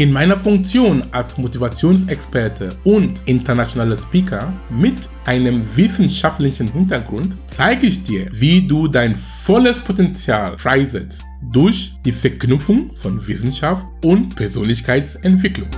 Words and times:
In 0.00 0.12
meiner 0.12 0.38
Funktion 0.38 1.02
als 1.10 1.36
Motivationsexperte 1.36 2.74
und 2.84 3.20
internationaler 3.26 3.98
Speaker 3.98 4.50
mit 4.70 5.10
einem 5.26 5.62
wissenschaftlichen 5.76 6.72
Hintergrund 6.72 7.36
zeige 7.48 7.86
ich 7.86 8.02
dir, 8.02 8.26
wie 8.32 8.66
du 8.66 8.88
dein 8.88 9.14
volles 9.14 9.78
Potenzial 9.80 10.56
freisetzt 10.56 11.22
durch 11.52 11.92
die 12.06 12.12
Verknüpfung 12.12 12.96
von 12.96 13.26
Wissenschaft 13.26 13.86
und 14.02 14.34
Persönlichkeitsentwicklung. 14.36 15.68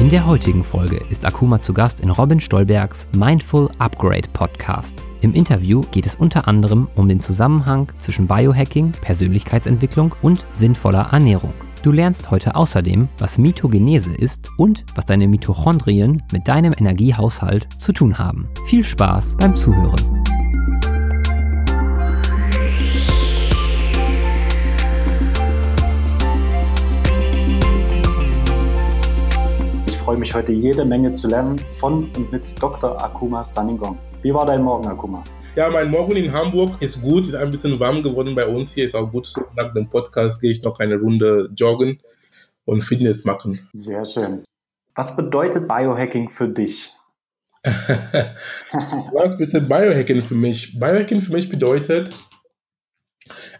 In 0.00 0.10
der 0.10 0.26
heutigen 0.26 0.62
Folge 0.62 1.04
ist 1.10 1.26
Akuma 1.26 1.58
zu 1.58 1.74
Gast 1.74 1.98
in 2.00 2.10
Robin 2.10 2.38
Stolbergs 2.38 3.08
Mindful 3.16 3.68
Upgrade 3.78 4.28
Podcast. 4.32 5.04
Im 5.22 5.34
Interview 5.34 5.82
geht 5.90 6.06
es 6.06 6.14
unter 6.14 6.46
anderem 6.46 6.88
um 6.94 7.08
den 7.08 7.18
Zusammenhang 7.18 7.90
zwischen 7.98 8.28
Biohacking, 8.28 8.92
Persönlichkeitsentwicklung 8.92 10.14
und 10.22 10.46
sinnvoller 10.52 11.08
Ernährung. 11.10 11.52
Du 11.82 11.90
lernst 11.90 12.30
heute 12.30 12.54
außerdem, 12.54 13.08
was 13.18 13.38
Mitogenese 13.38 14.14
ist 14.14 14.50
und 14.56 14.84
was 14.94 15.04
deine 15.04 15.26
Mitochondrien 15.26 16.22
mit 16.30 16.46
deinem 16.46 16.74
Energiehaushalt 16.78 17.68
zu 17.76 17.92
tun 17.92 18.18
haben. 18.18 18.48
Viel 18.66 18.84
Spaß 18.84 19.36
beim 19.36 19.56
Zuhören. 19.56 20.17
Freue 30.08 30.16
mich 30.16 30.32
heute 30.32 30.52
jede 30.52 30.86
Menge 30.86 31.12
zu 31.12 31.28
lernen 31.28 31.58
von 31.58 32.10
und 32.16 32.32
mit 32.32 32.62
Dr. 32.62 32.98
Akuma 33.04 33.44
Saningong. 33.44 33.98
Wie 34.22 34.32
war 34.32 34.46
dein 34.46 34.62
Morgen, 34.62 34.86
Akuma? 34.86 35.22
Ja, 35.54 35.68
mein 35.68 35.90
Morgen 35.90 36.16
in 36.16 36.32
Hamburg 36.32 36.80
ist 36.80 37.02
gut, 37.02 37.26
ist 37.26 37.34
ein 37.34 37.50
bisschen 37.50 37.78
warm 37.78 38.02
geworden 38.02 38.34
bei 38.34 38.46
uns 38.46 38.72
hier, 38.72 38.86
ist 38.86 38.94
auch 38.94 39.12
gut. 39.12 39.30
Nach 39.54 39.70
dem 39.74 39.86
Podcast 39.90 40.40
gehe 40.40 40.50
ich 40.50 40.62
noch 40.62 40.80
eine 40.80 40.96
Runde 40.96 41.50
joggen 41.54 42.00
und 42.64 42.80
Fitness 42.80 43.26
machen. 43.26 43.68
Sehr 43.74 44.02
schön. 44.06 44.44
Was 44.94 45.14
bedeutet 45.14 45.68
Biohacking 45.68 46.30
für 46.30 46.48
dich? 46.48 46.90
Was 47.62 49.36
bedeutet 49.36 49.68
Biohacking 49.68 50.22
für 50.22 50.36
mich? 50.36 50.80
Biohacking 50.80 51.20
für 51.20 51.34
mich 51.34 51.50
bedeutet, 51.50 52.14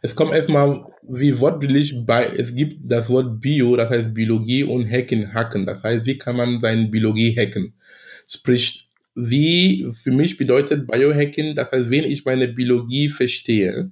es 0.02 0.14
kommt 0.14 0.33
erstmal 0.33 0.86
wie 1.02 1.38
wortwörtlich 1.38 1.94
bei, 2.05 2.24
es 2.24 2.55
gibt 2.55 2.78
das 2.84 3.08
Wort 3.08 3.41
Bio, 3.41 3.77
das 3.77 3.91
heißt 3.91 4.14
Biologie 4.14 4.64
und 4.64 4.91
Hacken, 4.91 5.33
Hacken. 5.33 5.66
Das 5.66 5.83
heißt, 5.83 6.06
wie 6.06 6.19
kann 6.19 6.36
man 6.36 6.61
seine 6.61 6.88
Biologie 6.88 7.34
hacken? 7.36 7.74
Sprich, 8.28 8.89
wie 9.14 9.91
für 9.92 10.12
mich 10.12 10.36
bedeutet 10.36 10.86
Biohacking, 10.86 11.56
das 11.56 11.72
heißt, 11.72 11.91
wenn 11.91 12.05
ich 12.05 12.24
meine 12.24 12.48
Biologie 12.48 13.08
verstehe, 13.08 13.91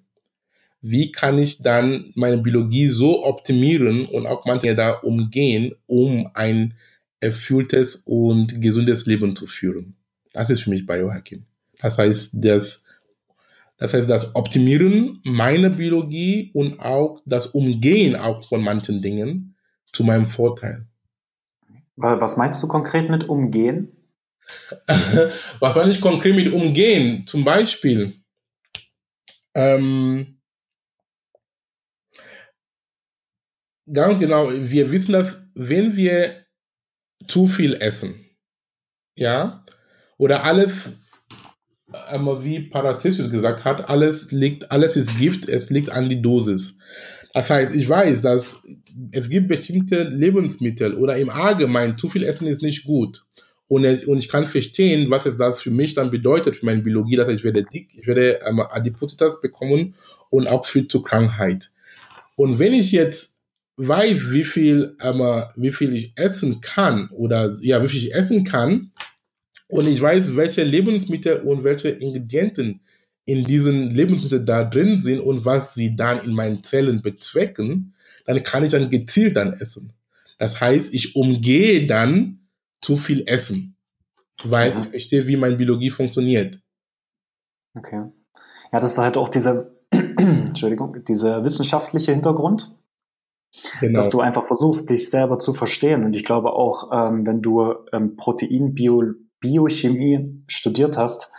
wie 0.83 1.11
kann 1.11 1.39
ich 1.39 1.63
dann 1.63 2.13
meine 2.15 2.39
Biologie 2.39 2.87
so 2.87 3.25
optimieren 3.25 4.07
und 4.07 4.27
auch 4.27 4.45
manche 4.45 4.77
da 4.77 4.91
umgehen, 4.91 5.75
um 5.87 6.31
ein 6.35 6.75
erfülltes 7.19 7.97
und 8.05 8.61
gesundes 8.61 9.07
Leben 9.07 9.35
zu 9.35 9.49
führen? 9.49 9.97
Das 10.33 10.49
ist 10.49 10.63
für 10.63 10.71
mich 10.71 10.87
Biohacking. 10.87 11.45
Das 11.81 11.99
heißt, 11.99 12.35
das 12.35 12.85
das 13.79 13.93
heißt, 13.93 14.09
das 14.09 14.35
Optimieren 14.35 15.21
meiner 15.25 15.71
Biologie 15.71 16.51
und 16.55 16.81
auch 16.81 17.21
das 17.27 17.47
Umgehen 17.47 18.17
auch 18.17 18.49
von 18.49 18.63
manchen 18.63 19.03
Dingen 19.03 19.57
zu 19.93 20.05
meinem 20.05 20.27
Vorteil. 20.27 20.87
Was 21.97 22.37
meinst 22.37 22.63
du 22.63 22.69
konkret 22.69 23.09
mit 23.11 23.29
Umgehen? 23.29 23.93
Was 25.61 25.75
meine 25.75 25.91
ich 25.91 26.01
konkret 26.01 26.37
mit 26.37 26.53
Umgehen? 26.53 27.27
Zum 27.27 27.45
Beispiel, 27.45 28.15
ähm, 29.55 30.41
ganz 33.93 34.19
genau, 34.19 34.51
wir 34.51 34.91
wissen, 34.91 35.13
dass 35.13 35.39
wenn 35.55 35.97
wir 35.97 36.45
zu 37.27 37.47
viel 37.47 37.75
essen, 37.75 38.27
ja, 39.17 39.65
oder 40.19 40.45
alles 40.45 40.91
einmal 42.09 42.43
wie 42.45 42.61
Paracelsus 42.61 43.31
gesagt 43.31 43.65
hat, 43.65 43.89
alles 43.89 44.33
liegt, 44.33 44.71
alles 44.71 44.97
ist 44.97 45.19
Gift, 45.19 45.49
es 45.49 45.71
liegt 45.71 45.91
an 45.91 46.09
die 46.09 46.23
Dosis. 46.23 46.77
Das 47.33 47.51
heißt, 47.51 47.77
ich 47.77 47.89
weiß, 47.89 48.23
dass 48.23 48.63
es 49.13 49.29
gibt 49.29 49.49
bestimmte 49.49 50.05
Lebensmittel 50.05 50.95
oder 50.95 51.17
im 51.17 51.29
Allgemeinen 51.29 51.99
zu 51.99 52.09
viel 52.09 52.23
Essen 52.23 52.47
ist 52.47 52.63
nicht 52.63 52.85
gut. 52.85 53.25
Und, 53.69 53.85
es, 53.85 54.05
und 54.05 54.19
ich 54.19 54.29
kann 54.29 54.47
verstehen, 54.47 55.11
was 55.11 55.27
es 55.27 55.37
das 55.37 55.61
für 55.61 55.71
mich 55.71 55.95
dann 55.95 56.11
bedeutet, 56.11 56.57
für 56.57 56.67
meine 56.67 56.83
Biologie, 56.83 57.17
dass 57.17 57.33
ich 57.33 57.43
werde 57.43 57.65
dick, 57.65 57.91
ich 57.95 58.07
werde 58.07 58.41
ähm, 58.47 58.61
Adipositas 58.61 59.41
bekommen 59.41 59.95
und 60.31 60.47
auch 60.47 60.65
führt 60.65 60.91
zur 60.91 61.03
Krankheit. 61.03 61.73
Und 62.37 62.59
wenn 62.59 62.73
ich 62.73 62.93
jetzt 62.93 63.39
weiß, 63.77 64.33
wie 64.33 64.45
viel, 64.45 64.97
ähm, 65.03 65.21
wie 65.57 65.73
viel 65.73 65.93
ich 65.95 66.13
essen 66.17 66.61
kann 66.61 67.11
oder 67.11 67.55
ja, 67.61 67.83
wie 67.83 67.89
viel 67.89 68.01
ich 68.01 68.15
essen 68.15 68.45
kann, 68.45 68.93
und 69.69 69.87
ich 69.87 70.01
weiß, 70.01 70.37
welche 70.37 70.63
Lebensmittel 70.63 71.41
und 71.41 71.65
welche 71.65 71.89
Ingredienten 71.89 72.81
in 73.25 73.45
diesen 73.45 73.91
Lebensmitteln 73.91 74.47
da 74.47 74.65
drin 74.65 74.99
sind 74.99 75.21
und 75.21 75.45
was 75.45 75.75
sie 75.75 75.97
dann 75.97 76.21
in 76.25 76.33
meinen 76.33 76.63
Zellen 76.63 77.03
bezwecken, 77.03 77.95
dann 78.25 78.43
kann 78.43 78.65
ich 78.65 78.71
dann 78.71 78.91
gezielt 78.91 79.37
dann 79.37 79.53
essen. 79.53 79.93
Das 80.39 80.61
heißt, 80.61 80.95
ich 80.95 81.17
umgehe 81.17 81.87
dann 81.87 82.49
zu 82.81 82.97
viel 82.97 83.25
Essen, 83.27 83.77
weil 84.45 84.75
mhm. 84.75 84.83
ich 84.83 84.89
verstehe, 84.89 85.27
wie 85.27 85.37
meine 85.37 85.57
Biologie 85.57 85.91
funktioniert. 85.91 86.61
Okay. 87.75 88.05
Ja, 88.73 88.81
das 88.81 88.93
ist 88.93 88.99
halt 88.99 89.17
auch 89.17 89.29
dieser, 89.29 89.71
Entschuldigung, 89.91 91.05
dieser 91.05 91.43
wissenschaftliche 91.43 92.13
Hintergrund, 92.13 92.77
Genau. 93.81 93.99
Dass 93.99 94.11
du 94.11 94.21
einfach 94.21 94.45
versuchst, 94.45 94.91
dich 94.91 95.09
selber 95.09 95.39
zu 95.39 95.55
verstehen. 95.55 96.05
Und 96.05 96.15
ich 96.15 96.25
glaube 96.25 96.53
auch, 96.53 96.91
ähm, 96.93 97.27
wenn 97.27 97.43
du 97.43 97.75
ähm, 97.93 98.17
Proteinbio 98.17 99.15
Biochemie 99.41 100.43
studiert 100.49 100.97
hast, 100.97 101.31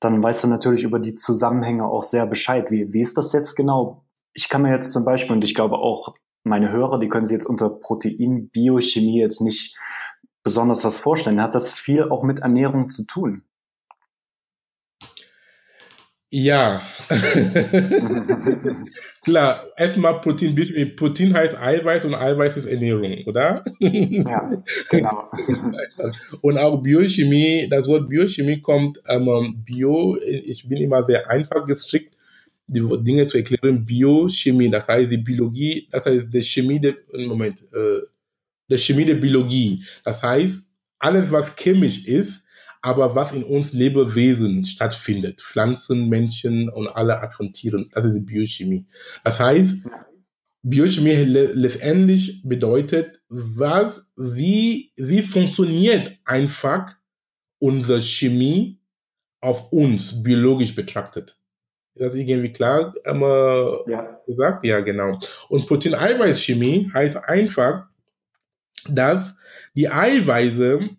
dann 0.00 0.22
weißt 0.22 0.44
du 0.44 0.48
natürlich 0.48 0.84
über 0.84 0.98
die 0.98 1.14
Zusammenhänge 1.14 1.86
auch 1.86 2.02
sehr 2.02 2.26
Bescheid. 2.26 2.70
Wie, 2.70 2.92
wie 2.92 3.00
ist 3.00 3.16
das 3.16 3.32
jetzt 3.32 3.56
genau? 3.56 4.04
Ich 4.32 4.48
kann 4.48 4.62
mir 4.62 4.72
jetzt 4.72 4.92
zum 4.92 5.04
Beispiel, 5.04 5.34
und 5.34 5.44
ich 5.44 5.54
glaube 5.54 5.76
auch 5.76 6.14
meine 6.44 6.70
Hörer, 6.70 6.98
die 6.98 7.08
können 7.08 7.26
sich 7.26 7.34
jetzt 7.34 7.46
unter 7.46 7.70
Proteinbiochemie 7.70 9.20
jetzt 9.20 9.40
nicht 9.40 9.76
besonders 10.42 10.84
was 10.84 10.98
vorstellen. 10.98 11.42
Hat 11.42 11.54
das 11.54 11.78
viel 11.78 12.08
auch 12.08 12.22
mit 12.22 12.40
Ernährung 12.40 12.90
zu 12.90 13.04
tun? 13.04 13.42
Ja, 16.30 16.82
klar, 19.22 19.64
erstmal 19.78 20.20
Protein. 20.20 20.54
Protein 20.94 21.32
heißt 21.32 21.56
Eiweiß 21.56 22.04
und 22.04 22.14
Eiweiß 22.14 22.58
ist 22.58 22.66
Ernährung, 22.66 23.24
oder? 23.24 23.64
Ja, 23.78 24.62
genau. 24.90 25.30
und 26.42 26.58
auch 26.58 26.82
Biochemie, 26.82 27.66
das 27.70 27.88
Wort 27.88 28.10
Biochemie 28.10 28.60
kommt, 28.60 29.00
ähm, 29.08 29.62
Bio, 29.64 30.18
ich 30.22 30.68
bin 30.68 30.82
immer 30.82 31.02
sehr 31.06 31.26
einfach 31.30 31.64
gestrickt, 31.64 32.14
die 32.66 32.86
Dinge 33.02 33.26
zu 33.26 33.38
erklären. 33.38 33.86
Biochemie, 33.86 34.68
das 34.68 34.86
heißt 34.86 35.10
die 35.10 35.16
Biologie, 35.16 35.88
das 35.90 36.04
heißt 36.04 36.28
die 36.32 36.42
Chemie 36.42 36.78
der, 36.78 36.96
Moment, 37.26 37.62
äh, 37.72 38.00
die 38.68 38.76
Chemie 38.76 39.06
der 39.06 39.14
Biologie. 39.14 39.82
Das 40.04 40.22
heißt, 40.22 40.74
alles, 40.98 41.32
was 41.32 41.56
chemisch 41.56 42.06
ist, 42.06 42.47
aber 42.82 43.14
was 43.14 43.32
in 43.32 43.44
uns 43.44 43.72
Lebewesen 43.72 44.64
stattfindet, 44.64 45.40
Pflanzen, 45.40 46.08
Menschen 46.08 46.68
und 46.68 46.88
alle 46.88 47.20
Art 47.20 47.34
von 47.34 47.52
Tieren, 47.52 47.90
das 47.92 48.04
ist 48.04 48.14
die 48.14 48.20
Biochemie. 48.20 48.86
Das 49.24 49.40
heißt, 49.40 49.88
Biochemie 50.62 51.14
letztendlich 51.24 52.42
bedeutet, 52.44 53.20
was, 53.28 54.10
wie, 54.16 54.92
wie 54.96 55.22
funktioniert 55.22 56.18
einfach 56.24 56.94
unsere 57.58 58.00
Chemie 58.00 58.78
auf 59.40 59.72
uns 59.72 60.22
biologisch 60.22 60.74
betrachtet. 60.74 61.38
Ist 61.94 62.02
das 62.02 62.14
irgendwie 62.14 62.52
klar 62.52 62.94
immer 63.04 63.80
ja. 63.88 64.20
gesagt? 64.26 64.64
Ja, 64.64 64.80
genau. 64.80 65.18
Und 65.48 65.66
Protein-Eiweiß-Chemie 65.66 66.90
heißt 66.94 67.16
einfach, 67.16 67.86
dass 68.88 69.36
die 69.74 69.88
Eiweiße 69.88 70.90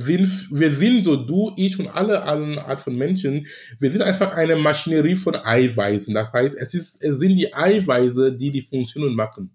sind, 0.00 0.48
wir 0.50 0.72
sind 0.72 1.04
so, 1.04 1.16
du, 1.16 1.52
ich 1.56 1.78
und 1.78 1.88
alle 1.88 2.22
anderen 2.22 2.58
Art 2.58 2.80
von 2.80 2.96
Menschen, 2.96 3.46
wir 3.78 3.90
sind 3.90 4.02
einfach 4.02 4.34
eine 4.34 4.56
Maschinerie 4.56 5.16
von 5.16 5.36
Eiweißen. 5.36 6.14
Das 6.14 6.32
heißt, 6.32 6.54
es, 6.54 6.74
ist, 6.74 7.02
es 7.02 7.18
sind 7.18 7.36
die 7.36 7.54
Eiweiße, 7.54 8.32
die 8.32 8.50
die 8.50 8.62
Funktionen 8.62 9.14
machen. 9.14 9.50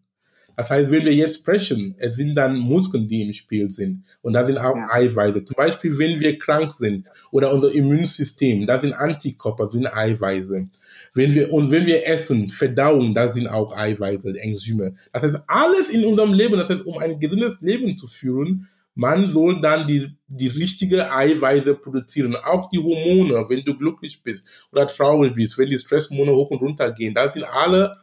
Das 0.59 0.69
heißt, 0.69 0.91
wenn 0.91 1.05
wir 1.05 1.15
jetzt 1.15 1.35
sprechen, 1.35 1.95
es 1.99 2.17
sind 2.17 2.35
dann 2.35 2.57
Muskeln, 2.59 3.07
die 3.07 3.21
im 3.21 3.31
Spiel 3.31 3.71
sind. 3.71 4.03
Und 4.21 4.33
da 4.33 4.45
sind 4.45 4.57
auch 4.57 4.75
ja. 4.75 4.89
Eiweiße. 4.91 5.45
Zum 5.45 5.55
Beispiel, 5.55 5.97
wenn 5.97 6.19
wir 6.19 6.37
krank 6.37 6.73
sind 6.73 7.07
oder 7.31 7.53
unser 7.53 7.71
Immunsystem, 7.71 8.67
da 8.67 8.77
sind 8.77 8.91
Antikörper, 8.91 9.71
sind 9.71 9.87
Eiweiße. 9.87 10.67
Wenn 11.13 11.33
wir, 11.33 11.53
und 11.53 11.71
wenn 11.71 11.85
wir 11.85 12.05
essen, 12.05 12.49
Verdauung, 12.49 13.13
da 13.13 13.31
sind 13.31 13.47
auch 13.47 13.73
Eiweiße, 13.73 14.35
Enzyme. 14.37 14.95
Das 15.13 15.23
heißt, 15.23 15.37
alles 15.47 15.89
in 15.89 16.03
unserem 16.03 16.33
Leben, 16.33 16.57
das 16.57 16.69
heißt, 16.69 16.85
um 16.85 16.97
ein 16.97 17.21
gesundes 17.21 17.61
Leben 17.61 17.97
zu 17.97 18.07
führen, 18.07 18.67
man 18.99 19.25
soll 19.27 19.61
dann 19.61 19.87
die, 19.87 20.13
die 20.27 20.49
richtige 20.49 21.09
Eiweiße 21.09 21.75
produzieren. 21.75 22.35
Auch 22.35 22.69
die 22.69 22.79
Hormone, 22.79 23.45
wenn 23.47 23.63
du 23.63 23.77
glücklich 23.77 24.21
bist 24.21 24.67
oder 24.73 24.87
traurig 24.87 25.33
bist, 25.35 25.57
wenn 25.57 25.69
die 25.69 25.79
Stresshormone 25.79 26.33
hoch 26.33 26.49
und 26.51 26.61
runter 26.61 26.91
gehen, 26.91 27.13
da 27.13 27.31
sind 27.31 27.45
alle, 27.45 27.95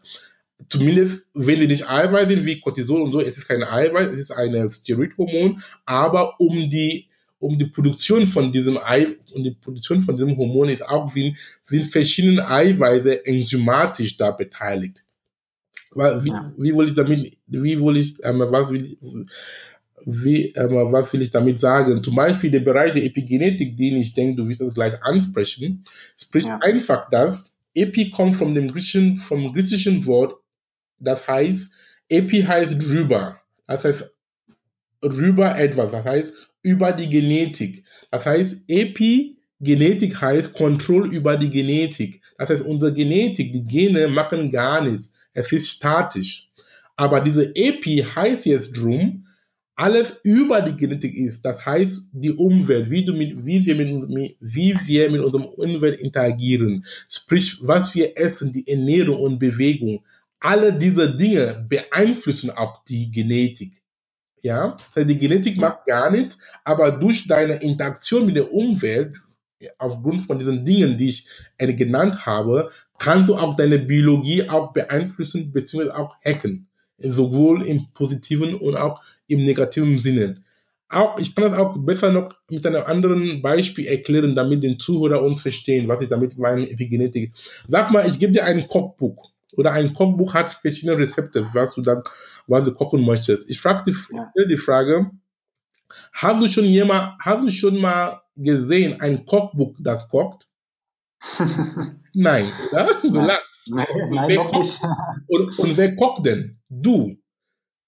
zumindest 0.70 1.26
wenn 1.34 1.60
die 1.60 1.66
nicht 1.66 1.86
Eiweiß 1.86 2.28
sind, 2.28 2.46
wie 2.46 2.60
Cortisol 2.60 3.02
und 3.02 3.12
so, 3.12 3.20
es 3.20 3.36
ist 3.36 3.46
kein 3.46 3.62
Eiweiß, 3.62 4.08
es 4.08 4.20
ist 4.20 4.30
ein 4.30 4.70
Steroidhormon, 4.70 5.62
aber 5.84 6.40
um 6.40 6.54
die 6.70 7.08
um 7.38 7.58
die 7.58 7.66
Produktion 7.66 8.26
von 8.26 8.50
diesem 8.50 8.78
Ei 8.78 9.16
und 9.34 9.44
die 9.44 9.50
Produktion 9.50 10.00
von 10.00 10.16
diesem 10.16 10.34
Hormon 10.38 10.70
ist 10.70 10.88
auch 10.88 11.12
sind, 11.12 11.36
sind 11.66 11.84
verschiedene 11.84 12.48
Eiweiße 12.48 13.26
enzymatisch 13.26 14.16
da 14.16 14.30
beteiligt. 14.30 15.04
Wie, 15.94 16.28
ja. 16.28 16.52
wie 16.56 16.74
will 16.74 16.86
ich 16.86 16.94
damit, 16.94 17.36
wie 17.46 17.80
will 17.80 17.96
ich, 17.98 18.16
ähm, 18.24 18.40
was 18.40 18.70
will 18.70 18.82
ich, 18.82 18.98
wie, 20.08 20.46
ähm, 20.50 20.70
was 20.92 21.12
will 21.12 21.20
ich 21.20 21.32
damit 21.32 21.58
sagen? 21.58 22.02
Zum 22.02 22.14
Beispiel 22.14 22.50
der 22.50 22.60
Bereich 22.60 22.92
der 22.92 23.04
Epigenetik, 23.04 23.76
den 23.76 23.96
ich 23.96 24.14
denke, 24.14 24.36
du 24.36 24.48
wirst 24.48 24.60
das 24.60 24.74
gleich 24.74 25.02
ansprechen, 25.02 25.84
spricht 26.16 26.46
ja. 26.46 26.58
einfach 26.62 27.10
das, 27.10 27.56
Epi 27.74 28.10
kommt 28.10 28.36
von 28.36 28.54
dem 28.54 28.68
griechischen, 28.68 29.18
vom 29.18 29.52
griechischen 29.52 30.06
Wort, 30.06 30.36
das 30.98 31.26
heißt, 31.26 31.72
Epi 32.08 32.42
heißt 32.42 32.80
drüber. 32.80 33.40
Das 33.66 33.84
heißt, 33.84 34.10
rüber 35.02 35.58
etwas. 35.58 35.90
Das 35.90 36.04
heißt, 36.04 36.32
über 36.62 36.92
die 36.92 37.08
Genetik. 37.08 37.84
Das 38.10 38.24
heißt, 38.24 38.64
Epigenetik 38.68 40.20
heißt 40.20 40.54
Kontrolle 40.54 41.08
über 41.08 41.36
die 41.36 41.50
Genetik. 41.50 42.22
Das 42.38 42.50
heißt, 42.50 42.62
unsere 42.62 42.94
Genetik, 42.94 43.52
die 43.52 43.66
Gene 43.66 44.06
machen 44.06 44.52
gar 44.52 44.82
nichts. 44.82 45.12
Es 45.32 45.50
ist 45.52 45.68
statisch. 45.68 46.48
Aber 46.94 47.20
diese 47.20 47.54
Epi 47.54 48.06
heißt 48.14 48.46
jetzt 48.46 48.72
drum, 48.72 49.25
alles 49.76 50.20
über 50.24 50.62
die 50.62 50.74
Genetik 50.74 51.14
ist. 51.14 51.44
Das 51.44 51.64
heißt, 51.64 52.10
die 52.12 52.32
Umwelt, 52.32 52.90
wie, 52.90 53.04
du 53.04 53.12
mit, 53.12 53.44
wie, 53.44 53.64
wir 53.64 53.74
mit, 53.76 54.36
wie 54.40 54.74
wir 54.86 55.10
mit 55.10 55.20
unserem 55.20 55.44
Umwelt 55.44 56.00
interagieren, 56.00 56.84
sprich, 57.08 57.58
was 57.60 57.94
wir 57.94 58.18
essen, 58.18 58.52
die 58.52 58.66
Ernährung 58.66 59.20
und 59.20 59.38
Bewegung. 59.38 60.02
Alle 60.40 60.72
diese 60.72 61.14
Dinge 61.16 61.66
beeinflussen 61.68 62.50
auch 62.50 62.84
die 62.84 63.10
Genetik. 63.10 63.82
Ja, 64.42 64.76
die 64.96 65.18
Genetik 65.18 65.56
macht 65.56 65.86
gar 65.86 66.10
nichts, 66.10 66.38
aber 66.64 66.92
durch 66.92 67.26
deine 67.26 67.54
Interaktion 67.54 68.26
mit 68.26 68.36
der 68.36 68.52
Umwelt, 68.52 69.20
aufgrund 69.78 70.22
von 70.22 70.38
diesen 70.38 70.64
Dingen, 70.64 70.96
die 70.96 71.08
ich 71.08 71.26
genannt 71.58 72.24
habe, 72.26 72.70
kannst 72.98 73.28
du 73.28 73.36
auch 73.36 73.56
deine 73.56 73.78
Biologie 73.78 74.48
auch 74.48 74.72
beeinflussen 74.72 75.52
bzw. 75.52 75.90
auch 75.90 76.14
hacken. 76.24 76.68
Sowohl 76.98 77.62
im 77.62 77.92
positiven 77.92 78.54
und 78.54 78.76
auch 78.76 79.02
im 79.26 79.44
negativen 79.44 79.98
Sinne. 79.98 80.36
Auch, 80.88 81.18
ich 81.18 81.34
kann 81.34 81.50
das 81.50 81.58
auch 81.58 81.76
besser 81.76 82.12
noch 82.12 82.32
mit 82.48 82.64
einem 82.64 82.84
anderen 82.84 83.42
Beispiel 83.42 83.86
erklären, 83.86 84.36
damit 84.36 84.62
den 84.62 84.78
Zuhörer 84.78 85.20
uns 85.22 85.42
verstehen, 85.42 85.88
was 85.88 86.02
ich 86.02 86.08
damit 86.08 86.38
meine 86.38 86.70
Epigenetik. 86.70 87.32
Sag 87.68 87.90
mal, 87.90 88.06
ich 88.06 88.18
gebe 88.18 88.32
dir 88.32 88.44
ein 88.44 88.68
Kochbuch 88.68 89.30
oder 89.56 89.72
ein 89.72 89.92
Kochbuch 89.92 90.34
hat 90.34 90.48
verschiedene 90.48 90.98
Rezepte, 90.98 91.46
was 91.52 91.74
du 91.74 91.82
dann, 91.82 92.02
was 92.46 92.64
du 92.64 92.72
kochen 92.72 93.04
möchtest. 93.04 93.50
Ich 93.50 93.60
frage 93.60 93.90
die, 93.90 93.96
ja. 94.14 94.30
die 94.48 94.56
Frage, 94.56 95.10
hast 96.12 96.42
du 96.42 96.48
schon 96.48 96.64
jemand, 96.64 97.18
hast 97.20 97.42
du 97.42 97.50
schon 97.50 97.78
mal 97.78 98.22
gesehen 98.36 99.00
ein 99.00 99.24
Kochbuch, 99.24 99.74
das 99.78 100.08
kocht? 100.08 100.48
nein, 102.14 102.50
oder? 102.72 103.00
Du 103.02 103.10
nein. 103.10 103.26
lachst. 103.26 103.70
Nein, 103.70 103.86
nein 104.10 104.34
noch 104.34 104.52
kocht, 104.52 104.58
nicht. 104.58 104.80
und, 105.28 105.58
und 105.58 105.76
wer 105.76 105.96
kocht 105.96 106.26
denn? 106.26 106.56
Du. 106.68 107.16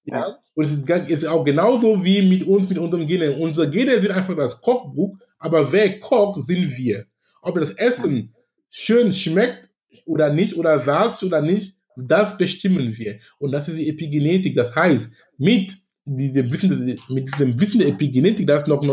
Ja. 0.04 0.19
ja? 0.19 0.38
Und 0.54 0.64
es 0.64 0.72
ist, 0.72 0.88
ist, 0.88 1.26
auch 1.26 1.44
genauso 1.44 2.04
wie 2.04 2.22
mit 2.22 2.46
uns, 2.46 2.69
mit 2.69 2.78
unserem 2.78 3.06
Gene. 3.06 3.32
Unsere 3.36 3.70
Gene 3.70 4.00
sind 4.00 4.10
einfach 4.10 4.36
das 4.36 4.60
Kochbuch, 4.60 5.16
aber 5.38 5.70
wer 5.70 6.00
kocht, 6.00 6.40
sind 6.40 6.76
wir. 6.76 7.06
Ob 7.42 7.54
das 7.56 7.70
Essen 7.72 8.34
schön 8.70 9.12
schmeckt 9.12 9.69
oder 10.04 10.32
nicht 10.32 10.56
oder 10.56 10.80
Salz 10.80 11.22
oder 11.22 11.40
nicht, 11.40 11.75
das 11.96 12.36
bestimmen 12.36 12.96
wir. 12.96 13.19
Und 13.38 13.52
das 13.52 13.69
ist 13.69 13.78
die 13.78 13.88
Epigenetik. 13.88 14.56
Das 14.56 14.75
heißt, 14.75 15.14
mit 15.36 15.76
diesem 16.04 16.52
Wissen, 16.52 16.98
mit 17.08 17.34
diesem 17.34 17.60
Wissen 17.60 17.80
der 17.80 17.88
Epigenetik, 17.88 18.46
das 18.46 18.66
noch, 18.66 18.84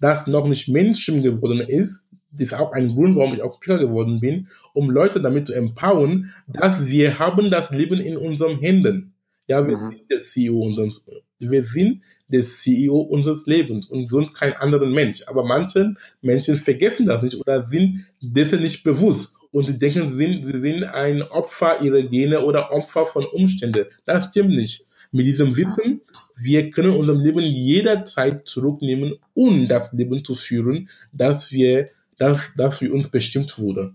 das 0.00 0.26
noch 0.26 0.46
nicht 0.46 0.68
Mainstream 0.68 1.22
geworden 1.22 1.60
ist, 1.60 2.09
ist 2.36 2.54
auch 2.54 2.72
ein 2.72 2.88
Grund, 2.88 3.16
warum 3.16 3.34
ich 3.34 3.42
auch 3.42 3.56
Speaker 3.56 3.78
geworden 3.78 4.20
bin, 4.20 4.48
um 4.72 4.90
Leute 4.90 5.20
damit 5.20 5.48
zu 5.48 5.54
empowern, 5.54 6.32
dass 6.46 6.86
wir 6.86 7.18
haben 7.18 7.50
das 7.50 7.70
Leben 7.70 8.00
in 8.00 8.16
unseren 8.16 8.58
Händen. 8.58 9.14
Ja, 9.46 9.66
wir 9.66 9.76
mhm. 9.76 9.90
sind 9.90 10.10
der 10.10 10.20
CEO 10.20 10.60
unseres, 10.60 11.04
wir 11.40 11.64
sind 11.64 12.02
der 12.28 12.44
CEO 12.44 13.00
unseres 13.00 13.46
Lebens 13.46 13.86
und 13.86 14.08
sonst 14.08 14.34
kein 14.34 14.52
anderer 14.52 14.86
Mensch. 14.86 15.22
Aber 15.26 15.44
manche 15.44 15.94
Menschen 16.22 16.54
vergessen 16.54 17.06
das 17.06 17.22
nicht 17.22 17.34
oder 17.34 17.66
sind 17.66 18.04
dessen 18.20 18.62
nicht 18.62 18.84
bewusst 18.84 19.36
und 19.52 19.66
sie 19.66 19.78
denken, 19.78 20.08
sie 20.08 20.16
sind, 20.16 20.44
sie 20.44 20.58
sind 20.58 20.84
ein 20.84 21.22
Opfer 21.22 21.82
ihrer 21.82 22.02
Gene 22.02 22.44
oder 22.44 22.72
Opfer 22.72 23.06
von 23.06 23.24
Umständen. 23.26 23.86
Das 24.06 24.28
stimmt 24.28 24.50
nicht. 24.50 24.86
Mit 25.12 25.26
diesem 25.26 25.56
Wissen, 25.56 26.02
wir 26.36 26.70
können 26.70 26.92
unser 26.92 27.14
Leben 27.16 27.42
jederzeit 27.42 28.46
zurücknehmen, 28.46 29.16
um 29.34 29.66
das 29.66 29.92
Leben 29.92 30.24
zu 30.24 30.36
führen, 30.36 30.88
das 31.12 31.50
wir, 31.50 31.90
das, 32.20 32.52
das 32.56 32.78
für 32.78 32.92
uns 32.92 33.10
bestimmt 33.10 33.58
wurde. 33.58 33.94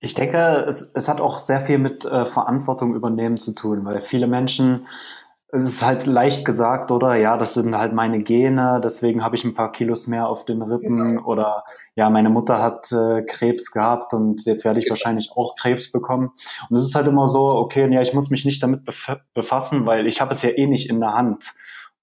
Ich 0.00 0.14
denke, 0.14 0.64
es, 0.68 0.92
es 0.94 1.08
hat 1.08 1.20
auch 1.20 1.40
sehr 1.40 1.62
viel 1.62 1.78
mit 1.78 2.04
äh, 2.04 2.26
Verantwortung 2.26 2.94
übernehmen 2.94 3.38
zu 3.38 3.54
tun, 3.54 3.84
weil 3.84 4.00
viele 4.00 4.26
Menschen 4.26 4.86
es 5.54 5.68
ist 5.68 5.84
halt 5.84 6.06
leicht 6.06 6.44
gesagt, 6.44 6.90
oder? 6.90 7.14
Ja, 7.14 7.36
das 7.36 7.54
sind 7.54 7.76
halt 7.78 7.92
meine 7.92 8.18
Gene, 8.18 8.80
deswegen 8.82 9.22
habe 9.22 9.36
ich 9.36 9.44
ein 9.44 9.54
paar 9.54 9.70
Kilos 9.70 10.08
mehr 10.08 10.28
auf 10.28 10.44
den 10.44 10.62
Rippen. 10.62 10.98
Genau. 10.98 11.24
Oder 11.26 11.62
ja, 11.94 12.10
meine 12.10 12.28
Mutter 12.28 12.60
hat 12.60 12.90
äh, 12.90 13.22
Krebs 13.22 13.70
gehabt 13.70 14.14
und 14.14 14.44
jetzt 14.46 14.64
werde 14.64 14.80
ich 14.80 14.86
genau. 14.86 14.94
wahrscheinlich 14.94 15.30
auch 15.36 15.54
Krebs 15.54 15.92
bekommen. 15.92 16.32
Und 16.68 16.76
es 16.76 16.82
ist 16.82 16.96
halt 16.96 17.06
immer 17.06 17.28
so, 17.28 17.46
okay, 17.46 17.88
ja, 17.92 18.02
ich 18.02 18.14
muss 18.14 18.30
mich 18.30 18.44
nicht 18.44 18.60
damit 18.64 18.84
bef 18.84 19.16
befassen, 19.32 19.86
weil 19.86 20.08
ich 20.08 20.20
habe 20.20 20.32
es 20.32 20.42
ja 20.42 20.50
eh 20.50 20.66
nicht 20.66 20.90
in 20.90 20.98
der 20.98 21.14
Hand. 21.14 21.52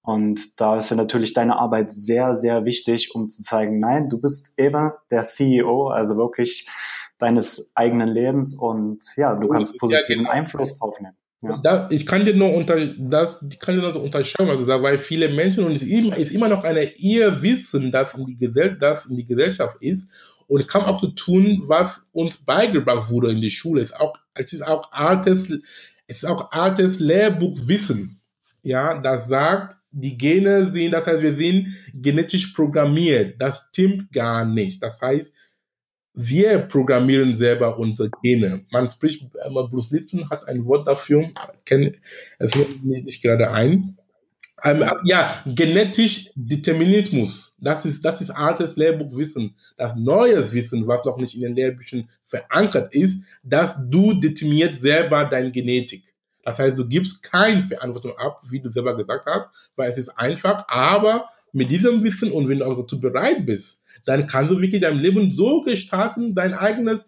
Und 0.02 0.60
da 0.60 0.78
ist 0.78 0.90
ja 0.90 0.96
natürlich 0.96 1.32
deine 1.32 1.56
Arbeit 1.58 1.92
sehr, 1.92 2.34
sehr 2.34 2.64
wichtig, 2.64 3.14
um 3.14 3.28
zu 3.28 3.42
zeigen, 3.42 3.78
nein, 3.78 4.08
du 4.08 4.20
bist 4.20 4.54
eben 4.58 4.90
der 5.10 5.22
CEO, 5.22 5.88
also 5.88 6.16
wirklich 6.16 6.68
deines 7.18 7.70
eigenen 7.76 8.08
Lebens 8.08 8.56
und 8.56 9.04
ja, 9.16 9.36
du 9.36 9.48
kannst 9.48 9.78
positiven 9.78 10.24
genau. 10.24 10.30
Einfluss 10.30 10.78
drauf 10.78 10.98
nehmen. 11.00 11.16
Ja. 11.42 11.60
Da, 11.62 11.88
ich 11.90 12.04
kann 12.06 12.24
dir 12.24 12.36
nur 12.36 12.54
unter 12.54 12.84
das, 12.98 13.44
ich 13.48 13.58
kann 13.58 13.76
dir 13.76 13.82
nur 13.82 14.02
unterscheiden, 14.02 14.50
also 14.50 14.64
sagen, 14.64 14.82
weil 14.82 14.98
viele 14.98 15.28
Menschen 15.28 15.64
und 15.64 15.72
es 15.72 15.82
ist 15.82 15.88
immer, 15.88 16.16
ist 16.16 16.32
immer 16.32 16.48
noch 16.48 16.64
eine 16.64 16.92
ihr 16.94 17.42
Wissen, 17.42 17.92
das 17.92 18.14
in 18.14 18.26
die 18.26 18.36
Gesellschaft, 18.36 18.82
das 18.82 19.06
in 19.06 19.16
die 19.16 19.26
Gesellschaft 19.26 19.76
ist 19.80 20.10
und 20.46 20.66
kann 20.68 20.82
auch 20.82 21.00
zu 21.00 21.08
tun, 21.08 21.62
was 21.66 22.04
uns 22.12 22.36
beigebracht 22.36 23.10
wurde 23.10 23.30
in 23.30 23.40
der 23.40 23.50
Schule. 23.50 23.82
Es 23.82 23.90
ist 23.90 24.00
auch, 24.00 24.16
es 24.34 24.52
ist 24.52 24.62
auch 24.62 24.90
altes, 24.92 25.50
es 26.06 26.22
ist 26.22 26.24
auch 26.24 26.52
altes 26.52 27.00
Lehrbuchwissen, 27.00 28.20
ja, 28.62 29.00
das 29.00 29.28
sagt, 29.28 29.76
die 29.92 30.16
Gene 30.16 30.66
sind, 30.66 30.92
das 30.92 31.06
heißt, 31.06 31.22
wir 31.22 31.36
sind 31.36 31.68
genetisch 31.94 32.48
programmiert. 32.48 33.40
Das 33.40 33.68
stimmt 33.70 34.12
gar 34.12 34.44
nicht. 34.44 34.82
Das 34.82 35.00
heißt, 35.00 35.32
wir 36.14 36.58
programmieren 36.58 37.34
selber 37.34 37.78
unsere 37.78 38.10
Gene. 38.22 38.64
Man 38.70 38.88
spricht, 38.88 39.30
Bruce 39.30 39.90
Lipton 39.90 40.28
hat 40.28 40.46
ein 40.46 40.64
Wort 40.66 40.86
dafür, 40.86 41.30
kenne 41.64 41.92
es 42.38 42.52
fällt 42.52 42.84
nicht, 42.84 43.04
nicht 43.04 43.22
gerade 43.22 43.50
ein. 43.50 43.96
Ähm, 44.64 44.84
ja, 45.04 45.42
genetisch 45.44 46.30
Determinismus. 46.36 47.56
Das 47.58 47.84
ist, 47.84 48.04
das 48.04 48.20
ist 48.20 48.30
altes 48.30 48.76
Lehrbuchwissen. 48.76 49.56
Das 49.76 49.94
neues 49.96 50.52
Wissen, 50.52 50.86
was 50.86 51.04
noch 51.04 51.16
nicht 51.16 51.34
in 51.34 51.42
den 51.42 51.56
Lehrbüchern 51.56 52.08
verankert 52.22 52.94
ist, 52.94 53.24
dass 53.42 53.76
du 53.88 54.20
determinierst 54.20 54.80
selber 54.80 55.24
deine 55.24 55.50
Genetik. 55.50 56.11
Das 56.42 56.58
heißt, 56.58 56.78
du 56.78 56.86
gibst 56.86 57.22
keine 57.22 57.62
Verantwortung 57.62 58.16
ab, 58.18 58.42
wie 58.50 58.60
du 58.60 58.70
selber 58.70 58.96
gesagt 58.96 59.26
hast, 59.26 59.50
weil 59.76 59.90
es 59.90 59.98
ist 59.98 60.10
einfach, 60.10 60.64
aber 60.68 61.26
mit 61.52 61.70
diesem 61.70 62.02
Wissen 62.02 62.32
und 62.32 62.48
wenn 62.48 62.58
du 62.58 62.66
auch 62.66 62.76
dazu 62.76 63.00
bereit 63.00 63.46
bist, 63.46 63.84
dann 64.04 64.26
kannst 64.26 64.50
du 64.50 64.60
wirklich 64.60 64.82
dein 64.82 64.98
Leben 64.98 65.30
so 65.30 65.62
gestalten, 65.62 66.34
dein 66.34 66.54
eigenes 66.54 67.06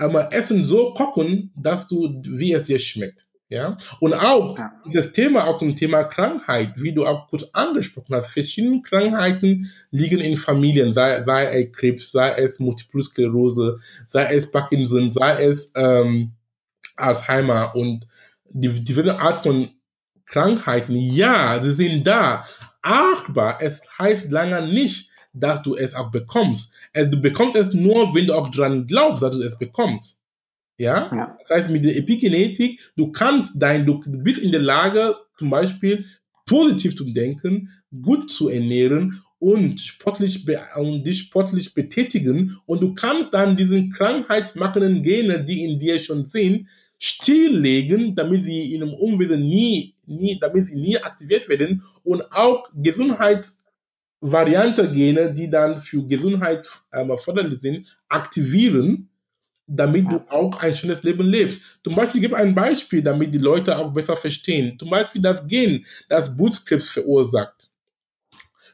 ähm, 0.00 0.16
Essen 0.30 0.64
so 0.64 0.94
kochen, 0.94 1.52
dass 1.56 1.88
du, 1.88 2.22
wie 2.24 2.52
es 2.52 2.64
dir 2.64 2.78
schmeckt. 2.78 3.26
Ja, 3.52 3.76
und 3.98 4.14
auch 4.14 4.56
das 4.92 5.10
Thema, 5.10 5.48
auch 5.48 5.58
zum 5.58 5.74
Thema 5.74 6.04
Krankheit, 6.04 6.74
wie 6.76 6.92
du 6.92 7.04
auch 7.04 7.26
kurz 7.26 7.48
angesprochen 7.52 8.14
hast, 8.14 8.30
verschiedene 8.30 8.80
Krankheiten 8.80 9.68
liegen 9.90 10.20
in 10.20 10.36
Familien, 10.36 10.94
sei, 10.94 11.24
sei 11.24 11.64
es 11.64 11.72
Krebs, 11.72 12.12
sei 12.12 12.30
es 12.34 12.60
Multiple 12.60 13.02
Sklerose, 13.02 13.78
sei 14.06 14.36
es 14.36 14.48
Parkinson, 14.48 15.10
sei 15.10 15.42
es 15.42 15.72
ähm, 15.74 16.30
Alzheimer 16.94 17.74
und 17.74 18.06
die, 18.50 18.68
die 18.68 19.10
Art 19.10 19.42
von 19.42 19.70
Krankheiten, 20.26 20.94
ja, 20.94 21.60
sie 21.62 21.72
sind 21.72 22.06
da, 22.06 22.46
aber 22.82 23.58
es 23.60 23.82
heißt 23.98 24.30
lange 24.30 24.66
nicht, 24.66 25.10
dass 25.32 25.62
du 25.62 25.76
es 25.76 25.94
auch 25.94 26.10
bekommst. 26.10 26.70
Du 26.94 27.20
bekommst 27.20 27.56
es 27.56 27.72
nur, 27.72 28.14
wenn 28.14 28.26
du 28.26 28.34
auch 28.34 28.48
dran 28.50 28.86
glaubst, 28.86 29.22
dass 29.22 29.36
du 29.36 29.42
es 29.42 29.58
bekommst. 29.58 30.20
Ja? 30.78 31.10
ja. 31.14 31.38
Das 31.46 31.58
heißt, 31.58 31.70
mit 31.70 31.84
der 31.84 31.96
Epigenetik, 31.96 32.80
du 32.96 33.12
kannst 33.12 33.54
dein, 33.60 33.86
du 33.86 34.00
bist 34.04 34.38
in 34.38 34.50
der 34.50 34.62
Lage, 34.62 35.14
zum 35.38 35.50
Beispiel 35.50 36.04
positiv 36.46 36.96
zu 36.96 37.04
denken, 37.04 37.70
gut 38.02 38.30
zu 38.30 38.48
ernähren 38.48 39.22
und 39.38 39.80
sportlich 39.80 40.46
und 40.76 41.04
dich 41.04 41.20
sportlich 41.20 41.74
betätigen 41.74 42.58
und 42.66 42.82
du 42.82 42.94
kannst 42.94 43.32
dann 43.32 43.56
diesen 43.56 43.90
krankheitsmachenden 43.90 45.02
Gene, 45.02 45.44
die 45.44 45.64
in 45.64 45.78
dir 45.78 45.98
schon 45.98 46.24
sind, 46.24 46.66
stilllegen, 47.02 48.14
damit 48.14 48.44
sie 48.44 48.74
in 48.74 48.82
einem 48.82 48.92
Umwesen 48.92 49.40
nie, 49.40 49.94
nie, 50.06 50.38
damit 50.38 50.68
sie 50.68 50.76
nie 50.76 50.98
aktiviert 50.98 51.48
werden 51.48 51.82
und 52.04 52.30
auch 52.30 52.68
Gesundheitsvariante 52.74 54.92
Gene, 54.92 55.32
die 55.32 55.48
dann 55.48 55.78
für 55.78 56.06
Gesundheit 56.06 56.68
ähm, 56.92 57.08
erforderlich 57.08 57.58
sind, 57.58 57.98
aktivieren, 58.06 59.08
damit 59.66 60.10
du 60.10 60.22
auch 60.28 60.60
ein 60.60 60.74
schönes 60.74 61.02
Leben 61.02 61.26
lebst. 61.26 61.80
Zum 61.82 61.94
Beispiel, 61.94 62.20
ich 62.20 62.28
gebe 62.28 62.36
ein 62.36 62.54
Beispiel, 62.54 63.02
damit 63.02 63.32
die 63.32 63.38
Leute 63.38 63.78
auch 63.78 63.90
besser 63.90 64.16
verstehen. 64.16 64.78
Zum 64.78 64.90
Beispiel 64.90 65.22
das 65.22 65.46
Gen, 65.46 65.86
das 66.08 66.36
Blutkrebs 66.36 66.90
verursacht 66.90 67.69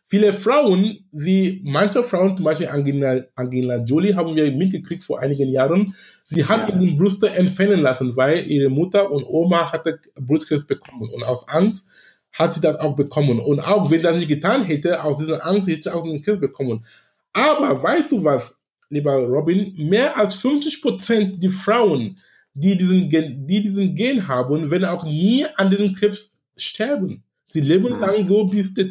viele 0.07 0.33
Frauen, 0.33 1.05
wie 1.13 1.61
manche 1.65 2.03
Frauen, 2.03 2.37
zum 2.37 2.45
Beispiel 2.45 2.69
Angela, 2.69 3.25
Angela 3.35 3.77
Jolie, 3.85 4.15
haben 4.15 4.35
wir 4.35 4.51
mitgekriegt 4.53 5.05
vor 5.05 5.21
einigen 5.21 5.51
Jahren, 5.51 5.95
sie 6.25 6.45
hat 6.45 6.69
ja. 6.69 6.75
ihren 6.75 6.97
Brüste 6.97 7.31
entfernen 7.31 7.81
lassen, 7.81 8.17
weil 8.17 8.49
ihre 8.49 8.71
Mutter 8.71 9.11
und 9.11 9.25
Oma 9.25 9.73
hatte 9.73 10.01
Brustkrebs 10.15 10.67
bekommen 10.67 11.09
und 11.13 11.25
aus 11.25 11.49
Angst 11.49 11.89
hat 12.33 12.53
sie 12.53 12.61
das 12.61 12.77
auch 12.77 12.95
bekommen. 12.95 13.41
Und 13.41 13.61
auch 13.61 13.91
wenn 13.91 14.03
das 14.03 14.17
nicht 14.17 14.29
getan 14.29 14.65
hätte, 14.65 15.03
aus 15.03 15.17
dieser 15.17 15.45
Angst 15.45 15.69
hätte 15.69 15.83
sie 15.83 15.95
auch 15.95 16.05
den 16.05 16.23
Krebs 16.23 16.41
bekommen. 16.41 16.85
Aber 17.33 17.83
weißt 17.83 18.13
du 18.13 18.23
was, 18.23 18.59
lieber 18.91 19.15
Robin, 19.17 19.75
mehr 19.77 20.17
als 20.17 20.35
50 20.35 20.83
Prozent 20.83 21.43
die 21.43 21.49
Frauen, 21.49 22.19
die 22.55 22.77
diesen, 22.77 23.09
Gen, 23.09 23.47
die 23.47 23.63
diesen 23.63 23.95
Gen 23.95 24.29
haben, 24.29 24.71
werden 24.71 24.85
auch 24.85 25.05
nie 25.05 25.47
an 25.57 25.71
diesem 25.71 25.95
Krebs 25.95 26.39
sterben. 26.57 27.23
Sie 27.49 27.61
leben 27.61 27.95
mhm. 27.95 28.01
lang 28.01 28.27
so 28.27 28.45
bis, 28.47 28.75
der 28.75 28.87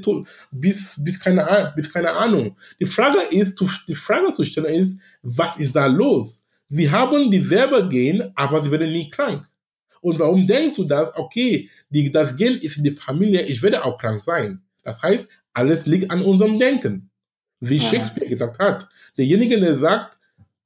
bis, 0.51 1.03
bis, 1.03 1.19
keine, 1.19 1.73
bis 1.75 1.91
keine 1.91 2.11
Ahnung. 2.11 2.55
Die 2.79 2.85
Frage 2.85 3.19
ist, 3.31 3.61
die 3.87 3.95
Frage 3.95 4.33
zu 4.33 4.43
stellen 4.43 4.73
ist, 4.73 4.99
was 5.21 5.57
ist 5.57 5.75
da 5.75 5.87
los? 5.87 6.45
Sie 6.69 6.89
haben 6.89 7.29
dieselbe 7.29 7.87
Gen, 7.89 8.31
aber 8.35 8.63
sie 8.63 8.71
werden 8.71 8.91
nie 8.91 9.09
krank. 9.09 9.45
Und 10.01 10.19
warum 10.19 10.47
denkst 10.47 10.75
du 10.75 10.83
das? 10.83 11.15
Okay, 11.15 11.69
die, 11.89 12.11
das 12.11 12.35
Gen 12.35 12.57
ist 12.59 12.77
in 12.77 12.83
der 12.83 12.93
Familie, 12.93 13.41
ich 13.43 13.61
werde 13.61 13.83
auch 13.83 13.97
krank 13.97 14.21
sein. 14.21 14.61
Das 14.83 15.01
heißt, 15.01 15.27
alles 15.53 15.85
liegt 15.85 16.11
an 16.11 16.21
unserem 16.21 16.59
Denken. 16.59 17.09
Wie 17.59 17.77
ja. 17.77 17.89
Shakespeare 17.89 18.29
gesagt 18.29 18.59
hat. 18.59 18.87
Derjenige, 19.17 19.59
der 19.59 19.75
sagt, 19.75 20.17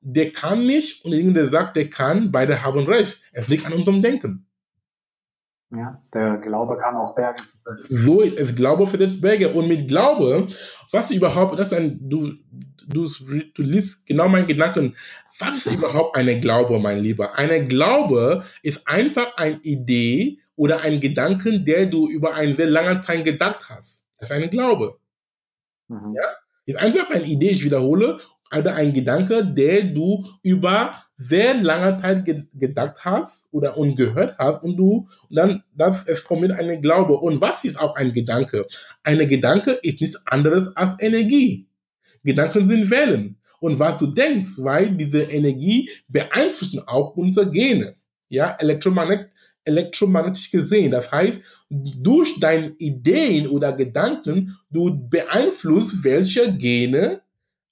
der 0.01 0.31
kann 0.31 0.65
nicht, 0.65 1.03
und 1.05 1.11
derjenige, 1.11 1.39
der 1.41 1.47
sagt, 1.47 1.75
der 1.75 1.89
kann, 1.89 2.31
beide 2.31 2.63
haben 2.63 2.85
recht. 2.85 3.21
Es 3.31 3.47
liegt 3.47 3.65
an 3.65 3.73
unserem 3.73 4.01
Denken. 4.01 4.45
Ja, 5.71 6.01
der 6.13 6.37
Glaube 6.37 6.77
kann 6.77 6.95
auch 6.95 7.13
Berge. 7.13 7.43
So 7.89 8.21
ist 8.21 8.55
Glaube 8.55 8.87
für 8.87 8.97
das 8.97 9.21
Berge. 9.21 9.49
Und 9.49 9.67
mit 9.67 9.87
Glaube, 9.87 10.47
was 10.91 11.11
überhaupt, 11.11 11.59
das 11.59 11.67
ist 11.67 11.77
ein, 11.77 11.99
du, 12.09 12.33
du, 12.87 13.07
du 13.53 13.61
liest 13.61 14.05
genau 14.05 14.27
meinen 14.27 14.47
Gedanken. 14.47 14.95
Was 15.37 15.67
ist 15.67 15.73
überhaupt 15.73 16.17
eine 16.17 16.39
Glaube, 16.39 16.79
mein 16.79 16.99
Lieber? 16.99 17.37
Eine 17.37 17.67
Glaube 17.67 18.43
ist 18.63 18.87
einfach 18.87 19.37
eine 19.37 19.57
Idee 19.61 20.39
oder 20.55 20.81
ein 20.81 20.99
Gedanken, 20.99 21.63
der 21.65 21.85
du 21.85 22.09
über 22.09 22.33
einen 22.33 22.55
sehr 22.55 22.69
langen 22.69 23.03
Zeit 23.03 23.23
gedacht 23.23 23.69
hast. 23.69 24.07
Das 24.17 24.29
ist 24.29 24.35
eine 24.35 24.49
Glaube. 24.49 24.97
Mhm. 25.87 26.15
Ja? 26.15 26.23
Ist 26.65 26.77
einfach 26.77 27.09
eine 27.11 27.25
Idee, 27.25 27.49
ich 27.49 27.63
wiederhole, 27.63 28.19
oder 28.55 28.75
ein 28.75 28.93
Gedanke, 28.93 29.45
der 29.45 29.83
du 29.83 30.25
über 30.41 30.95
sehr 31.17 31.53
lange 31.55 31.97
Zeit 31.97 32.25
ge 32.25 32.43
gedacht 32.53 32.97
hast 33.03 33.49
oder 33.51 33.77
und 33.77 33.95
gehört 33.95 34.37
hast 34.37 34.63
und 34.63 34.77
du 34.77 35.07
und 35.29 35.35
dann 35.35 35.63
das 35.75 36.07
es 36.07 36.19
formiert 36.19 36.53
eine 36.53 36.79
Glaube. 36.79 37.17
Und 37.17 37.41
was 37.41 37.63
ist 37.63 37.79
auch 37.79 37.95
ein 37.95 38.13
Gedanke? 38.13 38.65
Eine 39.03 39.27
Gedanke 39.27 39.71
ist 39.83 40.01
nichts 40.01 40.25
anderes 40.27 40.75
als 40.75 40.99
Energie. 40.99 41.67
Gedanken 42.23 42.65
sind 42.65 42.89
Wellen. 42.89 43.37
Und 43.59 43.77
was 43.77 43.97
du 43.97 44.07
denkst, 44.07 44.51
weil 44.59 44.91
diese 44.95 45.21
Energie 45.23 45.89
beeinflussen 46.07 46.81
auch 46.87 47.15
unsere 47.17 47.51
Gene. 47.51 47.95
Ja, 48.29 48.55
elektromagnet 48.59 49.29
elektromagnetisch 49.65 50.51
gesehen. 50.51 50.91
Das 50.91 51.11
heißt, 51.11 51.39
durch 51.69 52.39
deine 52.39 52.69
Ideen 52.77 53.47
oder 53.47 53.73
Gedanken, 53.73 54.57
du 54.69 55.09
beeinflusst, 55.09 56.03
welche 56.03 56.51
Gene 56.53 57.21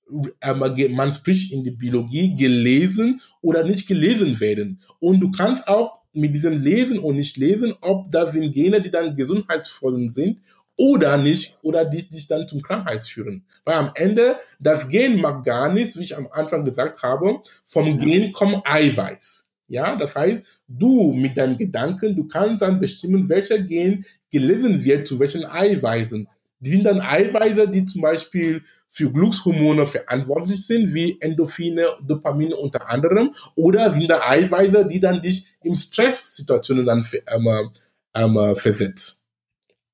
man 0.09 1.11
spricht 1.11 1.51
in 1.51 1.63
der 1.63 1.71
Biologie 1.71 2.35
gelesen 2.35 3.21
oder 3.41 3.63
nicht 3.63 3.87
gelesen 3.87 4.39
werden. 4.39 4.79
Und 4.99 5.19
du 5.19 5.31
kannst 5.31 5.67
auch 5.67 5.99
mit 6.13 6.33
diesem 6.33 6.59
Lesen 6.59 6.99
und 6.99 7.15
nicht 7.15 7.37
lesen, 7.37 7.73
ob 7.81 8.11
das 8.11 8.33
sind 8.33 8.51
Gene, 8.53 8.81
die 8.81 8.91
dann 8.91 9.15
gesundheitsvoll 9.15 10.09
sind 10.09 10.39
oder 10.77 11.17
nicht, 11.17 11.57
oder 11.63 11.85
die 11.85 12.07
dich 12.07 12.27
dann 12.27 12.47
zum 12.47 12.61
Krankheit 12.61 13.03
führen. 13.03 13.43
Weil 13.65 13.75
am 13.75 13.91
Ende, 13.95 14.37
das 14.59 14.87
Gen 14.87 15.19
mag 15.19 15.43
gar 15.43 15.73
nichts, 15.73 15.97
wie 15.97 16.03
ich 16.03 16.15
am 16.15 16.27
Anfang 16.31 16.63
gesagt 16.63 17.01
habe, 17.01 17.39
vom 17.65 17.97
Gen 17.97 18.31
kommt 18.31 18.61
Eiweiß. 18.63 19.51
Ja, 19.69 19.95
das 19.97 20.15
heißt, 20.15 20.43
du 20.67 21.11
mit 21.11 21.37
deinen 21.37 21.57
Gedanken, 21.57 22.15
du 22.15 22.27
kannst 22.27 22.61
dann 22.61 22.79
bestimmen, 22.79 23.27
welcher 23.27 23.59
Gen 23.59 24.05
gelesen 24.31 24.83
wird 24.83 25.07
zu 25.07 25.19
welchen 25.19 25.45
Eiweißen. 25.45 26.27
Die 26.59 26.69
sind 26.71 26.85
dann 26.85 27.01
Eiweiße, 27.01 27.69
die 27.69 27.85
zum 27.85 28.01
Beispiel 28.01 28.63
für 28.88 29.12
Glückshormone 29.12 29.86
verantwortlich 29.86 30.65
sind, 30.65 30.94
wie 30.94 31.20
Endorphine, 31.20 31.86
Dopamine 32.01 32.56
unter 32.56 32.89
anderem, 32.89 33.34
oder 33.56 33.91
sind 33.91 34.10
da 34.10 34.22
Eiweiße, 34.22 34.88
die 34.88 35.00
dann 35.00 35.22
dich 35.22 35.56
in 35.62 35.75
Stresssituationen 35.75 36.86
dann 36.86 37.06
ähm, 37.27 37.72
ähm, 38.15 38.56
versetzt. 38.56 39.25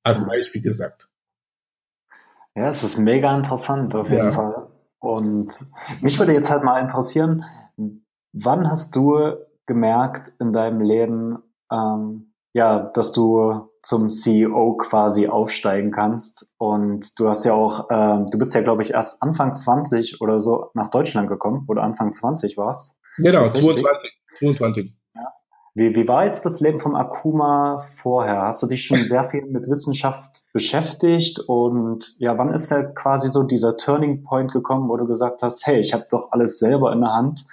Als. 0.02 0.24
Beispiel 0.24 0.62
gesagt. 0.62 1.08
Ja, 2.54 2.68
es 2.68 2.84
ist 2.84 2.98
mega 2.98 3.36
interessant 3.36 3.94
auf 3.94 4.10
jeden 4.10 4.26
ja. 4.26 4.30
Fall. 4.30 4.68
Und 5.00 5.52
mich 6.00 6.18
würde 6.18 6.32
jetzt 6.32 6.50
halt 6.50 6.62
mal 6.62 6.80
interessieren, 6.80 7.44
wann 8.32 8.70
hast 8.70 8.94
du 8.94 9.34
gemerkt 9.66 10.32
in 10.40 10.52
deinem 10.52 10.80
Leben, 10.80 11.42
ähm, 11.72 12.32
ja, 12.52 12.78
dass 12.78 13.12
du 13.12 13.68
zum 13.84 14.08
CEO 14.08 14.76
quasi 14.76 15.28
aufsteigen 15.28 15.90
kannst. 15.90 16.50
Und 16.56 17.18
du 17.18 17.28
hast 17.28 17.44
ja 17.44 17.52
auch, 17.52 17.90
äh, 17.90 18.24
du 18.30 18.38
bist 18.38 18.54
ja, 18.54 18.62
glaube 18.62 18.82
ich, 18.82 18.92
erst 18.92 19.22
Anfang 19.22 19.54
20 19.54 20.20
oder 20.20 20.40
so 20.40 20.70
nach 20.74 20.88
Deutschland 20.88 21.28
gekommen, 21.28 21.64
oder 21.68 21.82
Anfang 21.82 22.12
20 22.12 22.56
warst. 22.56 22.96
Genau, 23.18 23.44
22. 23.44 24.12
22. 24.38 24.94
Ja. 25.14 25.32
Wie, 25.74 25.94
wie 25.94 26.08
war 26.08 26.24
jetzt 26.24 26.46
das 26.46 26.60
Leben 26.60 26.80
vom 26.80 26.96
Akuma 26.96 27.78
vorher? 27.78 28.42
Hast 28.42 28.62
du 28.62 28.66
dich 28.66 28.84
schon 28.84 29.06
sehr 29.06 29.28
viel 29.28 29.44
mit 29.44 29.68
Wissenschaft 29.68 30.46
beschäftigt? 30.52 31.40
Und 31.40 32.18
ja, 32.18 32.38
wann 32.38 32.54
ist 32.54 32.70
da 32.70 32.82
quasi 32.84 33.28
so 33.28 33.42
dieser 33.42 33.76
Turning 33.76 34.22
Point 34.22 34.50
gekommen, 34.50 34.88
wo 34.88 34.96
du 34.96 35.06
gesagt 35.06 35.42
hast, 35.42 35.66
hey, 35.66 35.78
ich 35.80 35.92
habe 35.92 36.06
doch 36.10 36.32
alles 36.32 36.58
selber 36.58 36.92
in 36.92 37.02
der 37.02 37.12
Hand 37.12 37.44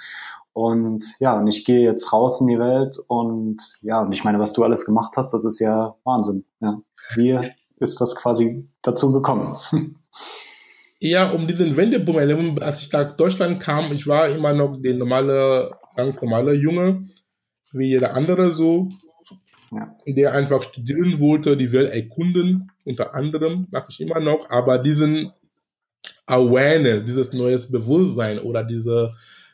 und 0.54 1.04
ja, 1.20 1.38
und 1.38 1.48
ich 1.48 1.66
gehe 1.66 1.82
jetzt 1.82 2.12
raus 2.12 2.42
in 2.42 2.48
die 2.48 2.60
Welt 2.60 2.98
und 3.08 3.58
ja, 3.82 4.02
und 4.02 4.14
ich 4.14 4.24
meine, 4.24 4.40
was 4.40 4.54
du 4.54 4.64
alles 4.64 4.86
gemacht 4.86 5.14
hast, 5.16 5.34
das 5.34 5.46
ist 5.46 5.60
ja 5.60 5.96
Wahnsinn. 6.04 6.46
Ja. 6.60 6.82
Wie 7.16 7.40
ist 7.78 8.00
das 8.02 8.16
quasi 8.16 8.68
dazu 8.82 9.12
gekommen? 9.12 9.56
Ja, 11.04 11.32
um 11.32 11.48
diesen 11.48 11.76
Wendeboom, 11.76 12.60
als 12.60 12.84
ich 12.84 12.92
nach 12.92 13.12
Deutschland 13.14 13.60
kam, 13.60 13.92
ich 13.92 14.06
war 14.06 14.30
immer 14.30 14.54
noch 14.54 14.78
der 14.78 14.94
normale, 14.94 15.72
ganz 15.96 16.22
normale 16.22 16.54
Junge, 16.54 17.08
wie 17.72 17.88
jeder 17.88 18.14
andere 18.14 18.52
so, 18.52 18.90
ja. 19.72 19.96
der 20.06 20.34
einfach 20.34 20.62
studieren 20.62 21.20
wollte, 21.20 21.58
die 21.58 21.72
Welt 21.72 21.90
erkunden, 21.90 22.72
unter 22.86 23.16
anderem, 23.16 23.68
mache 23.72 23.88
ich 23.90 24.00
immer 24.00 24.20
noch, 24.20 24.48
aber 24.52 24.78
diesen 24.78 25.32
Awareness, 26.28 27.04
dieses 27.04 27.34
neues 27.34 27.72
Bewusstsein 27.72 28.38
oder 28.38 28.64
diese 28.64 29.12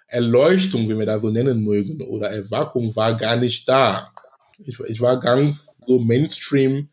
Erleuchtung, 0.08 0.88
wie 0.88 0.98
wir 0.98 1.06
da 1.06 1.20
so 1.20 1.30
nennen 1.30 1.64
mögen, 1.64 2.02
oder 2.02 2.30
Erwackung 2.30 2.96
war 2.96 3.16
gar 3.18 3.36
nicht 3.36 3.68
da. 3.68 4.12
Ich, 4.60 4.80
ich 4.80 5.02
war 5.02 5.20
ganz 5.20 5.82
so 5.86 6.00
Mainstream 6.00 6.90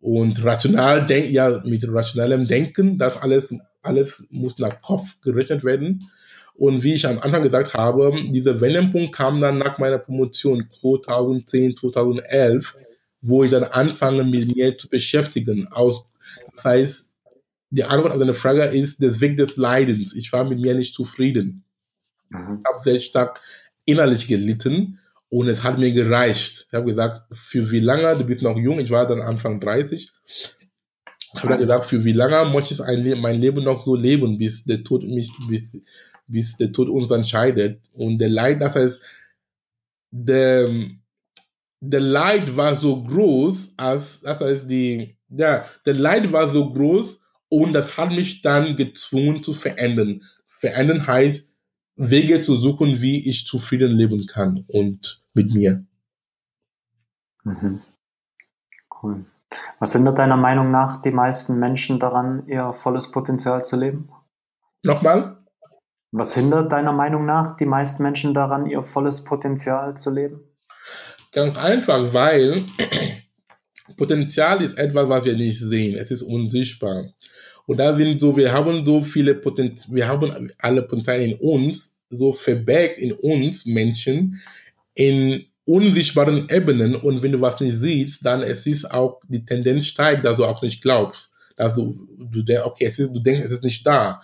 und 0.00 0.42
rational 0.44 1.04
denk, 1.04 1.30
ja, 1.30 1.60
mit 1.64 1.86
rationalem 1.88 2.46
Denken, 2.46 2.98
das 2.98 3.16
alles, 3.16 3.52
alles 3.82 4.22
muss 4.30 4.58
nach 4.58 4.80
Kopf 4.80 5.20
gerechnet 5.22 5.64
werden. 5.64 6.08
Und 6.54 6.82
wie 6.82 6.94
ich 6.94 7.06
am 7.06 7.18
Anfang 7.18 7.42
gesagt 7.42 7.74
habe, 7.74 8.14
dieser 8.30 8.60
Wendepunkt 8.60 9.12
kam 9.12 9.40
dann 9.40 9.58
nach 9.58 9.78
meiner 9.78 9.98
Promotion 9.98 10.68
2010, 10.70 11.76
2011, 11.76 12.76
wo 13.20 13.44
ich 13.44 13.50
dann 13.50 13.64
anfange, 13.64 14.24
mit 14.24 14.54
mir 14.54 14.78
zu 14.78 14.88
beschäftigen. 14.88 15.68
Aus, 15.68 16.08
das 16.54 16.64
heißt, 16.64 17.12
die 17.70 17.84
Antwort 17.84 18.12
auf 18.12 18.18
deine 18.18 18.32
Frage 18.32 18.62
ist 18.64 19.02
der 19.02 19.20
Weg 19.20 19.36
des 19.36 19.56
Leidens. 19.56 20.14
Ich 20.14 20.32
war 20.32 20.44
mit 20.44 20.60
mir 20.60 20.74
nicht 20.74 20.94
zufrieden. 20.94 21.65
Mhm. 22.30 22.60
habe 22.66 22.82
sehr 22.84 23.00
stark 23.00 23.40
innerlich 23.84 24.26
gelitten. 24.26 24.98
Und 25.28 25.48
es 25.48 25.64
hat 25.64 25.78
mir 25.78 25.92
gereicht. 25.92 26.66
Ich 26.68 26.74
habe 26.74 26.86
gesagt, 26.86 27.22
für 27.34 27.70
wie 27.70 27.80
lange, 27.80 28.16
du 28.16 28.24
bist 28.24 28.42
noch 28.42 28.56
jung, 28.56 28.78
ich 28.78 28.90
war 28.90 29.06
dann 29.08 29.20
Anfang 29.20 29.60
30. 29.60 30.12
Ich 30.24 31.42
habe 31.42 31.48
dann 31.48 31.60
gesagt, 31.60 31.84
für 31.84 32.04
wie 32.04 32.12
lange 32.12 32.50
möchte 32.50 32.74
ich 32.74 32.82
ein, 32.82 33.20
mein 33.20 33.40
Leben 33.40 33.64
noch 33.64 33.80
so 33.80 33.96
leben, 33.96 34.38
bis 34.38 34.64
der 34.64 34.84
Tod 34.84 35.02
mich, 35.02 35.30
bis, 35.48 35.82
bis 36.26 36.56
der 36.56 36.72
Tod 36.72 36.88
uns 36.88 37.10
entscheidet. 37.10 37.80
Und 37.92 38.18
der 38.18 38.28
Leid, 38.28 38.62
das 38.62 38.76
heißt, 38.76 39.02
der, 40.10 40.70
der 41.80 42.00
Leid 42.00 42.56
war 42.56 42.74
so 42.76 43.02
groß, 43.02 43.74
als, 43.76 44.20
das 44.20 44.40
heißt, 44.40 44.70
die, 44.70 45.16
ja, 45.28 45.66
der 45.84 45.94
Leid 45.94 46.32
war 46.32 46.48
so 46.48 46.68
groß 46.68 47.20
und 47.48 47.72
das 47.72 47.96
hat 47.96 48.12
mich 48.12 48.42
dann 48.42 48.76
gezwungen 48.76 49.42
zu 49.42 49.52
verändern. 49.52 50.22
Verändern 50.46 51.06
heißt, 51.06 51.52
Wege 51.96 52.42
zu 52.42 52.54
suchen, 52.54 53.00
wie 53.00 53.28
ich 53.28 53.46
zufrieden 53.46 53.92
leben 53.92 54.26
kann 54.26 54.64
und 54.68 55.22
mit 55.34 55.52
mir. 55.54 55.84
Mhm. 57.44 57.80
Cool. 59.02 59.24
Was 59.78 59.92
hindert 59.92 60.18
deiner 60.18 60.36
Meinung 60.36 60.70
nach 60.70 61.00
die 61.00 61.10
meisten 61.10 61.58
Menschen 61.58 61.98
daran, 61.98 62.46
ihr 62.48 62.72
volles 62.72 63.10
Potenzial 63.10 63.64
zu 63.64 63.76
leben? 63.76 64.10
Nochmal? 64.82 65.38
Was 66.12 66.34
hindert 66.34 66.72
deiner 66.72 66.92
Meinung 66.92 67.24
nach 67.24 67.56
die 67.56 67.66
meisten 67.66 68.02
Menschen 68.02 68.34
daran, 68.34 68.66
ihr 68.66 68.82
volles 68.82 69.24
Potenzial 69.24 69.96
zu 69.96 70.10
leben? 70.10 70.40
Ganz 71.32 71.56
einfach, 71.56 72.12
weil 72.12 72.64
Potenzial 73.96 74.62
ist 74.62 74.78
etwas, 74.78 75.08
was 75.08 75.24
wir 75.24 75.36
nicht 75.36 75.58
sehen. 75.58 75.96
Es 75.96 76.10
ist 76.10 76.22
unsichtbar. 76.22 77.04
Und 77.66 77.78
da 77.78 77.96
sind 77.96 78.20
so, 78.20 78.36
wir 78.36 78.52
haben 78.52 78.86
so 78.86 79.02
viele 79.02 79.34
Potenzial, 79.34 79.94
wir 79.94 80.08
haben 80.08 80.50
alle 80.58 80.82
Potenziale 80.82 81.24
in 81.24 81.34
uns, 81.34 81.98
so 82.10 82.32
verbergt 82.32 82.98
in 82.98 83.12
uns 83.12 83.66
Menschen, 83.66 84.40
in 84.94 85.44
unsichtbaren 85.64 86.48
Ebenen. 86.48 86.94
Und 86.94 87.22
wenn 87.22 87.32
du 87.32 87.40
was 87.40 87.60
nicht 87.60 87.76
siehst, 87.76 88.24
dann 88.24 88.42
es 88.42 88.66
ist 88.66 88.90
auch, 88.90 89.20
die 89.28 89.44
Tendenz 89.44 89.86
steigt, 89.86 90.24
dass 90.24 90.36
du 90.36 90.44
auch 90.44 90.62
nicht 90.62 90.80
glaubst. 90.80 91.32
Dass 91.56 91.74
du, 91.74 92.06
du 92.18 92.64
okay, 92.64 92.84
es 92.84 92.98
ist, 92.98 93.12
du 93.12 93.20
denkst, 93.20 93.40
es 93.40 93.52
ist 93.52 93.64
nicht 93.64 93.84
da. 93.86 94.20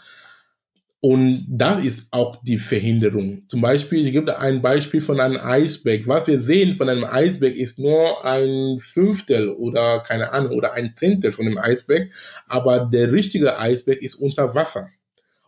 Und 1.05 1.47
das 1.49 1.85
ist 1.85 2.07
auch 2.13 2.37
die 2.45 2.59
Verhinderung. 2.59 3.43
Zum 3.49 3.61
Beispiel, 3.61 4.07
ich 4.07 4.13
gebe 4.13 4.39
ein 4.39 4.63
Beispiel 4.63 5.01
von 5.01 5.19
einem 5.19 5.37
Eisberg. 5.37 6.07
Was 6.07 6.29
wir 6.29 6.41
sehen 6.41 6.77
von 6.77 6.89
einem 6.89 7.03
Eisberg 7.03 7.57
ist 7.57 7.81
nur 7.81 8.25
ein 8.25 8.79
Fünftel 8.79 9.49
oder 9.49 9.99
keine 10.07 10.31
Ahnung 10.31 10.53
oder 10.53 10.75
ein 10.75 10.93
Zehntel 10.95 11.33
von 11.33 11.47
dem 11.47 11.59
Eisberg. 11.59 12.13
Aber 12.47 12.85
der 12.85 13.11
richtige 13.11 13.59
Eisberg 13.59 14.01
ist 14.01 14.15
unter 14.15 14.55
Wasser. 14.55 14.91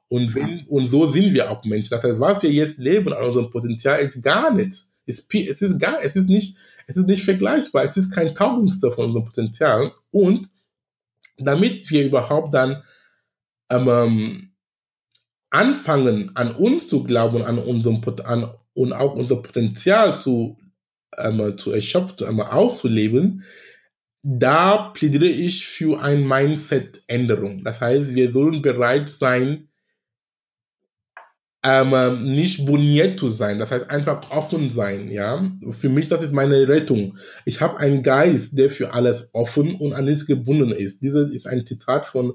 Und, 0.08 0.34
wenn, 0.34 0.64
und 0.66 0.88
so 0.88 1.08
sind 1.12 1.32
wir 1.34 1.48
auch 1.48 1.64
Menschen. 1.64 1.90
Das 1.90 2.02
heißt, 2.02 2.18
was 2.18 2.42
wir 2.42 2.50
jetzt 2.50 2.78
leben 2.80 3.12
an 3.12 3.28
unserem 3.28 3.50
Potenzial 3.50 4.00
ist 4.00 4.20
gar 4.24 4.52
nichts. 4.52 4.92
Es 5.06 5.20
ist 5.30 5.78
gar, 5.78 6.02
es 6.02 6.16
ist 6.16 6.28
nicht, 6.28 6.56
es 6.88 6.96
ist 6.96 7.06
nicht 7.06 7.22
vergleichbar. 7.22 7.84
Es 7.84 7.96
ist 7.96 8.10
kein 8.10 8.34
Taugendster 8.34 8.90
von 8.90 9.04
unserem 9.04 9.26
Potenzial. 9.26 9.92
Und 10.10 10.48
damit 11.38 11.88
wir 11.92 12.04
überhaupt 12.04 12.52
dann 12.54 12.82
ähm, 13.70 14.50
anfangen, 15.54 16.32
an 16.34 16.52
uns 16.54 16.88
zu 16.88 17.04
glauben, 17.04 17.42
an 17.42 17.58
unserem 17.58 18.02
an, 18.24 18.50
und 18.74 18.92
auch 18.92 19.14
unser 19.14 19.36
Potenzial 19.36 20.20
zu, 20.20 20.58
ähm, 21.16 21.56
zu 21.56 21.70
erschöpfen, 21.70 22.26
einmal 22.26 22.48
auszuleben, 22.48 23.44
da 24.22 24.88
plädiere 24.88 25.26
ich 25.26 25.66
für 25.66 26.02
eine 26.02 26.20
Mindset-Änderung. 26.20 27.62
Das 27.62 27.80
heißt, 27.80 28.14
wir 28.14 28.32
sollen 28.32 28.62
bereit 28.62 29.08
sein, 29.08 29.68
ähm, 31.62 32.34
nicht 32.34 32.66
boniert 32.66 33.18
zu 33.18 33.30
sein, 33.30 33.58
das 33.58 33.70
heißt 33.70 33.88
einfach 33.88 34.30
offen 34.30 34.68
sein, 34.70 35.10
ja. 35.10 35.50
Für 35.70 35.88
mich, 35.88 36.08
das 36.08 36.20
ist 36.20 36.32
meine 36.32 36.68
Rettung. 36.68 37.16
Ich 37.46 37.60
habe 37.60 37.78
einen 37.78 38.02
Geist, 38.02 38.58
der 38.58 38.70
für 38.70 38.92
alles 38.92 39.30
offen 39.32 39.76
und 39.76 39.94
an 39.94 40.04
nichts 40.04 40.26
gebunden 40.26 40.72
ist. 40.72 41.00
Dieses 41.00 41.30
ist 41.30 41.46
ein 41.46 41.64
Zitat 41.64 42.04
von 42.06 42.34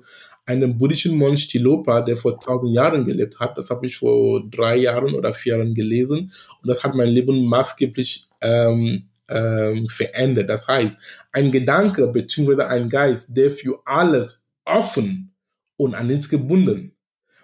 einem 0.49 0.77
buddhischen 0.77 1.17
Mönch 1.17 1.47
Tilopa, 1.47 2.01
der 2.01 2.17
vor 2.17 2.39
tausend 2.39 2.73
Jahren 2.73 3.05
gelebt 3.05 3.39
hat. 3.39 3.57
Das 3.57 3.69
habe 3.69 3.85
ich 3.85 3.97
vor 3.97 4.43
drei 4.49 4.77
Jahren 4.77 5.13
oder 5.13 5.33
vier 5.33 5.57
Jahren 5.57 5.73
gelesen 5.73 6.31
und 6.61 6.67
das 6.67 6.83
hat 6.83 6.95
mein 6.95 7.09
Leben 7.09 7.45
maßgeblich 7.45 8.27
ähm, 8.41 9.05
ähm, 9.29 9.87
verändert. 9.89 10.49
Das 10.49 10.67
heißt, 10.67 10.97
ein 11.31 11.51
Gedanke 11.51 12.07
bzw. 12.07 12.63
ein 12.63 12.89
Geist, 12.89 13.35
der 13.35 13.51
für 13.51 13.79
alles 13.85 14.41
offen 14.65 15.33
und 15.77 15.95
an 15.95 16.07
nichts 16.07 16.27
gebunden 16.27 16.93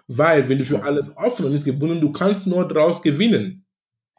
weil 0.08 0.48
wenn 0.48 0.58
du 0.58 0.64
für 0.64 0.82
alles 0.82 1.16
offen 1.16 1.46
und 1.46 1.54
ist 1.54 1.64
gebunden, 1.64 2.00
du 2.00 2.12
kannst 2.12 2.46
nur 2.46 2.66
daraus 2.66 3.02
gewinnen. 3.02 3.64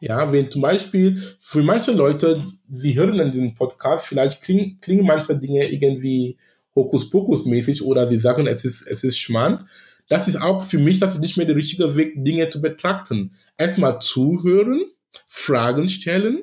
Ja, 0.00 0.30
wenn 0.32 0.50
zum 0.50 0.62
Beispiel 0.62 1.20
für 1.40 1.62
manche 1.62 1.92
Leute, 1.92 2.44
sie 2.70 2.94
hören 2.94 3.18
in 3.18 3.32
diesem 3.32 3.54
Podcast, 3.54 4.06
vielleicht 4.06 4.42
klingen, 4.42 4.78
klingen 4.80 5.04
manche 5.04 5.36
Dinge 5.36 5.68
irgendwie 5.68 6.36
Hokuspokus-mäßig 6.78 7.82
oder 7.82 8.08
sie 8.08 8.20
sagen, 8.20 8.46
es 8.46 8.64
ist, 8.64 8.82
es 8.82 9.04
ist 9.04 9.18
Schmarrn. 9.18 9.68
Das 10.08 10.26
ist 10.26 10.40
auch 10.40 10.62
für 10.62 10.78
mich, 10.78 11.00
das 11.00 11.14
ist 11.14 11.20
nicht 11.20 11.36
mehr 11.36 11.46
der 11.46 11.56
richtige 11.56 11.94
Weg, 11.96 12.24
Dinge 12.24 12.48
zu 12.48 12.60
betrachten. 12.60 13.32
Erstmal 13.56 14.00
zuhören, 14.00 14.82
Fragen 15.26 15.88
stellen 15.88 16.42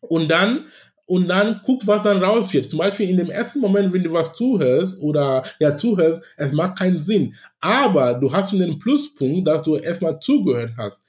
und 0.00 0.30
dann 0.30 0.66
und 1.06 1.28
dann 1.28 1.60
guck, 1.64 1.86
was 1.86 2.02
dann 2.02 2.22
raus 2.22 2.52
wird. 2.52 2.68
Zum 2.70 2.78
Beispiel 2.78 3.10
in 3.10 3.18
dem 3.18 3.30
ersten 3.30 3.60
Moment, 3.60 3.92
wenn 3.92 4.02
du 4.02 4.12
was 4.12 4.34
zuhörst 4.34 5.00
oder 5.02 5.42
ja 5.58 5.76
zuhörst, 5.76 6.22
es 6.36 6.52
macht 6.52 6.78
keinen 6.78 7.00
Sinn. 7.00 7.34
Aber 7.60 8.14
du 8.14 8.32
hast 8.32 8.50
schon 8.50 8.58
den 8.58 8.78
Pluspunkt, 8.78 9.46
dass 9.46 9.62
du 9.62 9.76
erstmal 9.76 10.18
zugehört 10.20 10.72
hast. 10.76 11.04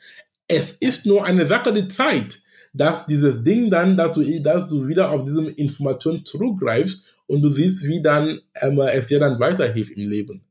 Es 0.47 0.73
ist 0.73 1.05
nur 1.05 1.25
eine 1.25 1.45
Sache 1.45 1.73
der 1.73 1.89
Zeit, 1.89 2.39
dass 2.73 3.05
dieses 3.05 3.43
Ding 3.43 3.69
dann, 3.69 3.95
dass 3.95 4.13
du, 4.13 4.41
dass 4.41 4.67
du 4.67 4.87
wieder 4.87 5.11
auf 5.11 5.23
diese 5.23 5.49
Information 5.51 6.25
zurückgreifst 6.25 7.14
und 7.27 7.41
du 7.41 7.51
siehst, 7.51 7.85
wie 7.85 8.01
dann 8.01 8.41
ähm, 8.61 8.79
es 8.79 9.07
dir 9.07 9.19
dann 9.19 9.39
weiterhilft 9.39 9.91
im 9.91 10.09
Leben. 10.09 10.45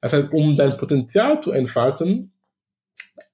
Das 0.00 0.12
heißt, 0.12 0.32
um 0.32 0.56
dein 0.56 0.76
Potenzial 0.76 1.40
zu 1.40 1.50
entfalten, 1.50 2.32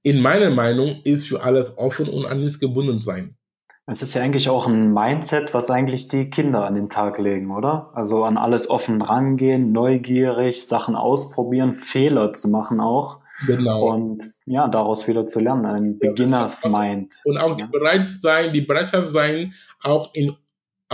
in 0.03 0.21
meiner 0.21 0.51
Meinung, 0.51 1.01
ist 1.05 1.29
für 1.29 1.43
alles 1.43 1.77
offen 1.79 2.09
und 2.09 2.27
an 2.27 2.41
nichts 2.41 2.61
gebunden 2.61 3.01
sein. 3.01 3.37
Es 3.87 4.01
ist 4.01 4.15
ja 4.15 4.23
eigentlich 4.23 4.49
auch 4.49 4.67
ein 4.67 4.95
Mindset, 4.95 5.53
was 5.53 5.71
eigentlich 5.71 6.09
die 6.09 6.31
Kinder 6.31 6.65
an 6.65 6.75
den 6.75 6.89
Tag 6.89 7.19
legen, 7.19 7.51
oder? 7.51 7.91
Also 7.95 8.25
an 8.25 8.39
alles 8.39 8.71
offen 8.71 9.03
rangehen, 9.03 9.73
neugierig, 9.73 10.67
Sachen 10.67 10.95
ausprobieren, 10.95 11.75
Fehler 11.75 12.33
zu 12.33 12.49
machen 12.49 12.81
auch. 12.81 13.21
Genau. 13.47 13.93
Und 13.93 14.25
ja, 14.47 14.69
daraus 14.69 15.07
wieder 15.07 15.27
zu 15.27 15.41
lernen, 15.41 15.67
ein 15.67 15.99
Beginners 15.99 16.65
Mind. 16.65 17.15
Und 17.25 17.37
auch 17.37 17.57
die 17.57 17.65
bereit 17.65 18.07
sein, 18.23 18.53
die 18.53 18.63
Bereitschaft 18.63 19.09
sein, 19.09 19.53
auch 19.83 20.11
in, 20.15 20.35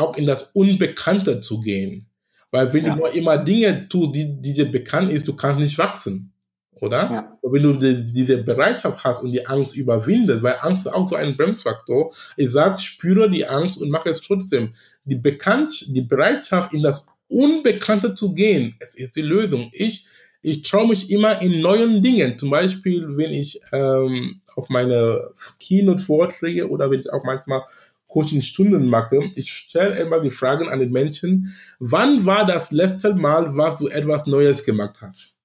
auch 0.01 0.17
in 0.17 0.27
das 0.27 0.51
Unbekannte 0.55 1.41
zu 1.41 1.61
gehen. 1.61 2.07
Weil 2.51 2.73
wenn 2.73 2.85
ja. 2.85 2.95
du 2.95 3.01
nur 3.01 3.15
immer 3.15 3.39
Dinge 3.39 3.89
tust, 3.89 4.15
die, 4.15 4.41
die 4.41 4.53
dir 4.53 4.71
bekannt 4.71 5.13
ist, 5.13 5.29
du 5.29 5.37
kannst 5.37 5.61
nicht 5.61 5.79
wachsen 5.79 6.33
oder? 6.81 7.11
Ja. 7.13 7.39
wenn 7.43 7.63
du 7.63 7.73
die, 7.75 8.07
diese 8.07 8.43
Bereitschaft 8.43 9.05
hast 9.05 9.23
und 9.23 9.33
die 9.33 9.47
Angst 9.47 9.77
überwindest, 9.77 10.43
weil 10.43 10.57
Angst 10.61 10.87
ist 10.87 10.93
auch 10.93 11.09
so 11.09 11.17
ein 11.17 11.37
Bremsfaktor, 11.37 12.13
ich 12.37 12.51
sage, 12.51 12.79
spüre 12.79 13.31
die 13.31 13.47
Angst 13.47 13.79
und 13.79 13.91
mache 13.91 14.11
es 14.11 14.21
trotzdem. 14.21 14.73
Die 15.05 15.17
Bekannt, 15.17 15.87
die 15.89 16.03
Bereitschaft 16.03 16.73
in 16.73 16.83
das 16.83 17.07
Unbekannte 17.29 18.15
zu 18.15 18.35
gehen, 18.35 18.77
es 18.81 18.95
ist 18.95 19.17
die 19.17 19.23
Lösung. 19.23 19.71
Ich, 19.73 20.07
ich 20.43 20.63
traue 20.63 20.89
mich 20.89 21.11
immer 21.11 21.41
in 21.43 21.61
neuen 21.61 22.03
Dingen. 22.03 22.39
Zum 22.39 22.51
Beispiel, 22.51 23.17
wenn 23.17 23.31
ich 23.31 23.61
ähm, 23.73 24.41
auf 24.57 24.69
meine 24.69 25.31
Keynote-Vorträge 25.61 26.69
oder 26.69 26.91
wenn 26.91 27.01
ich 27.01 27.13
auch 27.13 27.25
manchmal 27.25 27.63
Coaching-Stunden 28.11 28.89
mache, 28.89 29.21
ich 29.37 29.53
stelle 29.53 29.97
immer 29.99 30.21
die 30.21 30.31
Fragen 30.31 30.69
an 30.69 30.81
den 30.81 30.91
Menschen, 30.91 31.55
wann 31.79 32.27
war 32.27 32.45
das 32.45 32.71
letzte 32.73 33.15
Mal, 33.15 33.57
was 33.57 33.77
du 33.77 33.89
etwas 33.89 34.27
Neues 34.27 34.65
gemacht 34.65 34.99
hast? 35.01 35.39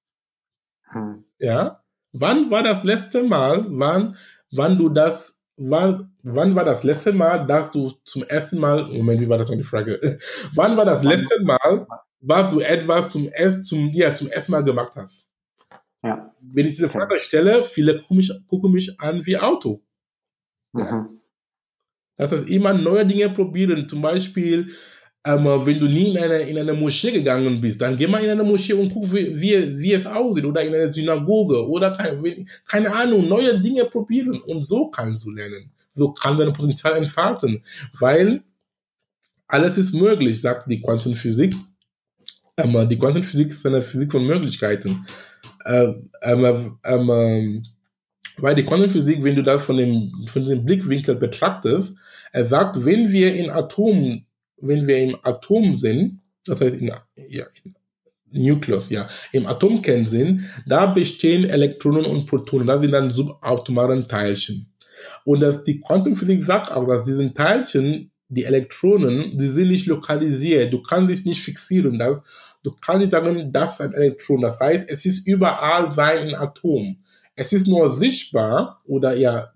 Hm. 0.90 1.24
Ja? 1.38 1.82
Wann 2.12 2.50
war 2.50 2.62
das 2.62 2.82
letzte 2.82 3.22
Mal, 3.22 3.66
wann, 3.68 4.16
wann 4.50 4.76
du 4.76 4.88
das, 4.88 5.38
wann, 5.56 6.12
wann 6.22 6.54
war 6.54 6.64
das 6.64 6.82
letzte 6.82 7.12
Mal, 7.12 7.46
dass 7.46 7.70
du 7.70 7.92
zum 8.04 8.24
ersten 8.24 8.58
Mal, 8.58 8.86
Moment, 8.86 9.20
wie 9.20 9.28
war 9.28 9.38
das 9.38 9.48
noch 9.48 9.56
die 9.56 9.62
Frage? 9.62 10.18
wann 10.54 10.76
war 10.76 10.84
das 10.84 11.04
letzte 11.04 11.42
Mal, 11.42 11.86
was 12.20 12.52
du 12.52 12.60
etwas 12.60 13.10
zum, 13.10 13.30
erst, 13.32 13.66
zum, 13.66 13.90
ja, 13.92 14.14
zum 14.14 14.28
ersten 14.28 14.52
Mal 14.52 14.64
gemacht 14.64 14.94
hast? 14.96 15.30
Ja. 16.02 16.34
Wenn 16.40 16.66
ich 16.66 16.74
diese 16.74 16.88
Frage 16.88 17.20
stelle, 17.20 17.62
viele 17.62 17.98
gucken 17.98 18.16
mich, 18.16 18.32
gucken 18.48 18.72
mich 18.72 19.00
an 19.00 19.24
wie 19.24 19.38
Auto. 19.38 19.82
Mhm. 20.72 21.20
Das 22.16 22.32
heißt, 22.32 22.48
immer 22.48 22.72
neue 22.72 23.06
Dinge 23.06 23.28
probieren. 23.30 23.88
Zum 23.88 24.00
Beispiel, 24.00 24.66
ähm, 25.24 25.44
wenn 25.44 25.78
du 25.78 25.86
nie 25.86 26.10
in 26.10 26.18
eine, 26.18 26.38
in 26.40 26.58
eine 26.58 26.72
Moschee 26.72 27.12
gegangen 27.12 27.60
bist, 27.60 27.80
dann 27.80 27.96
geh 27.96 28.06
mal 28.06 28.22
in 28.22 28.30
eine 28.30 28.44
Moschee 28.44 28.72
und 28.72 28.92
guck, 28.92 29.12
wie, 29.12 29.38
wie, 29.38 29.78
wie 29.78 29.92
es 29.92 30.06
aussieht. 30.06 30.44
Oder 30.44 30.62
in 30.62 30.74
eine 30.74 30.92
Synagoge. 30.92 31.68
Oder 31.68 31.90
keine, 31.92 32.46
keine 32.66 32.94
Ahnung, 32.94 33.28
neue 33.28 33.60
Dinge 33.60 33.84
probieren. 33.84 34.40
Und 34.46 34.64
so 34.64 34.88
kannst 34.88 35.24
du 35.24 35.30
lernen. 35.30 35.70
So 35.94 36.12
kann 36.12 36.38
dein 36.38 36.52
Potenzial 36.52 36.96
entfalten. 36.96 37.62
Weil 37.98 38.42
alles 39.48 39.78
ist 39.78 39.94
möglich, 39.94 40.40
sagt 40.40 40.70
die 40.70 40.80
Quantenphysik. 40.80 41.54
Ähm, 42.56 42.88
die 42.88 42.98
Quantenphysik 42.98 43.50
ist 43.50 43.66
eine 43.66 43.82
Physik 43.82 44.12
von 44.12 44.26
Möglichkeiten. 44.26 45.06
Ähm, 45.66 46.10
ähm, 46.22 46.78
ähm, 46.84 47.62
Weil 48.38 48.54
die 48.54 48.64
Quantenphysik, 48.64 49.22
wenn 49.24 49.36
du 49.36 49.42
das 49.42 49.64
von 49.64 49.76
dem, 49.76 50.12
von 50.26 50.44
dem 50.44 50.64
Blickwinkel 50.64 51.14
betrachtest, 51.14 51.96
er 52.32 52.46
sagt, 52.46 52.84
wenn 52.84 53.10
wir 53.10 53.34
in 53.34 53.50
Atomen, 53.50 54.26
wenn 54.58 54.86
wir 54.86 54.98
im 54.98 55.16
Atom 55.22 55.74
sind, 55.74 56.20
das 56.44 56.60
heißt 56.60 56.76
in, 56.76 56.92
ja, 57.28 57.46
in 58.32 58.42
Nukleus, 58.46 58.90
ja, 58.90 59.08
im 59.32 59.46
Atomkern 59.46 60.04
sind, 60.04 60.44
da 60.66 60.86
bestehen 60.86 61.48
Elektronen 61.48 62.04
und 62.04 62.26
Protonen, 62.26 62.66
das 62.66 62.80
sind 62.80 62.92
dann 62.92 63.10
subatomaren 63.10 64.06
Teilchen. 64.08 64.72
Und 65.24 65.40
dass 65.40 65.64
die 65.64 65.80
Quantenphysik 65.80 66.44
sagt 66.44 66.70
auch, 66.70 66.86
dass 66.86 67.04
diese 67.04 67.32
Teilchen, 67.32 68.10
die 68.28 68.44
Elektronen, 68.44 69.38
die 69.38 69.46
sind 69.46 69.68
nicht 69.68 69.86
lokalisiert. 69.86 70.72
Du 70.72 70.82
kannst 70.82 71.10
dich 71.10 71.24
nicht 71.24 71.42
fixieren. 71.42 71.98
Das, 71.98 72.22
du 72.62 72.72
kannst 72.72 73.00
nicht 73.00 73.12
sagen, 73.12 73.52
das 73.52 73.74
ist 73.74 73.80
ein 73.80 73.92
Elektron. 73.92 74.40
Das 74.40 74.58
heißt, 74.58 74.90
es 74.90 75.06
ist 75.06 75.26
überall 75.26 75.92
sein 75.92 76.34
Atom. 76.34 76.98
Es 77.36 77.52
ist 77.52 77.66
nur 77.66 77.94
sichtbar 77.94 78.82
oder 78.86 79.14
ja 79.14 79.52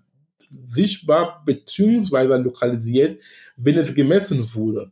sichtbar 0.67 1.43
beziehungsweise 1.45 2.35
lokalisiert, 2.37 3.21
wenn 3.57 3.77
es 3.77 3.93
gemessen 3.93 4.53
wurde. 4.53 4.91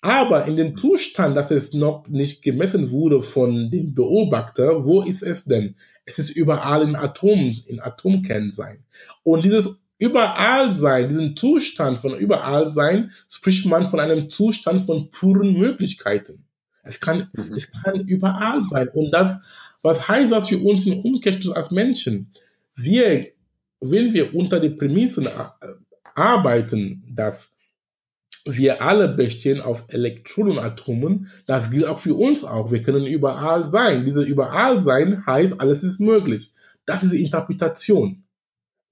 Aber 0.00 0.46
in 0.46 0.56
dem 0.56 0.76
Zustand, 0.76 1.36
dass 1.36 1.50
es 1.50 1.74
noch 1.74 2.06
nicht 2.06 2.42
gemessen 2.42 2.90
wurde 2.90 3.20
von 3.20 3.70
dem 3.70 3.94
Beobachter, 3.94 4.86
wo 4.86 5.02
ist 5.02 5.22
es 5.22 5.44
denn? 5.44 5.74
Es 6.04 6.20
ist 6.20 6.30
überall 6.30 6.82
in 6.82 6.94
Atomen, 6.94 7.56
in 7.66 7.80
Atomkernen 7.80 8.52
sein. 8.52 8.84
Und 9.24 9.44
dieses 9.44 9.82
überall 9.98 10.70
sein, 10.70 11.08
diesen 11.08 11.36
Zustand 11.36 11.98
von 11.98 12.14
überall 12.14 12.68
sein, 12.68 13.10
spricht 13.28 13.66
man 13.66 13.88
von 13.88 13.98
einem 13.98 14.30
Zustand 14.30 14.82
von 14.82 15.10
puren 15.10 15.54
Möglichkeiten. 15.54 16.44
Es 16.84 17.00
kann, 17.00 17.28
mhm. 17.32 17.54
es 17.54 17.68
kann 17.70 18.06
überall 18.06 18.62
sein. 18.62 18.88
Und 18.90 19.10
das, 19.10 19.38
was 19.88 20.06
heißt 20.06 20.30
das 20.30 20.48
für 20.48 20.58
uns 20.58 20.86
im 20.86 21.00
Umkehrschluss 21.00 21.54
als 21.54 21.70
Menschen? 21.70 22.30
Wir, 22.76 23.28
wenn 23.80 24.12
wir 24.12 24.34
unter 24.34 24.60
die 24.60 24.70
Prämissen 24.70 25.26
äh, 25.26 25.30
arbeiten, 26.14 27.04
dass 27.14 27.56
wir 28.44 28.82
alle 28.82 29.08
bestehen 29.08 29.62
auf 29.62 29.86
Elektronenatomen, 29.88 31.28
das 31.46 31.70
gilt 31.70 31.86
auch 31.86 31.98
für 31.98 32.14
uns 32.14 32.44
auch. 32.44 32.70
Wir 32.70 32.82
können 32.82 33.06
überall 33.06 33.64
sein. 33.64 34.04
Diese 34.04 34.22
überall 34.22 34.78
sein 34.78 35.24
heißt, 35.26 35.58
alles 35.58 35.82
ist 35.82 36.00
möglich. 36.00 36.52
Das 36.84 37.02
ist 37.02 37.14
die 37.14 37.24
Interpretation. 37.24 38.24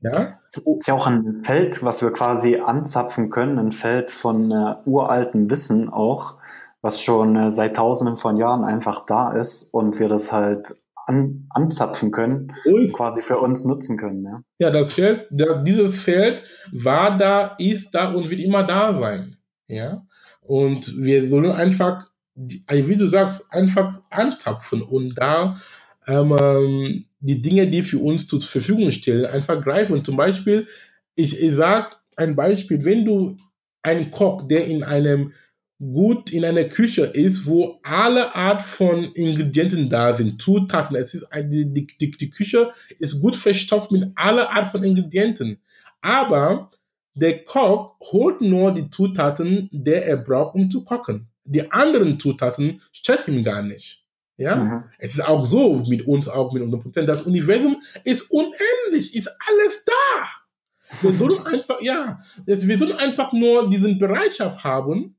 Ja? 0.01 0.39
Das 0.45 0.57
ist 0.57 0.87
ja 0.87 0.95
auch 0.95 1.07
ein 1.07 1.43
Feld, 1.43 1.83
was 1.83 2.01
wir 2.01 2.11
quasi 2.11 2.57
anzapfen 2.57 3.29
können, 3.29 3.59
ein 3.59 3.73
Feld 3.73 4.11
von 4.11 4.51
äh, 4.51 4.77
uraltem 4.87 5.51
Wissen 5.51 5.91
auch, 5.91 6.37
was 6.81 7.03
schon 7.03 7.37
äh, 7.37 7.51
seit 7.51 7.77
tausenden 7.77 8.17
von 8.17 8.39
Jahren 8.39 8.65
einfach 8.65 9.05
da 9.05 9.33
ist 9.33 9.75
und 9.75 9.99
wir 9.99 10.09
das 10.09 10.33
halt 10.33 10.86
an, 11.07 11.47
anzapfen 11.51 12.11
können, 12.11 12.53
und 12.65 12.93
quasi 12.93 13.23
für 13.23 13.39
uns 13.39 13.65
nutzen 13.65 13.97
können. 13.97 14.25
Ja, 14.25 14.43
ja 14.59 14.71
das 14.71 14.93
Feld, 14.93 15.27
dieses 15.31 16.03
Feld 16.03 16.43
war 16.73 17.17
da, 17.17 17.57
ist 17.59 17.93
da 17.93 18.13
und 18.13 18.29
wird 18.29 18.41
immer 18.41 18.65
da 18.65 18.93
sein. 18.93 19.37
Ja, 19.69 20.05
und 20.43 20.97
wir 20.99 21.29
sollen 21.29 21.53
einfach, 21.53 22.07
wie 22.35 22.97
du 22.97 23.07
sagst, 23.09 23.53
einfach 23.53 24.01
anzapfen 24.11 24.83
und 24.83 25.15
da 25.17 25.61
ähm, 26.07 27.07
die 27.21 27.43
Dinge, 27.43 27.67
die 27.69 27.83
für 27.83 27.99
uns 27.99 28.27
zur 28.27 28.41
Verfügung 28.41 28.91
stellen, 28.91 29.27
einfach 29.27 29.61
greifen. 29.61 29.95
Und 29.95 30.07
zum 30.07 30.17
Beispiel, 30.17 30.67
ich, 31.15 31.41
ich 31.41 31.53
sage 31.53 31.97
ein 32.17 32.37
Beispiel, 32.37 32.85
wenn 32.85 33.05
du 33.05 33.37
einen 33.83 34.11
Koch, 34.11 34.47
der 34.47 34.67
in 34.67 34.85
einem 34.85 35.33
gut 35.79 36.33
in 36.33 36.45
einer 36.45 36.65
Küche 36.65 37.05
ist, 37.05 37.47
wo 37.47 37.79
alle 37.83 38.35
Art 38.35 38.63
von 38.63 39.05
Ingredienten 39.13 39.91
da 39.91 40.15
sind, 40.17 40.41
Zutaten. 40.41 40.97
Es 40.97 41.15
ist 41.15 41.29
die, 41.35 41.73
die, 41.73 42.11
die, 42.11 42.31
Küche 42.31 42.73
ist 42.99 43.21
gut 43.21 43.37
verstopft 43.37 43.93
mit 43.93 44.11
aller 44.15 44.51
Art 44.51 44.71
von 44.71 44.83
Ingredienten. 44.83 45.59
Aber 46.01 46.71
der 47.15 47.45
Koch 47.45 47.97
holt 48.01 48.41
nur 48.41 48.73
die 48.73 48.91
Zutaten, 48.91 49.69
die 49.73 49.93
er 49.93 50.17
braucht, 50.17 50.55
um 50.55 50.71
zu 50.71 50.85
kochen. 50.85 51.29
Die 51.45 51.71
anderen 51.71 52.19
Zutaten 52.19 52.81
stört 52.93 53.29
ihm 53.29 53.45
gar 53.45 53.63
nicht. 53.63 54.05
Ja, 54.39 54.57
mhm. 54.57 54.85
es 54.99 55.15
ist 55.15 55.27
auch 55.27 55.47
so 55.47 55.83
mit 55.89 56.07
uns, 56.07 56.29
auch 56.29 56.53
mit 56.53 56.63
unserem 56.63 56.83
Prozent. 56.83 57.09
Das 57.09 57.23
Universum 57.23 57.81
ist 58.05 58.31
unendlich, 58.31 59.15
ist 59.15 59.29
alles 59.49 59.85
da. 59.85 61.01
Wir 61.01 61.13
sollen 61.15 61.47
einfach, 61.47 61.81
ja, 61.81 62.19
wir 62.45 62.79
sollen 62.79 62.93
einfach 62.93 63.33
nur 63.33 63.71
diesen 63.71 63.99
Bereitschaft 63.99 64.63
haben, 64.63 65.16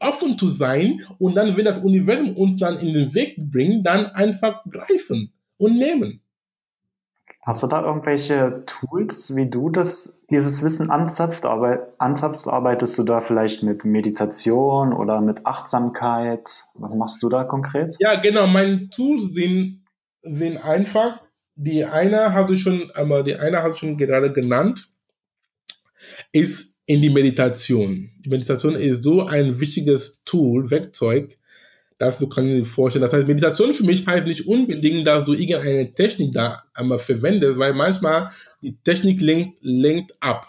offen 0.00 0.38
zu 0.38 0.48
sein 0.48 1.00
und 1.18 1.36
dann, 1.36 1.56
wenn 1.56 1.64
das 1.64 1.78
Universum 1.78 2.36
uns 2.36 2.56
dann 2.56 2.78
in 2.78 2.94
den 2.94 3.14
Weg 3.14 3.36
bringt, 3.38 3.86
dann 3.86 4.06
einfach 4.06 4.64
greifen 4.64 5.32
und 5.58 5.76
nehmen. 5.76 6.22
Hast 7.42 7.62
du 7.62 7.66
da 7.66 7.82
irgendwelche 7.82 8.54
Tools, 8.66 9.34
wie 9.34 9.48
du 9.48 9.70
das, 9.70 10.26
dieses 10.30 10.62
Wissen 10.62 10.90
anzapfst? 10.90 11.46
Aber 11.46 11.88
anzapfst, 11.96 12.46
arbeitest 12.46 12.98
du 12.98 13.02
da 13.02 13.22
vielleicht 13.22 13.62
mit 13.62 13.84
Meditation 13.84 14.92
oder 14.92 15.22
mit 15.22 15.46
Achtsamkeit? 15.46 16.64
Was 16.74 16.94
machst 16.94 17.22
du 17.22 17.30
da 17.30 17.44
konkret? 17.44 17.96
Ja, 17.98 18.20
genau. 18.20 18.46
Meine 18.46 18.90
Tools 18.90 19.32
sind, 19.32 19.86
sind 20.22 20.58
einfach. 20.58 21.22
Die 21.56 21.86
eine 21.86 22.34
hatte 22.34 22.56
schon, 22.56 22.90
aber 22.94 23.22
die 23.22 23.36
eine 23.36 23.62
hat 23.62 23.76
schon 23.78 23.96
gerade 23.96 24.32
genannt, 24.32 24.90
ist 26.32 26.78
in 26.90 27.00
die 27.00 27.08
Meditation. 27.08 28.10
Die 28.24 28.28
Meditation 28.28 28.74
ist 28.74 29.04
so 29.04 29.22
ein 29.22 29.60
wichtiges 29.60 30.24
Tool, 30.24 30.72
Werkzeug, 30.72 31.38
dass 31.98 32.18
du 32.18 32.28
kannst 32.28 32.50
dir 32.50 32.66
vorstellen. 32.66 33.02
Das 33.02 33.12
heißt, 33.12 33.28
Meditation 33.28 33.72
für 33.72 33.84
mich 33.84 34.04
heißt 34.04 34.26
nicht 34.26 34.48
unbedingt, 34.48 35.06
dass 35.06 35.24
du 35.24 35.34
irgendeine 35.34 35.94
Technik 35.94 36.32
da 36.32 36.64
einmal 36.74 36.98
verwendest, 36.98 37.60
weil 37.60 37.74
manchmal 37.74 38.30
die 38.60 38.76
Technik 38.82 39.20
lenkt, 39.20 39.60
lenkt 39.62 40.12
ab. 40.18 40.48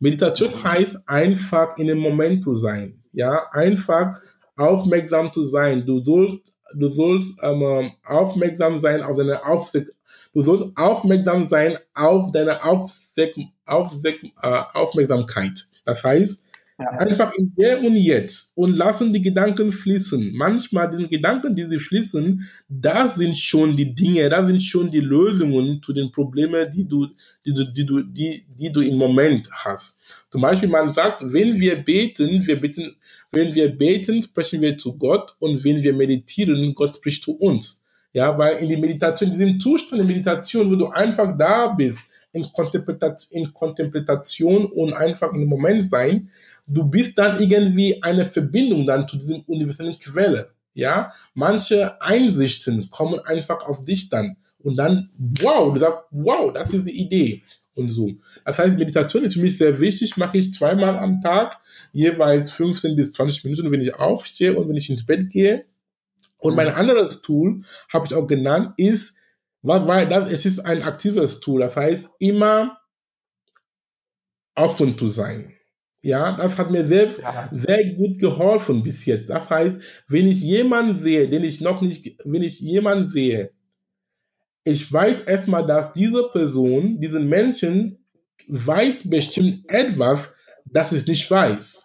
Meditation 0.00 0.64
heißt 0.64 1.06
einfach 1.06 1.76
in 1.76 1.88
dem 1.88 1.98
Moment 1.98 2.42
zu 2.42 2.54
sein. 2.54 3.02
Ja, 3.12 3.50
einfach 3.52 4.18
aufmerksam 4.56 5.30
zu 5.30 5.42
sein. 5.42 5.84
Du 5.84 6.02
sollst, 6.02 6.54
du 6.74 6.88
sollst 6.88 7.36
ähm, 7.42 7.92
aufmerksam 8.02 8.78
sein 8.78 9.02
auf 9.02 9.18
deine 9.18 9.44
Aufsicht. 9.44 9.88
Du 10.32 10.42
sollst 10.42 10.74
aufmerksam 10.74 11.44
sein 11.44 11.76
auf 11.92 12.32
deine 12.32 12.64
Aufsicht, 12.64 13.36
äh, 13.66 14.62
Aufmerksamkeit. 14.72 15.66
Das 15.84 16.02
heißt, 16.02 16.48
ja. 16.78 16.90
Einfach 16.98 17.32
in 17.34 17.54
der 17.54 17.82
und 17.84 17.96
jetzt 17.96 18.52
und 18.56 18.76
lassen 18.76 19.12
die 19.12 19.22
Gedanken 19.22 19.72
fließen. 19.72 20.32
Manchmal 20.34 20.90
diese 20.90 21.06
Gedanken, 21.06 21.54
die 21.54 21.64
sie 21.64 21.78
fließen, 21.78 22.48
das 22.68 23.16
sind 23.16 23.36
schon 23.36 23.76
die 23.76 23.94
Dinge, 23.94 24.28
das 24.28 24.46
sind 24.46 24.62
schon 24.62 24.90
die 24.90 25.00
Lösungen 25.00 25.82
zu 25.82 25.92
den 25.92 26.10
Problemen, 26.10 26.70
die 26.70 26.88
du, 26.88 27.08
die 27.44 27.54
du, 27.54 27.64
die 27.64 27.86
du, 27.86 28.02
die, 28.02 28.46
die 28.48 28.72
du 28.72 28.80
im 28.80 28.96
Moment 28.96 29.48
hast. 29.52 29.98
Zum 30.30 30.40
Beispiel, 30.40 30.68
man 30.68 30.92
sagt, 30.92 31.22
wenn 31.32 31.60
wir 31.60 31.76
beten, 31.76 32.44
wir 32.46 32.60
beten, 32.60 32.96
wenn 33.30 33.54
wir 33.54 33.68
beten, 33.68 34.22
sprechen 34.22 34.60
wir 34.62 34.76
zu 34.76 34.96
Gott 34.96 35.34
und 35.38 35.62
wenn 35.64 35.82
wir 35.82 35.92
meditieren, 35.92 36.74
Gott 36.74 36.96
spricht 36.96 37.22
zu 37.22 37.36
uns. 37.36 37.82
Ja, 38.14 38.36
weil 38.36 38.56
in 38.56 38.68
die 38.68 38.76
Meditation, 38.76 39.30
in 39.30 39.38
diesem 39.38 39.60
Zustand 39.60 40.00
der 40.00 40.06
Meditation, 40.06 40.70
wo 40.70 40.76
du 40.76 40.88
einfach 40.88 41.36
da 41.36 41.68
bist, 41.68 42.02
in 42.32 42.50
Kontemplation, 42.52 43.42
in 43.42 43.52
Kontemplation 43.52 44.66
und 44.66 44.92
einfach 44.94 45.32
im 45.32 45.46
Moment 45.46 45.84
sein, 45.84 46.28
du 46.66 46.84
bist 46.84 47.18
dann 47.18 47.40
irgendwie 47.40 48.02
eine 48.02 48.24
Verbindung 48.24 48.86
dann 48.86 49.06
zu 49.06 49.16
diesem 49.16 49.40
universellen 49.42 49.98
Quelle. 49.98 50.50
Ja, 50.74 51.12
manche 51.34 52.00
Einsichten 52.00 52.88
kommen 52.90 53.20
einfach 53.20 53.66
auf 53.68 53.84
dich 53.84 54.08
dann 54.08 54.36
und 54.58 54.76
dann, 54.76 55.10
wow, 55.18 55.72
du 55.72 55.80
sagst, 55.80 56.04
wow, 56.10 56.52
das 56.52 56.72
ist 56.72 56.86
die 56.86 56.98
Idee 56.98 57.42
und 57.74 57.90
so. 57.90 58.10
Das 58.44 58.58
heißt, 58.58 58.78
Meditation 58.78 59.24
ist 59.24 59.34
für 59.34 59.40
mich 59.40 59.58
sehr 59.58 59.78
wichtig, 59.80 60.16
mache 60.16 60.38
ich 60.38 60.52
zweimal 60.52 60.98
am 60.98 61.20
Tag, 61.20 61.58
jeweils 61.92 62.50
15 62.52 62.96
bis 62.96 63.12
20 63.12 63.44
Minuten, 63.44 63.70
wenn 63.70 63.80
ich 63.80 63.94
aufstehe 63.94 64.54
und 64.54 64.68
wenn 64.68 64.76
ich 64.76 64.90
ins 64.90 65.04
Bett 65.04 65.30
gehe. 65.30 65.66
Und 66.38 66.56
mein 66.56 66.68
anderes 66.68 67.22
Tool, 67.22 67.60
habe 67.92 68.06
ich 68.06 68.14
auch 68.14 68.26
genannt, 68.26 68.74
ist, 68.76 69.18
was 69.62 69.86
war 69.86 70.04
das? 70.06 70.30
Es 70.30 70.44
ist 70.44 70.60
ein 70.60 70.82
aktives 70.82 71.40
Tool, 71.40 71.60
das 71.60 71.76
heißt, 71.76 72.10
immer 72.18 72.78
offen 74.54 74.96
zu 74.98 75.08
sein. 75.08 75.54
Ja, 76.04 76.36
das 76.36 76.58
hat 76.58 76.70
mir 76.70 76.86
sehr, 76.86 77.10
ja. 77.20 77.48
sehr 77.52 77.94
gut 77.94 78.18
geholfen 78.18 78.82
bis 78.82 79.06
jetzt. 79.06 79.30
Das 79.30 79.48
heißt, 79.48 79.78
wenn 80.08 80.26
ich 80.26 80.42
jemanden 80.42 80.98
sehe, 80.98 81.28
den 81.28 81.44
ich 81.44 81.60
noch 81.60 81.80
nicht, 81.80 82.18
wenn 82.24 82.42
ich 82.42 82.58
jemanden 82.58 83.08
sehe, 83.08 83.52
ich 84.64 84.92
weiß 84.92 85.22
erstmal, 85.22 85.64
dass 85.64 85.92
diese 85.92 86.28
Person, 86.28 86.98
diesen 86.98 87.28
Menschen, 87.28 88.04
weiß 88.48 89.08
bestimmt 89.08 89.64
etwas, 89.68 90.32
das 90.64 90.92
ich 90.92 91.06
nicht 91.06 91.30
weiß. 91.30 91.84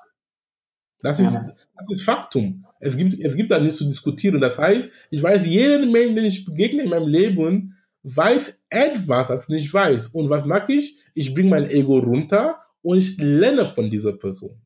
Das 1.02 1.20
ist, 1.20 1.34
ja. 1.34 1.54
das 1.76 1.92
ist 1.92 2.02
Faktum. 2.02 2.66
Es 2.80 2.98
gibt, 2.98 3.20
es 3.20 3.36
gibt 3.36 3.52
da 3.52 3.60
nichts 3.60 3.78
zu 3.78 3.86
diskutieren. 3.86 4.42
Das 4.42 4.58
heißt, 4.58 4.90
ich 5.10 5.22
weiß, 5.22 5.46
jeden 5.46 5.92
Menschen, 5.92 6.16
den 6.16 6.26
ich 6.26 6.46
begegne 6.46 6.84
in 6.84 6.90
meinem 6.90 7.08
Leben, 7.08 7.76
weiß 8.04 8.54
etwas, 8.70 9.28
das 9.28 9.44
ich 9.44 9.50
nicht 9.50 9.74
weiß. 9.74 10.08
Und 10.08 10.30
was 10.30 10.46
mache 10.46 10.74
ich? 10.74 11.00
Ich 11.14 11.34
bringe 11.34 11.50
mein 11.50 11.70
Ego 11.70 11.98
runter 11.98 12.58
und 12.82 12.98
ich 12.98 13.18
lerne 13.18 13.66
von 13.66 13.90
dieser 13.90 14.14
Person. 14.14 14.62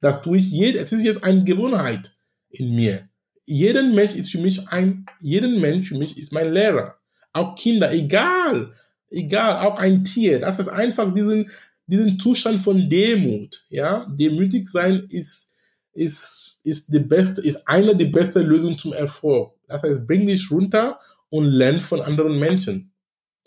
Das 0.00 0.20
tue 0.22 0.38
ich 0.38 0.50
jede, 0.50 0.80
es 0.80 0.92
ist 0.92 1.02
jetzt 1.02 1.22
eine 1.22 1.44
Gewohnheit 1.44 2.10
in 2.50 2.74
mir. 2.74 3.08
Jeden 3.44 3.94
Mensch 3.94 4.14
ist 4.14 4.30
für 4.30 4.38
mich 4.38 4.68
ein, 4.68 5.06
jeden 5.20 5.60
Mensch 5.60 5.88
für 5.88 5.98
mich 5.98 6.18
ist 6.18 6.32
mein 6.32 6.52
Lehrer. 6.52 6.96
Auch 7.32 7.54
Kinder, 7.54 7.92
egal, 7.92 8.72
egal, 9.10 9.66
auch 9.66 9.78
ein 9.78 10.04
Tier. 10.04 10.40
Das 10.40 10.58
ist 10.58 10.68
einfach 10.68 11.12
diesen, 11.14 11.50
diesen 11.86 12.18
Zustand 12.18 12.60
von 12.60 12.90
Demut. 12.90 13.64
Ja, 13.68 14.06
demütig 14.18 14.68
sein 14.68 15.06
ist, 15.08 15.51
ist, 15.92 16.60
ist 16.64 16.92
die 16.92 17.00
beste, 17.00 17.40
ist 17.40 17.66
eine 17.66 17.96
der 17.96 18.06
besten 18.06 18.42
Lösungen 18.42 18.78
zum 18.78 18.92
Erfolg. 18.92 19.52
Das 19.68 19.82
heißt, 19.82 20.06
bring 20.06 20.26
dich 20.26 20.50
runter 20.50 20.98
und 21.30 21.44
lern 21.44 21.80
von 21.80 22.00
anderen 22.00 22.38
Menschen. 22.38 22.92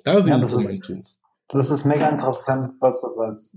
Da 0.04 0.22
sind 0.22 0.34
ja, 0.34 0.38
das 0.40 0.54
mein 0.56 0.80
Tools. 0.80 1.18
Das 1.50 1.70
ist 1.70 1.86
mega 1.86 2.08
interessant, 2.10 2.74
was 2.80 3.02
du 3.02 3.08
sagst. 3.08 3.56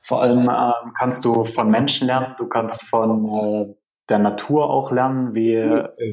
Vor 0.00 0.22
allem 0.22 0.48
äh, 0.48 0.72
kannst 0.98 1.24
du 1.24 1.44
von 1.44 1.70
Menschen 1.70 2.08
lernen, 2.08 2.34
du 2.38 2.46
kannst 2.46 2.82
von 2.82 3.28
äh, 3.28 3.74
der 4.08 4.18
Natur 4.18 4.68
auch 4.68 4.90
lernen, 4.90 5.34
wie, 5.34 5.56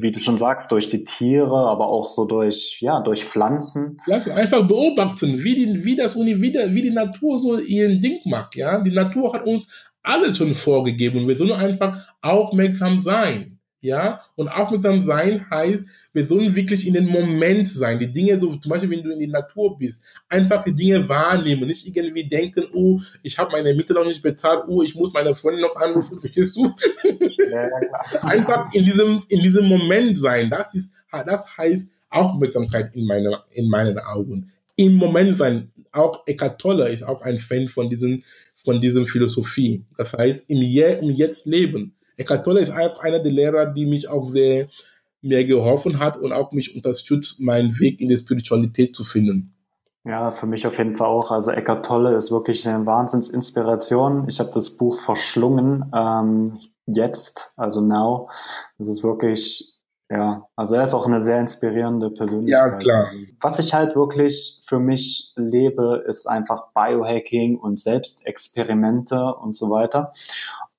wie 0.00 0.12
du 0.12 0.20
schon 0.20 0.38
sagst, 0.38 0.70
durch 0.70 0.88
die 0.88 1.04
Tiere, 1.04 1.68
aber 1.68 1.88
auch 1.88 2.08
so 2.08 2.24
durch, 2.24 2.80
ja, 2.80 3.00
durch 3.00 3.24
Pflanzen. 3.24 4.00
Einfach 4.34 4.66
beobachten, 4.66 5.42
wie 5.42 5.54
die, 5.54 5.84
wie 5.84 5.96
das 5.96 6.16
wie, 6.16 6.52
der, 6.52 6.72
wie 6.72 6.82
die 6.82 6.92
Natur 6.92 7.38
so 7.38 7.58
ihren 7.58 8.00
Ding 8.00 8.20
macht, 8.26 8.56
ja. 8.56 8.80
Die 8.80 8.92
Natur 8.92 9.32
hat 9.32 9.44
uns 9.44 9.89
alles 10.02 10.38
schon 10.38 10.54
vorgegeben 10.54 11.20
und 11.20 11.28
wir 11.28 11.36
sollen 11.36 11.52
einfach 11.52 12.06
aufmerksam 12.22 12.98
sein. 12.98 13.60
Ja, 13.82 14.20
und 14.36 14.48
aufmerksam 14.48 15.00
sein 15.00 15.48
heißt, 15.48 15.86
wir 16.12 16.26
sollen 16.26 16.54
wirklich 16.54 16.86
in 16.86 16.92
den 16.92 17.06
Moment 17.06 17.66
sein. 17.66 17.98
Die 17.98 18.12
Dinge, 18.12 18.38
so 18.38 18.54
zum 18.56 18.68
Beispiel, 18.68 18.90
wenn 18.90 19.02
du 19.02 19.10
in 19.10 19.20
die 19.20 19.26
Natur 19.26 19.78
bist, 19.78 20.02
einfach 20.28 20.62
die 20.64 20.76
Dinge 20.76 21.08
wahrnehmen, 21.08 21.66
nicht 21.66 21.86
irgendwie 21.96 22.28
denken, 22.28 22.66
oh, 22.74 23.00
ich 23.22 23.38
habe 23.38 23.52
meine 23.52 23.72
Miete 23.72 23.94
noch 23.94 24.04
nicht 24.04 24.22
bezahlt, 24.22 24.64
oh, 24.68 24.82
ich 24.82 24.94
muss 24.94 25.14
meine 25.14 25.34
Freundin 25.34 25.62
noch 25.62 25.76
anrufen, 25.76 26.18
verstehst 26.20 26.56
du? 26.56 26.74
Ja, 27.50 27.68
ja, 27.68 28.22
einfach 28.22 28.70
in 28.74 28.84
diesem, 28.84 29.22
in 29.28 29.40
diesem 29.40 29.64
Moment 29.66 30.18
sein. 30.18 30.50
Das 30.50 30.74
ist, 30.74 30.92
das 31.10 31.56
heißt 31.56 31.90
Aufmerksamkeit 32.10 32.94
in 32.94 33.06
meiner, 33.06 33.44
in 33.52 33.70
meinen 33.70 33.98
Augen. 33.98 34.52
Im 34.76 34.94
Moment 34.94 35.38
sein. 35.38 35.72
Auch 35.92 36.26
Eckhart 36.26 36.60
Tolle 36.60 36.88
ist 36.88 37.02
auch 37.02 37.22
ein 37.22 37.38
Fan 37.38 37.66
von 37.66 37.88
diesem, 37.88 38.22
von 38.64 38.80
diesem 38.80 39.06
Philosophie. 39.06 39.84
Das 39.96 40.12
heißt, 40.12 40.48
im 40.48 40.58
Je, 40.58 40.98
im 40.98 41.10
Jetzt 41.10 41.46
leben 41.46 41.96
Eckhart 42.20 42.44
Tolle 42.44 42.60
ist 42.60 42.70
einer 42.70 43.18
der 43.18 43.32
Lehrer, 43.32 43.66
die 43.66 43.86
mich 43.86 44.08
auch 44.08 44.30
sehr 44.30 44.68
mir 45.22 45.44
geholfen 45.46 45.98
hat 45.98 46.18
und 46.18 46.32
auch 46.32 46.52
mich 46.52 46.76
unterstützt, 46.76 47.40
meinen 47.40 47.78
Weg 47.78 48.00
in 48.00 48.08
die 48.08 48.16
Spiritualität 48.16 48.94
zu 48.94 49.04
finden. 49.04 49.54
Ja, 50.04 50.30
für 50.30 50.46
mich 50.46 50.66
auf 50.66 50.76
jeden 50.78 50.96
Fall 50.96 51.08
auch. 51.08 51.30
Also 51.30 51.50
Eckhart 51.50 51.84
Tolle 51.84 52.16
ist 52.16 52.30
wirklich 52.30 52.66
eine 52.68 52.84
Wahnsinnsinspiration. 52.86 54.28
Ich 54.28 54.38
habe 54.38 54.50
das 54.52 54.70
Buch 54.70 54.98
verschlungen, 54.98 55.90
ähm, 55.94 56.58
jetzt, 56.86 57.54
also 57.56 57.80
now. 57.80 58.28
Das 58.78 58.88
ist 58.88 59.02
wirklich, 59.02 59.79
ja, 60.10 60.48
also 60.56 60.74
er 60.74 60.82
ist 60.82 60.92
auch 60.92 61.06
eine 61.06 61.20
sehr 61.20 61.38
inspirierende 61.38 62.10
Persönlichkeit. 62.10 62.72
Ja, 62.72 62.78
klar. 62.78 63.10
Was 63.40 63.60
ich 63.60 63.72
halt 63.72 63.94
wirklich 63.94 64.60
für 64.64 64.80
mich 64.80 65.32
lebe, 65.36 66.02
ist 66.04 66.28
einfach 66.28 66.72
Biohacking 66.74 67.56
und 67.56 67.78
Selbstexperimente 67.78 69.34
und 69.36 69.54
so 69.54 69.70
weiter. 69.70 70.12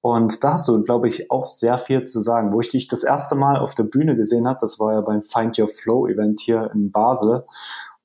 Und 0.02 0.44
da 0.44 0.54
hast 0.54 0.68
du, 0.68 0.84
glaube 0.84 1.08
ich, 1.08 1.32
auch 1.32 1.46
sehr 1.46 1.78
viel 1.78 2.04
zu 2.04 2.20
sagen. 2.20 2.52
Wo 2.52 2.60
ich 2.60 2.70
dich 2.70 2.90
das 2.90 3.04
erste 3.04 3.36
Mal 3.36 3.58
auf 3.58 3.74
der 3.74 3.84
Bühne 3.84 4.18
gesehen 4.18 4.48
habe, 4.48 4.60
das 4.60 4.80
war 4.80 4.94
ja 4.94 5.02
beim 5.02 5.22
Find 5.22 5.58
Your 5.58 5.70
Flow 5.70 6.08
Event 6.08 6.42
hier 6.42 6.70
in 6.74 6.92
Basel. 6.92 7.46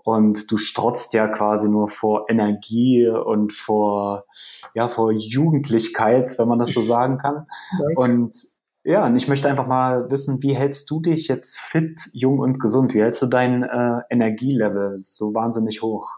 Und 0.04 0.52
du 0.52 0.58
strotzt 0.58 1.14
ja 1.14 1.26
quasi 1.26 1.68
nur 1.68 1.88
vor 1.88 2.26
Energie 2.28 3.08
und 3.08 3.52
vor, 3.52 4.26
ja, 4.74 4.86
vor 4.86 5.10
Jugendlichkeit, 5.10 6.38
wenn 6.38 6.46
man 6.46 6.60
das 6.60 6.72
so 6.72 6.82
sagen 6.82 7.18
kann. 7.18 7.48
Danke. 7.80 8.00
Und 8.00 8.55
ja, 8.86 9.04
und 9.04 9.16
ich 9.16 9.26
möchte 9.26 9.48
einfach 9.48 9.66
mal 9.66 10.08
wissen, 10.10 10.42
wie 10.44 10.54
hältst 10.54 10.88
du 10.90 11.00
dich 11.00 11.26
jetzt 11.26 11.58
fit, 11.58 12.00
jung 12.12 12.38
und 12.38 12.60
gesund? 12.60 12.94
Wie 12.94 13.00
hältst 13.00 13.20
du 13.20 13.26
dein 13.26 13.64
äh, 13.64 13.98
Energielevel 14.10 14.98
so 15.02 15.34
wahnsinnig 15.34 15.82
hoch? 15.82 16.08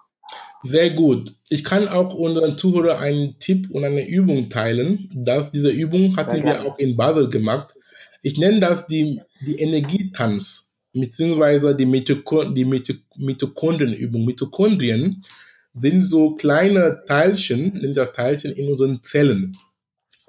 Sehr 0.64 0.90
gut. 0.90 1.34
Ich 1.48 1.64
kann 1.64 1.88
auch 1.88 2.14
unseren 2.14 2.58
Zuhörern 2.58 2.98
einen 3.02 3.38
Tipp 3.38 3.70
und 3.70 3.84
eine 3.84 4.06
Übung 4.06 4.50
teilen. 4.50 5.08
Das, 5.14 5.50
diese 5.50 5.70
Übung 5.70 6.14
hatten 6.16 6.42
wir 6.42 6.66
auch 6.66 6.78
in 6.78 6.94
Basel 6.94 7.30
gemacht. 7.30 7.74
Ich 8.22 8.36
nenne 8.36 8.60
das 8.60 8.86
die, 8.86 9.22
die 9.46 9.56
Energietanz, 9.56 10.76
beziehungsweise 10.92 11.74
die, 11.74 11.86
Mitochond 11.86 12.54
die 12.54 12.66
Mitochondrienübung. 13.16 14.26
Mitochondrien 14.26 15.22
sind 15.74 16.02
so 16.02 16.34
kleine 16.34 17.02
Teilchen, 17.06 17.72
nennen 17.74 17.94
das 17.94 18.12
Teilchen 18.12 18.52
in 18.52 18.70
unseren 18.70 19.02
Zellen. 19.02 19.56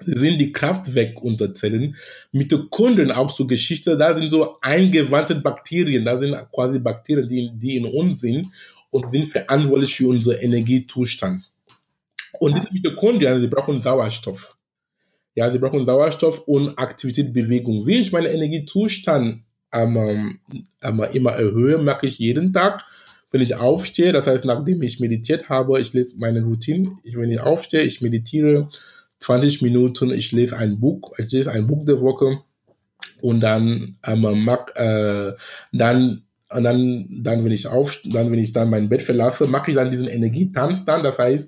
Sie 0.01 0.17
sind 0.17 0.37
die 0.37 0.51
Kraftwerk 0.51 1.21
unter 1.21 1.53
Zellen. 1.53 1.95
Mitochondrien 2.31 3.11
auch 3.11 3.31
so 3.31 3.45
Geschichte, 3.45 3.97
da 3.97 4.15
sind 4.15 4.29
so 4.29 4.55
eingewandte 4.61 5.35
Bakterien, 5.35 6.05
da 6.05 6.17
sind 6.17 6.35
quasi 6.53 6.79
Bakterien, 6.79 7.27
die, 7.27 7.51
die 7.53 7.77
in 7.77 7.85
uns 7.85 8.21
sind 8.21 8.47
und 8.91 9.11
sind 9.11 9.27
verantwortlich 9.27 9.95
für 9.95 10.07
unseren 10.07 10.37
Energiezustand. 10.39 11.43
Und 12.39 12.55
diese 12.55 12.71
Mitochondrien, 12.71 13.41
sie 13.41 13.47
brauchen 13.47 13.81
Sauerstoff. 13.81 14.55
Ja, 15.35 15.51
sie 15.51 15.59
brauchen 15.59 15.85
Sauerstoff 15.85 16.47
und 16.47 16.77
Aktivität, 16.77 17.33
Bewegung. 17.33 17.85
Wie 17.85 17.99
ich 17.99 18.11
meinen 18.11 18.27
Energiezustand 18.27 19.43
ähm, 19.71 20.39
ähm, 20.81 21.05
immer 21.13 21.31
erhöhe, 21.31 21.77
mache 21.77 22.07
ich 22.07 22.19
jeden 22.19 22.51
Tag, 22.53 22.83
wenn 23.31 23.41
ich 23.41 23.55
aufstehe. 23.55 24.11
Das 24.11 24.27
heißt, 24.27 24.45
nachdem 24.45 24.81
ich 24.81 24.99
meditiert 24.99 25.49
habe, 25.49 25.79
ich 25.79 25.93
lese 25.93 26.17
meine 26.19 26.43
Routine. 26.43 26.97
Wenn 27.03 27.31
ich 27.31 27.39
aufstehe, 27.39 27.81
ich 27.81 28.01
meditiere 28.01 28.69
20 29.29 29.61
Minuten, 29.61 30.09
ich 30.09 30.31
lese 30.31 30.57
ein 30.57 30.79
Buch, 30.79 31.13
ich 31.19 31.31
lese 31.31 31.51
ein 31.51 31.67
Buch 31.67 31.85
der 31.85 32.01
Woche 32.01 32.39
und 33.21 33.41
dann 33.41 33.97
ähm, 34.07 34.43
mag, 34.43 34.73
äh, 34.75 35.33
dann 35.71 36.23
und 36.51 36.63
dann, 36.63 37.07
dann, 37.21 37.45
wenn 37.45 37.51
ich 37.51 37.67
auf, 37.67 38.01
dann, 38.05 38.31
wenn 38.31 38.39
ich 38.39 38.53
dann 38.53 38.71
mein 38.71 38.89
Bett 38.89 39.03
verlasse, 39.03 39.45
mache 39.45 39.69
ich 39.69 39.75
dann 39.75 39.91
diesen 39.91 40.07
Energietanz 40.07 40.83
dann. 40.83 41.03
Das 41.03 41.19
heißt, 41.19 41.47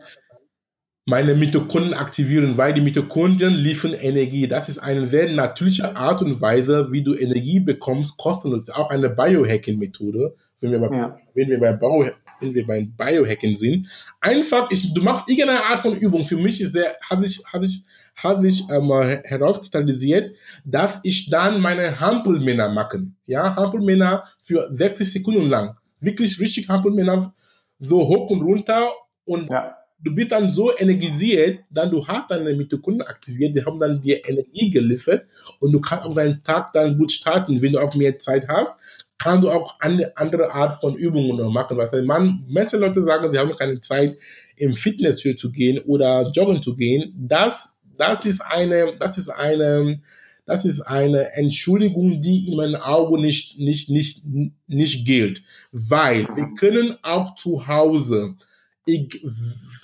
meine 1.05 1.33
Mitochondrien 1.33 1.95
aktivieren, 1.95 2.55
weil 2.55 2.75
die 2.75 2.81
Mitochondrien 2.81 3.51
liefern 3.51 3.93
Energie. 3.93 4.47
Das 4.47 4.69
ist 4.69 4.77
eine 4.77 5.07
sehr 5.07 5.33
natürliche 5.33 5.95
Art 5.95 6.21
und 6.21 6.39
Weise, 6.39 6.91
wie 6.91 7.01
du 7.01 7.15
Energie 7.15 7.59
bekommst, 7.59 8.17
kostenlos. 8.17 8.69
Auch 8.69 8.91
eine 8.91 9.09
Biohacking-Methode, 9.09 10.35
wenn 10.59 10.71
wir, 10.71 10.77
bei, 10.77 10.95
ja. 10.95 11.17
wenn, 11.33 11.49
wir 11.49 11.59
beim 11.59 11.79
Bau, 11.79 12.05
wenn 12.41 12.53
wir 12.53 12.65
beim 12.65 12.91
Biohacking 12.91 13.55
sind. 13.55 13.87
Einfach, 14.19 14.69
ich, 14.71 14.93
du 14.93 15.01
machst 15.01 15.29
irgendeine 15.29 15.63
Art 15.63 15.79
von 15.79 15.97
Übung. 15.97 16.23
Für 16.23 16.37
mich 16.37 16.59
ist 16.61 16.73
sehr, 16.73 16.95
habe 17.09 17.25
ich, 17.25 17.41
habe 17.51 17.65
ich, 17.65 17.83
hat 18.15 18.41
sich 18.41 18.63
ähm, 18.69 18.89
herauskristallisiert, 19.23 20.35
dass 20.65 20.99
ich 21.03 21.29
dann 21.29 21.61
meine 21.61 21.99
Hampelmänner 21.99 22.69
machen. 22.69 23.15
Ja, 23.25 23.55
Hampelmänner 23.55 24.23
für 24.41 24.69
60 24.73 25.11
Sekunden 25.11 25.49
lang. 25.49 25.77
Wirklich 25.99 26.39
richtig 26.39 26.67
Hampelmänner 26.67 27.33
so 27.79 28.07
hoch 28.07 28.29
und 28.29 28.41
runter 28.41 28.91
und 29.25 29.51
ja. 29.51 29.75
du 29.99 30.13
bist 30.13 30.31
dann 30.31 30.49
so 30.49 30.75
energisiert, 30.77 31.61
dann 31.69 31.89
du 31.89 32.05
hast 32.05 32.29
deine 32.29 32.53
Mitochondrien 32.53 33.07
aktiviert, 33.07 33.55
die 33.55 33.65
haben 33.65 33.79
dann 33.79 34.01
dir 34.01 34.27
Energie 34.27 34.69
geliefert 34.69 35.25
und 35.59 35.71
du 35.71 35.81
kannst 35.81 36.05
auch 36.05 36.13
deinen 36.13 36.43
Tag 36.43 36.73
dann 36.73 36.97
gut 36.97 37.11
starten, 37.11 37.61
wenn 37.61 37.71
du 37.71 37.79
auch 37.79 37.95
mehr 37.95 38.17
Zeit 38.19 38.47
hast 38.47 38.79
kannst 39.21 39.43
du 39.43 39.51
auch 39.51 39.79
eine 39.79 40.15
andere 40.17 40.51
Art 40.51 40.79
von 40.79 40.95
Übungen 40.95 41.51
machen. 41.53 41.77
Weil 41.77 42.03
man, 42.03 42.45
manche 42.47 42.77
Leute 42.77 43.01
sagen, 43.03 43.29
sie 43.31 43.37
haben 43.37 43.51
keine 43.51 43.79
Zeit, 43.81 44.17
im 44.55 44.73
Fitnessstudio 44.73 45.37
zu 45.37 45.51
gehen 45.51 45.79
oder 45.85 46.29
joggen 46.31 46.61
zu 46.61 46.75
gehen. 46.75 47.13
Das 47.17 47.81
das 48.01 48.25
ist 48.25 48.41
eine, 48.41 48.97
das 48.99 49.17
ist 49.17 49.29
eine, 49.29 50.01
das 50.45 50.65
ist 50.65 50.81
eine 50.81 51.33
Entschuldigung, 51.33 52.19
die 52.21 52.47
in 52.49 52.57
meinen 52.57 52.75
Augen 52.75 53.21
nicht, 53.21 53.59
nicht, 53.59 53.89
nicht, 53.89 54.23
nicht 54.67 55.05
gilt. 55.05 55.43
Weil 55.71 56.27
wir 56.35 56.49
können 56.55 56.95
auch 57.03 57.35
zu 57.35 57.67
Hause 57.67 58.35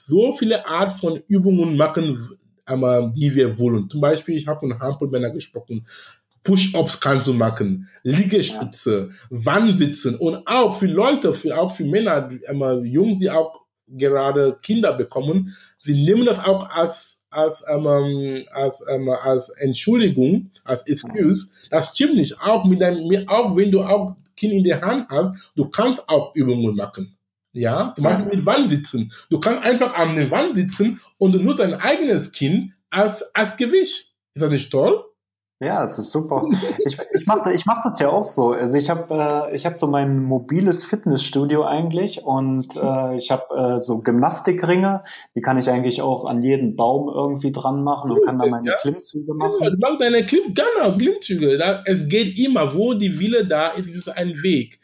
so 0.08 0.32
viele 0.32 0.66
Art 0.66 0.94
von 0.94 1.22
Übungen 1.28 1.78
machen, 1.78 2.18
die 3.16 3.36
wir 3.36 3.58
wollen. 3.60 3.90
Zum 3.90 4.02
Beispiel, 4.02 4.36
ich 4.36 4.48
habe 4.48 4.60
von 4.60 4.80
Hampelmänner 4.80 5.30
gesprochen. 5.30 5.86
Push-ups 6.48 7.02
kannst 7.02 7.28
du 7.28 7.34
machen, 7.34 7.90
Liegestütze, 8.04 9.10
ja. 9.12 9.16
Wandsitzen 9.30 10.16
und 10.16 10.48
auch 10.48 10.74
für 10.74 10.86
Leute, 10.88 11.34
für, 11.34 11.58
auch 11.58 11.70
für 11.70 11.84
Männer, 11.84 12.30
Jungs, 12.84 13.18
die 13.18 13.30
auch 13.30 13.66
gerade 13.86 14.58
Kinder 14.62 14.94
bekommen, 14.94 15.54
sie 15.84 16.06
nehmen 16.06 16.26
das 16.26 16.40
auch 16.40 16.70
als 16.70 17.16
als, 17.30 17.66
ähm, 17.70 18.46
als, 18.54 18.82
ähm, 18.90 19.10
als 19.10 19.50
Entschuldigung, 19.50 20.50
als 20.64 20.88
Excuse. 20.88 21.52
Das 21.70 21.90
stimmt 21.90 22.16
nicht. 22.16 22.42
Auch 22.42 22.64
mit 22.64 22.80
deinem, 22.80 23.28
auch 23.28 23.54
wenn 23.56 23.70
du 23.70 23.84
auch 23.84 24.16
Kind 24.38 24.54
in 24.54 24.64
der 24.64 24.80
Hand 24.80 25.08
hast, 25.10 25.52
du 25.54 25.68
kannst 25.70 26.08
auch 26.08 26.34
Übungen 26.36 26.74
machen. 26.74 27.18
Ja, 27.52 27.94
zum 27.96 28.06
Beispiel 28.06 28.38
mit 28.38 28.46
Wand 28.46 28.70
sitzen. 28.70 29.12
Du 29.30 29.42
kannst 29.42 29.64
einfach 29.64 29.94
an 29.96 30.16
der 30.16 30.32
Wand 30.32 30.56
sitzen 30.56 31.02
und 31.18 31.34
du 31.34 31.40
nutzt 31.40 31.60
dein 31.60 31.74
eigenes 31.74 32.32
Kind 32.32 32.72
als, 32.90 33.36
als 33.36 33.58
Gewicht. 33.58 34.14
Ist 34.34 34.42
das 34.42 34.50
nicht 34.50 34.72
toll? 34.72 35.04
Ja, 35.60 35.84
es 35.84 35.98
ist 35.98 36.12
super. 36.12 36.48
Ich, 36.86 36.98
ich 37.14 37.26
mache 37.26 37.52
ich 37.52 37.66
mach 37.66 37.82
das 37.82 38.00
ja 38.00 38.10
auch 38.10 38.26
so. 38.26 38.52
Also 38.52 38.78
ich 38.78 38.92
habe 38.92 39.50
äh, 39.50 39.56
ich 39.56 39.66
hab 39.66 39.78
so 39.78 39.88
mein 39.88 40.22
mobiles 40.22 40.86
Fitnessstudio 40.86 41.64
eigentlich 41.64 42.24
und 42.24 42.76
äh, 42.76 43.18
ich 43.18 43.32
habe 43.32 43.78
äh, 43.78 43.82
so 43.82 44.02
Gymnastikringe, 44.04 45.04
die 45.36 45.42
kann 45.42 45.58
ich 45.58 45.68
eigentlich 45.70 46.04
auch 46.04 46.26
an 46.26 46.44
jeden 46.44 46.76
Baum 46.76 47.10
irgendwie 47.10 47.52
dran 47.52 47.84
machen 47.84 48.12
und 48.12 48.24
kann 48.24 48.38
da 48.38 48.46
meine 48.46 48.70
ja? 48.70 48.76
Klimmzüge 48.76 49.34
machen. 49.34 49.56
Ja, 49.62 49.72
mach 49.80 49.98
deine 49.98 50.24
Klimm, 50.24 50.54
genau, 50.54 50.96
Klimmzüge. 50.96 51.60
Es 51.86 52.08
geht 52.08 52.38
immer, 52.38 52.76
wo 52.76 52.94
die 52.94 53.20
Wille 53.20 53.44
da 53.46 53.70
ist, 53.70 53.90
ist 53.90 54.10
ein 54.10 54.44
Weg. 54.44 54.80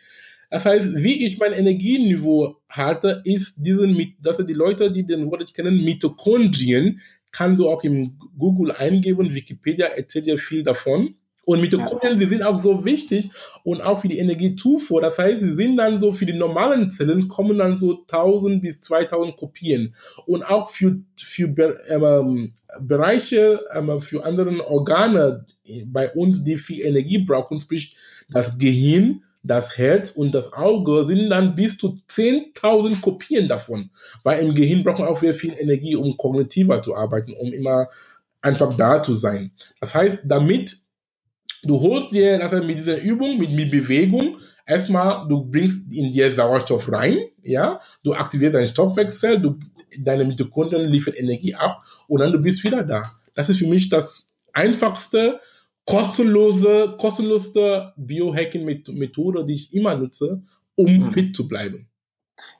Das 0.50 0.66
heißt, 0.66 0.96
wie 0.96 1.26
ich 1.26 1.40
mein 1.40 1.54
Energieniveau 1.54 2.58
halte, 2.70 3.22
ist 3.26 3.58
diesen, 3.66 4.16
dass 4.22 4.38
die 4.38 4.54
Leute, 4.54 4.92
die 4.92 5.06
den 5.06 5.30
Wort 5.30 5.42
nicht 5.42 5.56
kennen, 5.56 5.84
Mitochondrien, 5.84 7.00
kann 7.34 7.58
du 7.58 7.70
auch 7.70 7.84
im 7.84 8.18
Google 8.38 8.72
eingeben, 8.72 9.34
Wikipedia 9.34 9.88
erzählt 9.88 10.28
ja 10.28 10.38
viel 10.38 10.64
davon. 10.64 11.16
Und 11.46 11.60
Mitochondrien, 11.60 12.20
die 12.20 12.28
sind 12.28 12.42
auch 12.42 12.62
so 12.62 12.86
wichtig 12.86 13.30
und 13.66 13.82
auch 13.82 14.00
für 14.00 14.08
die 14.08 14.20
Energiezufuhr. 14.20 15.02
Das 15.02 15.18
heißt, 15.18 15.42
sie 15.42 15.54
sind 15.54 15.76
dann 15.76 16.00
so 16.00 16.14
für 16.14 16.26
die 16.26 16.38
normalen 16.38 16.90
Zellen 16.90 17.28
kommen 17.28 17.58
dann 17.58 17.76
so 17.76 18.06
1000 18.10 18.62
bis 18.62 18.80
2000 18.80 19.36
Kopien. 19.36 19.94
Und 20.26 20.44
auch 20.44 20.70
für, 20.70 21.02
für 21.18 21.54
ähm, 21.90 22.54
Bereiche, 22.80 23.60
ähm, 23.74 24.00
für 24.00 24.24
andere 24.24 24.66
Organe 24.66 25.46
bei 25.88 26.14
uns, 26.14 26.46
die 26.46 26.56
viel 26.56 26.80
Energie 26.86 27.18
brauchen, 27.18 27.60
sprich 27.60 27.98
das 28.30 28.58
Gehirn, 28.58 29.24
das 29.44 29.78
Herz 29.78 30.12
und 30.12 30.34
das 30.34 30.54
Auge 30.54 31.06
sind 31.06 31.30
dann 31.30 31.56
bis 31.56 31.78
zu 31.78 31.98
10.000 32.10 33.02
Kopien 33.02 33.48
davon. 33.48 33.92
Weil 34.24 34.46
im 34.46 34.56
Gehirn 34.56 34.84
braucht 34.84 35.00
man 35.00 35.10
auch 35.10 35.20
sehr 35.20 35.34
viel 35.34 35.54
Energie, 35.54 35.96
um 35.96 36.16
kognitiver 36.18 36.82
zu 36.82 36.96
arbeiten, 36.96 37.34
um 37.34 37.52
immer 37.52 37.90
einfach 38.42 38.76
da 38.76 39.04
zu 39.04 39.16
sein. 39.16 39.52
Das 39.80 39.94
heißt, 39.94 40.20
damit 40.24 40.78
du 41.64 41.80
holst 41.80 42.12
dir 42.12 42.40
das 42.40 42.52
heißt, 42.52 42.64
mit 42.64 42.78
dieser 42.78 43.02
Übung, 43.02 43.38
mit, 43.38 43.52
mit 43.52 43.72
Bewegung, 43.72 44.38
erstmal, 44.66 45.28
du 45.28 45.44
bringst 45.46 45.92
in 45.92 46.12
dir 46.12 46.32
Sauerstoff 46.32 46.92
rein, 46.92 47.18
ja, 47.42 47.80
du 48.04 48.14
aktivierst 48.14 48.56
deinen 48.56 48.68
Stoffwechsel, 48.68 49.42
du, 49.42 49.60
deine 49.98 50.26
Mitochondrien 50.26 50.90
liefern 50.90 51.14
Energie 51.16 51.56
ab 51.56 51.84
und 52.08 52.22
dann 52.22 52.32
du 52.32 52.40
bist 52.40 52.64
wieder 52.64 52.84
da. 52.84 53.12
Das 53.36 53.50
ist 53.50 53.60
für 53.60 53.68
mich 53.68 53.90
das 53.90 54.30
einfachste, 54.54 55.40
kostenlose, 55.86 56.96
kostenlose 57.00 57.94
Biohacking-Methode, 57.98 59.46
die 59.46 59.54
ich 59.54 59.74
immer 59.74 59.96
nutze, 59.96 60.44
um 60.76 60.98
mhm. 60.98 61.06
fit 61.06 61.36
zu 61.36 61.48
bleiben. 61.48 61.90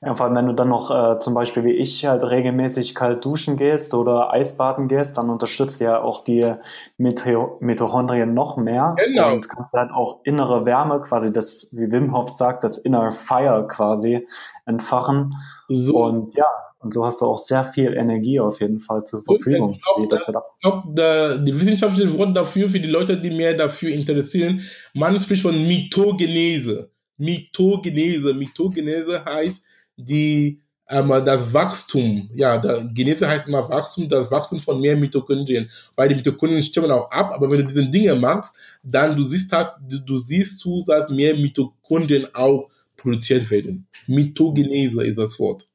Ja, 0.02 0.14
vor 0.16 0.26
allem, 0.26 0.36
wenn 0.36 0.48
du 0.48 0.54
dann 0.54 0.68
noch 0.68 0.92
äh, 0.92 1.20
zum 1.20 1.34
Beispiel 1.34 1.64
wie 1.64 1.74
ich 1.74 2.06
halt 2.06 2.30
regelmäßig 2.30 2.94
kalt 2.94 3.24
duschen 3.24 3.56
gehst 3.56 3.94
oder 3.94 4.34
Eisbaden 4.34 4.90
gehst, 4.90 5.18
dann 5.18 5.30
unterstützt 5.30 5.80
ja 5.80 6.02
auch 6.02 6.26
die 6.26 6.54
Mitochondrien 6.98 8.34
noch 8.34 8.58
mehr. 8.58 8.96
Genau. 8.98 9.34
Und 9.34 9.48
kannst 9.48 9.74
halt 9.74 9.92
auch 9.92 10.20
innere 10.26 10.66
Wärme, 10.66 11.00
quasi 11.02 11.32
das, 11.32 11.74
wie 11.78 11.90
Wim 11.90 12.14
Hof 12.16 12.30
sagt, 12.30 12.66
das 12.66 12.78
Inner 12.78 13.12
Fire 13.14 13.66
quasi 13.70 14.28
entfachen. 14.66 15.36
So. 15.70 16.04
Und 16.04 16.36
ja, 16.36 16.48
und 16.84 16.94
so 16.94 17.06
hast 17.06 17.22
du 17.22 17.26
auch 17.26 17.38
sehr 17.38 17.64
viel 17.64 17.94
Energie 17.94 18.40
auf 18.40 18.60
jeden 18.60 18.80
Fall 18.80 19.06
zur 19.06 19.24
Verfügung. 19.24 19.76
Ich 19.76 19.82
glaube, 19.82 21.44
die 21.46 21.62
wissenschaftliche 21.62 22.18
Wort 22.18 22.36
dafür, 22.36 22.70
für 22.70 22.80
die 22.80 22.90
Leute, 22.90 23.20
die 23.20 23.32
mehr 23.32 23.54
dafür 23.54 23.90
interessieren, 23.90 24.62
man 24.94 25.20
spricht 25.20 25.44
von 25.44 25.56
Mitogenese. 25.68 26.92
Mitogenese. 27.18 28.34
Mitogenese 28.34 29.24
heißt, 29.24 29.64
die 29.96 30.60
einmal 30.86 31.24
das 31.24 31.54
Wachstum, 31.54 32.30
ja, 32.36 32.58
der 32.58 32.84
Genese 32.94 33.28
heißt 33.28 33.48
immer 33.48 33.68
Wachstum, 33.70 34.10
das 34.10 34.30
Wachstum 34.30 34.60
von 34.60 34.82
mehr 34.82 34.98
Mitochondrien, 34.98 35.70
weil 35.96 36.10
die 36.10 36.16
Mitochondrien 36.16 36.62
stimmen 36.62 36.92
auch 36.92 37.10
ab, 37.10 37.32
aber 37.34 37.50
wenn 37.50 37.60
du 37.60 37.64
diese 37.66 37.86
Dinge 37.86 38.16
machst, 38.16 38.56
dann 38.84 39.16
du 39.16 39.24
siehst 39.24 39.52
halt, 39.54 39.70
du, 39.88 40.00
du 40.00 40.18
siehst 40.18 40.60
zu, 40.60 40.84
dass 40.86 41.10
mehr 41.10 41.36
Mitochondrien 41.36 42.28
auch 42.34 42.70
produziert 42.98 43.50
werden. 43.50 43.88
Mitogenese 44.08 45.04
ist 45.04 45.18
das 45.18 45.40
Wort. 45.40 45.68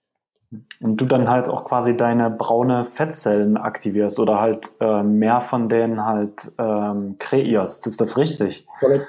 Und 0.81 0.97
du 0.97 1.05
dann 1.05 1.29
halt 1.29 1.49
auch 1.49 1.65
quasi 1.67 1.97
deine 1.97 2.31
braune 2.31 2.85
Fettzellen 2.85 3.59
aktivierst 3.59 4.19
oder 4.19 4.41
halt 4.41 4.71
äh, 4.81 5.03
mehr 5.03 5.43
von 5.43 5.69
denen 5.69 6.07
halt 6.07 6.53
ähm, 6.59 7.17
kreierst. 7.19 7.87
Ist 7.87 8.01
das 8.01 8.17
richtig? 8.17 8.67
Korrekt. 8.81 9.09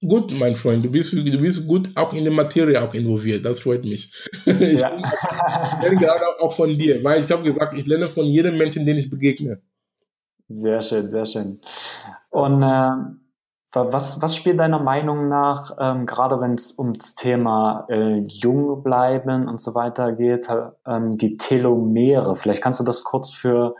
Gut, 0.00 0.32
mein 0.38 0.54
Freund, 0.54 0.84
du 0.84 0.90
bist, 0.90 1.12
du 1.12 1.38
bist 1.38 1.66
gut 1.66 1.90
auch 1.96 2.12
in 2.12 2.24
der 2.24 2.32
Materie 2.32 2.80
auch 2.82 2.94
involviert. 2.94 3.44
Das 3.44 3.60
freut 3.60 3.84
mich. 3.84 4.12
Ich 4.46 4.80
ja. 4.80 4.88
lerne 5.82 5.96
gerade 5.96 6.24
auch 6.40 6.52
von 6.52 6.76
dir, 6.76 7.02
weil 7.02 7.24
ich 7.24 7.30
habe 7.30 7.42
gesagt, 7.42 7.76
ich 7.76 7.86
lerne 7.86 8.08
von 8.08 8.24
jedem 8.24 8.56
Menschen, 8.56 8.86
den 8.86 8.96
ich 8.96 9.10
begegne. 9.10 9.60
Sehr 10.48 10.80
schön, 10.80 11.10
sehr 11.10 11.26
schön. 11.26 11.60
Und 12.30 12.62
äh, 12.62 12.90
was, 13.76 14.22
was 14.22 14.34
spielt 14.36 14.58
deiner 14.58 14.78
Meinung 14.78 15.28
nach, 15.28 15.76
ähm, 15.78 16.06
gerade 16.06 16.40
wenn 16.40 16.54
es 16.54 16.78
ums 16.78 17.14
Thema 17.14 17.86
äh, 17.88 18.18
jung 18.26 18.82
bleiben 18.82 19.48
und 19.48 19.60
so 19.60 19.74
weiter 19.74 20.12
geht, 20.12 20.48
ähm, 20.86 21.16
die 21.16 21.36
Telomere? 21.36 22.36
Vielleicht 22.36 22.62
kannst 22.62 22.80
du 22.80 22.84
das 22.84 23.04
kurz 23.04 23.32
für 23.32 23.74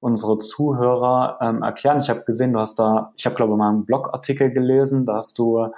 unsere 0.00 0.38
Zuhörer 0.38 1.38
ähm, 1.40 1.62
erklären. 1.62 1.98
Ich 1.98 2.10
habe 2.10 2.24
gesehen, 2.24 2.52
du 2.52 2.60
hast 2.60 2.78
da, 2.78 3.12
ich 3.16 3.26
habe 3.26 3.36
glaube 3.36 3.56
mal 3.56 3.70
einen 3.70 3.84
Blogartikel 3.84 4.50
gelesen, 4.50 5.06
da 5.06 5.16
hast 5.16 5.38
du 5.38 5.68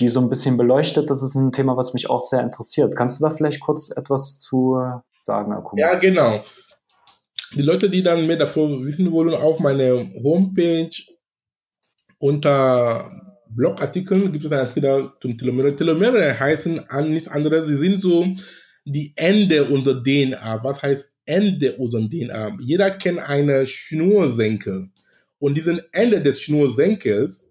die 0.00 0.08
so 0.08 0.20
ein 0.20 0.28
bisschen 0.28 0.56
beleuchtet. 0.56 1.10
Das 1.10 1.22
ist 1.22 1.34
ein 1.34 1.52
Thema, 1.52 1.76
was 1.76 1.94
mich 1.94 2.10
auch 2.10 2.20
sehr 2.20 2.40
interessiert. 2.40 2.96
Kannst 2.96 3.20
du 3.20 3.24
da 3.24 3.30
vielleicht 3.30 3.60
kurz 3.60 3.90
etwas 3.90 4.38
zu 4.38 4.80
sagen, 5.18 5.52
Akuma? 5.52 5.80
Ja, 5.80 5.94
genau. 5.94 6.40
Die 7.54 7.62
Leute, 7.62 7.90
die 7.90 8.02
dann 8.02 8.26
mehr 8.26 8.36
davon 8.36 8.84
wissen 8.84 9.12
wollen, 9.12 9.34
auf 9.34 9.60
meiner 9.60 10.04
Homepage 10.22 10.90
unter 12.22 13.10
Blogartikeln 13.48 14.30
gibt 14.30 14.44
es 14.44 14.52
einen 14.52 14.60
Artikel 14.60 15.10
zum 15.20 15.36
Telomere. 15.36 15.74
Telomere 15.74 16.38
heißen 16.38 16.80
nichts 17.08 17.26
anderes, 17.26 17.66
sie 17.66 17.74
sind 17.74 18.00
so 18.00 18.24
die 18.84 19.12
Ende 19.16 19.64
unserer 19.64 20.00
DNA. 20.00 20.62
Was 20.62 20.82
heißt 20.82 21.10
Ende 21.26 21.72
unserer 21.76 22.08
DNA? 22.08 22.58
Jeder 22.60 22.92
kennt 22.92 23.18
eine 23.18 23.66
Schnursenkel. 23.66 24.88
Und 25.40 25.56
diesen 25.56 25.80
Ende 25.90 26.22
des 26.22 26.40
Schnursenkels 26.40 27.48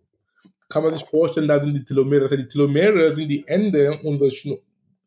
kann 0.70 0.84
man 0.84 0.94
sich 0.94 1.04
vorstellen, 1.04 1.50
da 1.50 1.60
sind 1.60 1.74
die 1.74 1.84
Telomere. 1.84 2.22
Das 2.22 2.32
heißt, 2.32 2.44
die 2.44 2.48
Telomere 2.48 3.14
sind 3.14 3.28
die 3.28 3.44
Ende 3.46 4.00
unserer 4.04 4.32
Schnur, 4.32 4.60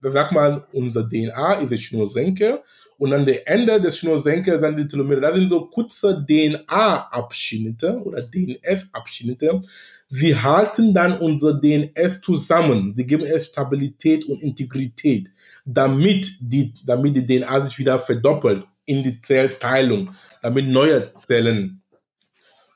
da 0.04 0.10
sagt 0.10 0.32
man, 0.32 0.62
unser 0.72 1.08
DNA 1.08 1.54
ist 1.54 1.70
der 1.70 1.78
Schnursenkel. 1.78 2.60
Und 2.98 3.12
an 3.12 3.24
der 3.24 3.48
Ende 3.48 3.80
des 3.80 3.98
Schnursenkels 3.98 4.60
sind 4.60 4.78
die 4.78 4.86
Telomere. 4.86 5.20
Das 5.20 5.36
sind 5.36 5.48
so 5.48 5.66
kurze 5.66 6.24
DNA-Abschnitte 6.28 8.02
oder 8.04 8.22
DNF-Abschnitte. 8.22 9.62
Sie 10.08 10.36
halten 10.36 10.94
dann 10.94 11.18
unser 11.18 11.54
DNS 11.54 12.20
zusammen. 12.20 12.94
Sie 12.94 13.06
geben 13.06 13.24
es 13.24 13.46
Stabilität 13.46 14.26
und 14.26 14.42
Integrität 14.42 15.30
damit 15.64 16.36
die, 16.40 16.74
damit 16.84 17.16
die 17.16 17.26
DNA 17.26 17.66
sich 17.66 17.78
wieder 17.78 17.98
verdoppelt 17.98 18.64
in 18.84 19.02
die 19.02 19.20
Zellteilung, 19.22 20.10
damit 20.42 20.66
neue 20.66 21.10
Zellen 21.26 21.82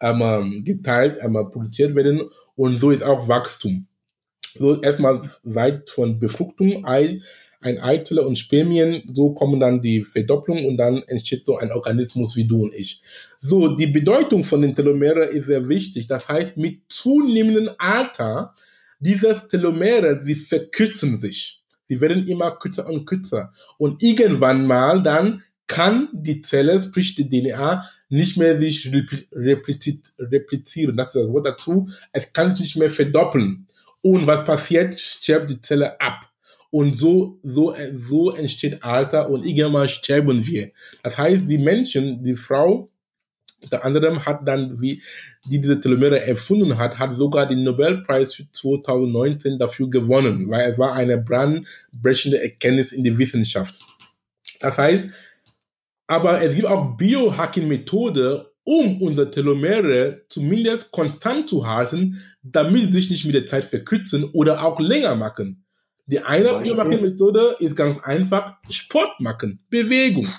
ähm, 0.01 0.63
geteilt, 0.65 1.21
einmal 1.21 1.51
produziert 1.51 1.95
werden 1.95 2.31
und 2.57 2.77
so 2.77 2.91
ist 2.91 3.03
auch 3.03 3.29
Wachstum. 3.29 3.87
So 4.59 4.81
erstmal 4.81 5.23
seit 5.45 5.91
von 5.91 6.19
Befruchtung, 6.19 6.85
Ei, 6.85 7.21
ein 7.61 7.79
Eizelle 7.81 8.23
und 8.23 8.39
Spermien, 8.39 9.03
so 9.15 9.33
kommen 9.33 9.59
dann 9.59 9.83
die 9.83 10.03
Verdopplung 10.03 10.65
und 10.65 10.77
dann 10.77 11.03
entsteht 11.07 11.45
so 11.45 11.57
ein 11.57 11.73
Organismus 11.73 12.37
wie 12.37 12.47
du 12.47 12.63
und 12.63 12.75
ich. 12.75 13.03
So, 13.41 13.69
die 13.69 13.89
Bedeutung 13.89 14.45
von 14.45 14.63
den 14.63 14.75
Telomere 14.75 15.25
ist 15.25 15.47
sehr 15.47 15.69
wichtig. 15.69 16.07
Das 16.07 16.29
heißt, 16.29 16.57
mit 16.57 16.83
zunehmendem 16.89 17.71
Alter, 17.79 18.55
dieses 19.01 19.49
Telomere, 19.49 20.21
sie 20.25 20.35
verkürzen 20.35 21.21
sich 21.21 21.59
die 21.89 22.01
werden 22.01 22.27
immer 22.27 22.53
kürzer 22.53 22.89
und 22.89 23.07
kürzer. 23.07 23.53
Und 23.79 24.03
irgendwann 24.03 24.67
mal 24.67 25.03
dann 25.03 25.43
kann 25.67 26.09
die 26.13 26.41
Zelle, 26.41 26.81
sprich 26.81 27.15
die 27.15 27.29
DNA, 27.29 27.85
nicht 28.09 28.39
mehr 28.39 28.59
sich 28.59 28.91
replizieren. 29.33 30.97
Das 30.97 31.09
ist 31.09 31.17
das 31.17 31.29
Wort 31.29 31.47
dazu. 31.47 31.89
Es 32.13 32.33
kann 32.33 32.51
sich 32.51 32.61
nicht 32.61 32.77
mehr 32.77 32.91
verdoppeln. 32.91 33.68
Und 34.03 34.27
was 34.27 34.45
passiert? 34.45 34.99
Stirbt 34.99 35.51
die 35.51 35.61
Zelle 35.61 36.01
ab. 36.01 36.31
Und 36.71 36.99
so, 36.99 37.39
so, 37.43 37.75
so 37.95 38.31
entsteht 38.33 38.83
Alter 38.83 39.31
und 39.31 39.47
irgendwann 39.47 39.89
sterben 39.89 40.47
wir. 40.47 40.71
Das 41.03 41.17
heißt, 41.17 41.49
die 41.49 41.59
Menschen, 41.59 42.23
die 42.23 42.37
Frau, 42.37 42.91
unter 43.63 43.85
anderem 43.85 44.25
hat 44.25 44.47
dann, 44.47 44.81
wie 44.81 45.03
die 45.47 45.61
diese 45.61 45.81
Telomere 45.81 46.21
erfunden 46.21 46.79
hat, 46.79 46.99
hat 46.99 47.17
sogar 47.17 47.47
den 47.47 47.65
Nobelpreis 47.65 48.35
für 48.35 48.51
2019 48.53 49.59
dafür 49.59 49.89
gewonnen, 49.89 50.49
weil 50.51 50.71
es 50.71 50.79
war 50.79 50.93
eine 50.93 51.19
brandbrechende 51.19 52.41
Erkenntnis 52.41 52.93
in 52.93 53.03
der 53.03 53.17
Wissenschaft. 53.17 53.81
Das 54.61 54.77
heißt, 54.77 55.07
aber 56.07 56.43
es 56.43 56.55
gibt 56.55 56.67
auch 56.67 56.97
Biohacking-Methode, 56.97 58.48
um 58.69 59.01
unsere 59.01 59.31
Telomere 59.31 60.27
zumindest 60.29 60.93
konstant 60.93 61.49
zu 61.49 61.67
halten, 61.67 62.23
damit 62.43 62.93
sie 62.93 63.01
sich 63.01 63.11
nicht 63.11 63.25
mit 63.25 63.35
der 63.35 63.47
Zeit 63.47 63.65
verkürzen 63.65 64.25
oder 64.25 64.63
auch 64.63 64.79
länger 64.79 65.15
machen. 65.15 65.65
Die 66.05 66.21
eine 66.21 66.61
Biohacking-Methode 66.61 67.57
ist 67.61 67.75
ganz 67.75 67.99
einfach 68.01 68.57
Sport 68.69 69.21
machen, 69.21 69.65
Bewegung. 69.71 70.29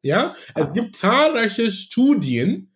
Ja, 0.00 0.32
es 0.54 0.72
gibt 0.74 0.94
zahlreiche 0.94 1.72
Studien, 1.72 2.72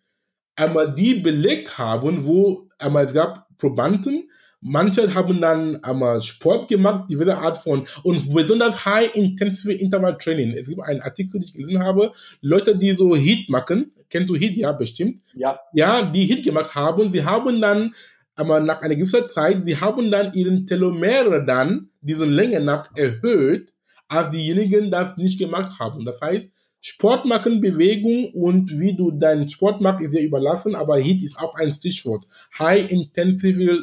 einmal 0.57 0.93
die 0.93 1.15
belegt 1.15 1.77
haben, 1.77 2.25
wo 2.25 2.67
einmal 2.77 3.05
es 3.05 3.13
gab 3.13 3.47
Probanden, 3.57 4.29
manche 4.59 5.13
haben 5.15 5.39
dann 5.39 5.81
einmal 5.85 6.21
Sport 6.21 6.67
gemacht, 6.67 7.05
diese 7.09 7.37
Art 7.37 7.57
von, 7.57 7.87
und 8.03 8.33
besonders 8.33 8.85
High-Intensive 8.85 9.71
Interval 9.71 10.17
Training. 10.17 10.51
Es 10.51 10.67
gibt 10.67 10.81
einen 10.81 11.01
Artikel, 11.01 11.39
den 11.39 11.43
ich 11.43 11.53
gelesen 11.53 11.79
habe, 11.79 12.11
Leute, 12.41 12.77
die 12.77 12.91
so 12.91 13.15
Hit 13.15 13.49
machen, 13.49 13.93
kennst 14.13 14.29
du 14.29 14.35
Hit, 14.35 14.55
ja, 14.55 14.71
bestimmt? 14.71 15.21
Ja. 15.33 15.59
Ja, 15.73 16.03
die 16.03 16.25
Hit 16.25 16.43
gemacht 16.43 16.75
haben, 16.75 17.11
sie 17.11 17.25
haben 17.25 17.59
dann 17.59 17.93
aber 18.35 18.59
nach 18.59 18.81
einer 18.81 18.95
gewissen 18.95 19.27
Zeit, 19.27 19.67
die 19.67 19.75
haben 19.75 20.11
dann 20.11 20.31
ihren 20.33 20.65
Telomere 20.67 21.43
dann, 21.43 21.89
diese 22.01 22.25
Länge 22.25 22.59
nach 22.59 22.89
erhöht, 22.95 23.73
als 24.07 24.29
diejenigen 24.29 24.91
das 24.91 25.17
nicht 25.17 25.39
gemacht 25.39 25.79
haben. 25.79 26.05
Das 26.05 26.21
heißt, 26.21 26.51
Sport 26.79 27.25
machen, 27.25 27.61
Bewegung 27.61 28.31
und 28.33 28.77
wie 28.77 28.95
du 28.95 29.09
deinen 29.11 29.49
Sport 29.49 29.81
machst, 29.81 30.03
ist 30.03 30.13
dir 30.13 30.21
überlassen, 30.21 30.75
aber 30.75 30.97
HIT 30.97 31.23
ist 31.23 31.39
auch 31.39 31.55
ein 31.55 31.71
Stichwort. 31.71 32.25
High 32.59 32.91
Intensity, 32.91 33.79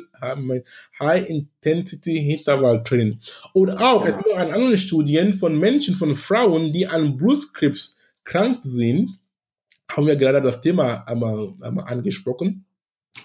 High 1.00 1.28
Intensity 1.28 2.30
Interval 2.34 2.84
Training. 2.84 3.18
Und 3.52 3.70
auch, 3.70 4.04
es 4.04 4.16
gibt 4.16 4.30
auch 4.30 4.38
andere 4.38 4.76
Studien 4.76 5.32
von 5.32 5.58
Menschen, 5.58 5.94
von 5.94 6.14
Frauen, 6.14 6.72
die 6.72 6.86
an 6.86 7.16
Brustkrebs 7.16 7.98
krank 8.22 8.58
sind, 8.62 9.19
haben 9.90 10.06
wir 10.06 10.16
gerade 10.16 10.40
das 10.42 10.60
Thema 10.60 11.04
einmal, 11.06 11.52
einmal 11.62 11.84
angesprochen. 11.86 12.64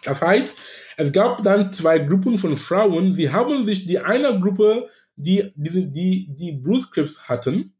Das 0.03 0.22
heißt, 0.22 0.53
es 0.97 1.11
gab 1.11 1.43
dann 1.43 1.72
zwei 1.72 1.99
Gruppen 1.99 2.38
von 2.38 2.55
Frauen, 2.55 3.16
sie 3.16 3.32
haben 3.32 3.66
sich 3.66 3.86
die 3.86 3.99
eine 3.99 4.39
Gruppe, 4.39 4.88
die, 5.16 5.51
die, 5.55 5.91
die, 5.91 6.36
die 6.36 6.51
Brustkrebs 6.53 7.28
hatten, 7.28 7.76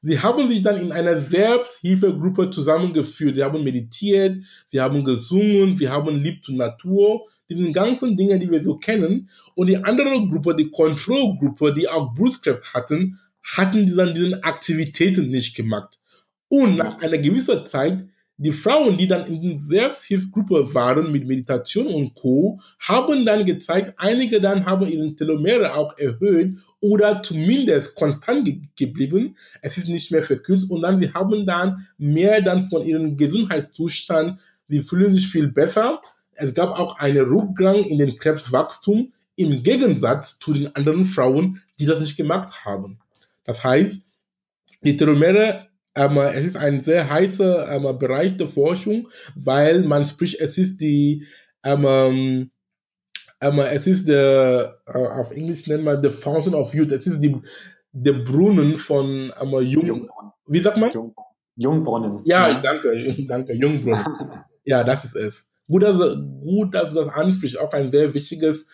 Sie 0.00 0.20
haben 0.20 0.48
sich 0.48 0.62
dann 0.62 0.76
in 0.76 0.92
einer 0.92 1.18
Selbsthilfegruppe 1.18 2.50
zusammengeführt. 2.50 3.36
Sie 3.36 3.42
haben 3.42 3.64
meditiert, 3.64 4.44
sie 4.70 4.80
haben 4.80 5.04
gesungen, 5.04 5.78
wir 5.78 5.90
haben 5.90 6.22
Lieb 6.22 6.44
zur 6.44 6.54
Natur, 6.54 7.26
diese 7.50 7.70
ganzen 7.72 8.16
Dinge, 8.16 8.38
die 8.38 8.48
wir 8.48 8.62
so 8.62 8.76
kennen. 8.76 9.28
Und 9.54 9.66
die 9.66 9.76
andere 9.76 10.28
Gruppe, 10.28 10.54
die 10.54 10.70
Kontrollgruppe, 10.70 11.74
die 11.74 11.88
auch 11.88 12.14
Brustkrebs 12.14 12.74
hatten, 12.74 13.18
hatten 13.42 13.92
dann 13.96 14.14
diese 14.14 14.44
Aktivitäten 14.44 15.30
nicht 15.30 15.56
gemacht. 15.56 15.98
Und 16.46 16.76
nach 16.76 16.98
einer 17.00 17.18
gewissen 17.18 17.66
Zeit 17.66 18.06
die 18.40 18.52
Frauen, 18.52 18.96
die 18.96 19.08
dann 19.08 19.26
in 19.26 19.42
der 19.42 19.56
Selbsthilfegruppe 19.56 20.72
waren 20.72 21.10
mit 21.10 21.26
Meditation 21.26 21.88
und 21.88 22.14
Co., 22.14 22.60
haben 22.78 23.26
dann 23.26 23.44
gezeigt, 23.44 23.94
einige 23.96 24.40
dann 24.40 24.64
haben 24.64 24.86
ihren 24.86 25.16
Telomere 25.16 25.74
auch 25.74 25.98
erhöht 25.98 26.56
oder 26.80 27.20
zumindest 27.20 27.96
konstant 27.96 28.44
ge 28.44 28.60
geblieben. 28.76 29.36
Es 29.60 29.76
ist 29.76 29.88
nicht 29.88 30.12
mehr 30.12 30.22
verkürzt 30.22 30.70
und 30.70 30.82
dann, 30.82 31.00
wir 31.00 31.12
haben 31.14 31.46
dann 31.46 31.88
mehr 31.98 32.40
dann 32.40 32.64
von 32.64 32.86
ihrem 32.86 33.16
Gesundheitszustand, 33.16 34.38
sie 34.68 34.82
fühlen 34.82 35.12
sich 35.12 35.26
viel 35.26 35.48
besser. 35.48 36.00
Es 36.34 36.54
gab 36.54 36.78
auch 36.78 36.96
einen 36.98 37.26
Rückgang 37.26 37.82
in 37.82 37.98
den 37.98 38.16
Krebswachstum 38.16 39.12
im 39.34 39.64
Gegensatz 39.64 40.38
zu 40.38 40.52
den 40.52 40.74
anderen 40.76 41.04
Frauen, 41.04 41.60
die 41.80 41.86
das 41.86 41.98
nicht 41.98 42.16
gemacht 42.16 42.64
haben. 42.64 43.00
Das 43.42 43.64
heißt, 43.64 44.06
die 44.82 44.96
Telomere 44.96 45.66
ähm, 45.98 46.16
es 46.18 46.44
ist 46.44 46.56
ein 46.56 46.80
sehr 46.80 47.10
heißer 47.10 47.70
ähm, 47.72 47.98
Bereich 47.98 48.36
der 48.36 48.46
Forschung, 48.46 49.08
weil 49.34 49.82
man 49.82 50.06
spricht, 50.06 50.40
es 50.40 50.56
ist 50.56 50.80
die, 50.80 51.26
ähm, 51.64 52.50
ähm, 53.40 53.58
es 53.58 53.86
ist 53.88 54.08
der, 54.08 54.80
äh, 54.86 54.96
auf 54.96 55.32
Englisch 55.32 55.66
nennt 55.66 55.84
man 55.84 56.00
the 56.00 56.10
Fountain 56.10 56.54
of 56.54 56.72
Youth, 56.72 56.92
es 56.92 57.08
ist 57.08 57.20
die, 57.20 57.36
der 57.90 58.12
Brunnen 58.12 58.76
von 58.76 59.32
ähm, 59.42 59.50
Jung, 59.62 59.86
Jungbrunnen. 59.86 60.32
wie 60.46 60.60
sagt 60.60 60.76
man? 60.76 60.92
Jung, 60.92 61.14
Jungbrunnen. 61.56 62.20
Ja, 62.24 62.48
ja, 62.48 62.60
danke, 62.60 63.16
danke, 63.28 63.54
Jungbrunnen. 63.54 64.06
ja, 64.64 64.84
das 64.84 65.04
ist 65.04 65.16
es. 65.16 65.50
Gut, 65.66 65.82
dass, 65.82 65.98
gut, 65.98 66.74
dass 66.74 66.90
du 66.90 66.94
das 66.94 67.08
ansprichst, 67.08 67.58
auch 67.58 67.72
ein 67.72 67.90
sehr 67.90 68.14
wichtiges 68.14 68.66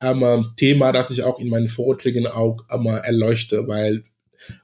ähm, 0.00 0.52
Thema, 0.56 0.92
das 0.92 1.10
ich 1.10 1.24
auch 1.24 1.40
in 1.40 1.50
meinen 1.50 1.66
Vorträgen 1.66 2.28
auch 2.28 2.58
ähm, 2.70 2.86
erleuchte, 2.86 3.66
weil 3.66 4.04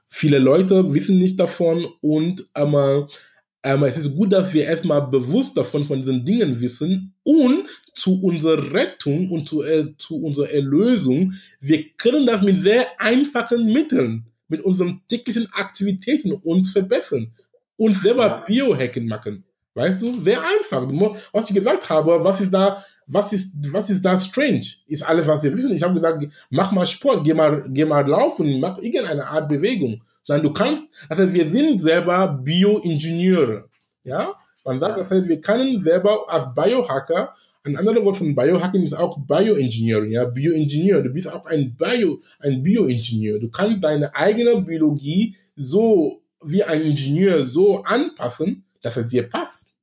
Viele 0.07 0.39
Leute 0.39 0.93
wissen 0.93 1.19
nicht 1.19 1.39
davon 1.39 1.85
und 2.01 2.45
ähm, 2.55 3.83
es 3.83 3.97
ist 3.97 4.15
gut, 4.15 4.31
dass 4.31 4.53
wir 4.53 4.65
erstmal 4.65 5.07
bewusst 5.07 5.57
davon 5.57 5.83
von 5.83 5.99
diesen 5.99 6.23
Dingen 6.23 6.61
wissen 6.61 7.15
und 7.23 7.65
zu 7.95 8.21
unserer 8.21 8.73
Rettung 8.73 9.31
und 9.31 9.49
zu, 9.49 9.63
äh, 9.63 9.95
zu 9.97 10.21
unserer 10.21 10.51
Erlösung, 10.51 11.33
wir 11.59 11.89
können 11.97 12.27
das 12.27 12.41
mit 12.43 12.59
sehr 12.59 12.85
einfachen 12.99 13.65
Mitteln, 13.65 14.27
mit 14.47 14.61
unseren 14.61 15.01
täglichen 15.07 15.47
Aktivitäten 15.53 16.31
uns 16.33 16.71
verbessern 16.71 17.33
und 17.77 17.93
selber 17.93 18.43
Biohacken 18.45 19.07
machen. 19.07 19.44
Weißt 19.75 20.01
du, 20.01 20.21
sehr 20.21 20.39
einfach. 20.41 20.87
Was 21.31 21.49
ich 21.49 21.55
gesagt 21.55 21.89
habe, 21.89 22.23
was 22.23 22.41
ist 22.41 22.53
da 22.53 22.83
was 23.07 23.33
ist, 23.33 23.53
was 23.71 23.89
ist 23.89 24.03
da 24.03 24.19
strange? 24.19 24.65
Ist 24.87 25.03
alles, 25.03 25.27
was 25.27 25.43
wir 25.43 25.55
wissen. 25.55 25.73
Ich 25.73 25.83
habe 25.83 25.93
gesagt, 25.93 26.25
mach 26.49 26.71
mal 26.71 26.85
Sport, 26.85 27.23
geh 27.23 27.33
mal, 27.33 27.63
geh 27.69 27.85
mal 27.85 28.07
laufen, 28.07 28.59
mach 28.59 28.79
irgendeine 28.79 29.27
Art 29.27 29.47
Bewegung. 29.47 30.01
Dann 30.27 30.41
du 30.41 30.51
kannst, 30.51 30.83
also 31.07 31.31
wir 31.31 31.47
sind 31.47 31.81
selber 31.81 32.39
Bioingenieure. 32.43 33.69
Ja? 34.03 34.33
Man 34.63 34.79
sagt, 34.79 34.97
das 34.97 35.11
heißt, 35.11 35.27
wir 35.27 35.39
können 35.41 35.79
selber 35.81 36.25
als 36.27 36.53
Biohacker, 36.55 37.35
ein 37.63 37.77
anderes 37.77 38.03
Wort 38.03 38.17
von 38.17 38.35
Biohacking 38.35 38.83
ist 38.83 38.93
auch 38.93 39.17
Bioengineering, 39.19 40.11
ja, 40.11 40.25
Bioingenieur. 40.25 41.01
Du 41.01 41.09
bist 41.09 41.31
auch 41.31 41.45
ein 41.45 41.75
Bio, 41.75 42.19
ein 42.39 42.61
Bioingenieur. 42.61 43.39
Du 43.39 43.49
kannst 43.49 43.83
deine 43.83 44.15
eigene 44.15 44.61
Biologie 44.61 45.35
so 45.55 46.21
wie 46.43 46.63
ein 46.63 46.81
Ingenieur 46.81 47.43
so 47.43 47.83
anpassen, 47.83 48.64
dass 48.85 48.97
es 48.97 49.07
dir 49.07 49.29
passt. 49.29 49.73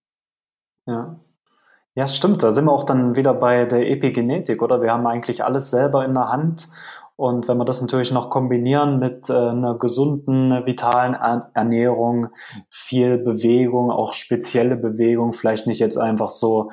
Ja. 0.87 1.21
Ja, 1.95 2.07
stimmt. 2.07 2.43
Da 2.43 2.53
sind 2.53 2.65
wir 2.65 2.73
auch 2.73 2.85
dann 2.85 3.17
wieder 3.17 3.35
bei 3.35 3.67
der 3.67 3.91
Epigenetik, 3.91 4.63
oder? 4.63 4.81
Wir 4.81 4.93
haben 4.93 5.07
eigentlich 5.07 5.45
alles 5.45 5.71
selber 5.71 6.05
in 6.05 6.15
der 6.15 6.31
Hand. 6.31 6.69
Und 7.17 7.49
wenn 7.49 7.59
wir 7.59 7.67
das 7.67 7.83
natürlich 7.83 8.13
noch 8.13 8.31
kombinieren 8.31 8.99
mit 8.99 9.29
äh, 9.29 9.35
einer 9.35 9.77
gesunden, 9.79 10.65
vitalen 10.65 11.15
Ernährung, 11.15 12.29
viel 12.71 13.19
Bewegung, 13.19 13.91
auch 13.91 14.15
spezielle 14.15 14.77
Bewegung, 14.77 15.35
vielleicht 15.35 15.67
nicht 15.67 15.81
jetzt 15.81 15.99
einfach 15.99 16.31
so 16.31 16.71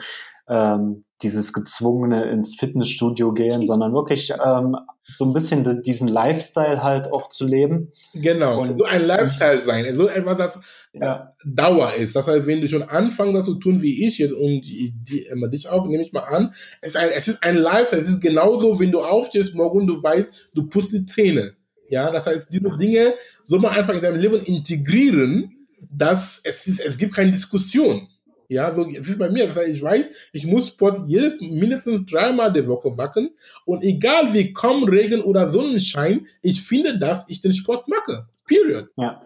ähm, 0.48 1.04
dieses 1.22 1.52
gezwungene 1.52 2.30
ins 2.30 2.56
Fitnessstudio 2.56 3.34
gehen, 3.34 3.66
sondern 3.66 3.94
wirklich 3.94 4.34
ähm, 4.44 4.78
so 5.10 5.26
ein 5.26 5.34
bisschen 5.34 5.82
diesen 5.84 6.08
Lifestyle 6.08 6.84
halt 6.84 7.12
auch 7.12 7.30
zu 7.30 7.46
leben. 7.46 7.92
Genau, 8.14 8.62
und, 8.62 8.78
so 8.78 8.86
ein 8.86 9.06
Lifestyle 9.06 9.62
sein, 9.62 9.96
so 9.96 10.08
etwas, 10.08 10.38
das 10.38 10.60
ja. 10.94 11.34
Dauer 11.46 11.94
ist. 11.96 12.16
Das 12.16 12.28
heißt, 12.28 12.48
wenn 12.48 12.62
du 12.62 12.68
schon 12.68 12.84
anfängst, 12.84 13.36
das 13.36 13.46
zu 13.46 13.56
tun 13.56 13.82
wie 13.82 14.06
ich 14.06 14.18
jetzt 14.20 14.34
und 14.34 14.62
die, 14.62 14.94
die, 14.96 15.28
dich 15.52 15.70
auch, 15.70 15.86
nehme 15.86 16.04
ich 16.04 16.14
mal 16.14 16.22
an, 16.22 16.54
es 16.82 16.90
ist, 16.90 16.98
ein, 16.98 17.10
es 17.16 17.28
ist 17.28 17.44
ein 17.44 17.58
Lifestyle, 17.58 18.02
es 18.02 18.10
ist 18.10 18.22
genauso, 18.22 18.80
wenn 18.80 18.92
du 18.92 19.02
aufstehst 19.02 19.56
morgen, 19.56 19.88
du 19.88 20.02
weißt, 20.02 20.52
du 20.54 20.68
putzt 20.68 20.94
die 20.94 21.06
Zähne. 21.06 21.54
Ja, 21.90 22.12
das 22.12 22.28
heißt, 22.28 22.54
diese 22.54 22.78
Dinge 22.78 23.14
soll 23.48 23.60
man 23.60 23.72
einfach 23.72 23.96
in 23.96 24.02
deinem 24.02 24.20
Leben 24.20 24.40
integrieren, 24.44 25.68
dass 25.92 26.42
es 26.44 26.68
ist, 26.68 26.80
es 26.80 26.98
gibt 26.98 27.16
keine 27.16 27.32
Diskussion. 27.32 28.08
Ja, 28.50 28.74
so 28.74 28.84
es 28.88 29.08
ist 29.08 29.20
bei 29.20 29.30
mir. 29.30 29.46
Das 29.46 29.56
heißt, 29.56 29.70
ich 29.70 29.82
weiß, 29.82 30.10
ich 30.34 30.46
muss 30.48 30.70
Sport 30.70 31.08
jedes 31.08 31.40
mindestens 31.40 32.04
dreimal 32.06 32.52
die 32.52 32.68
Woche 32.68 32.90
machen. 32.90 33.30
Und 33.64 33.84
egal 33.84 34.34
wie 34.34 34.52
kaum 34.54 34.84
Regen 34.86 35.22
oder 35.22 35.50
Sonnenschein, 35.50 36.26
ich 36.42 36.62
finde, 36.62 36.98
dass 36.98 37.26
ich 37.28 37.42
den 37.42 37.54
Sport 37.54 37.88
mache. 37.88 38.28
Period. 38.46 38.90
Ja. 38.98 39.22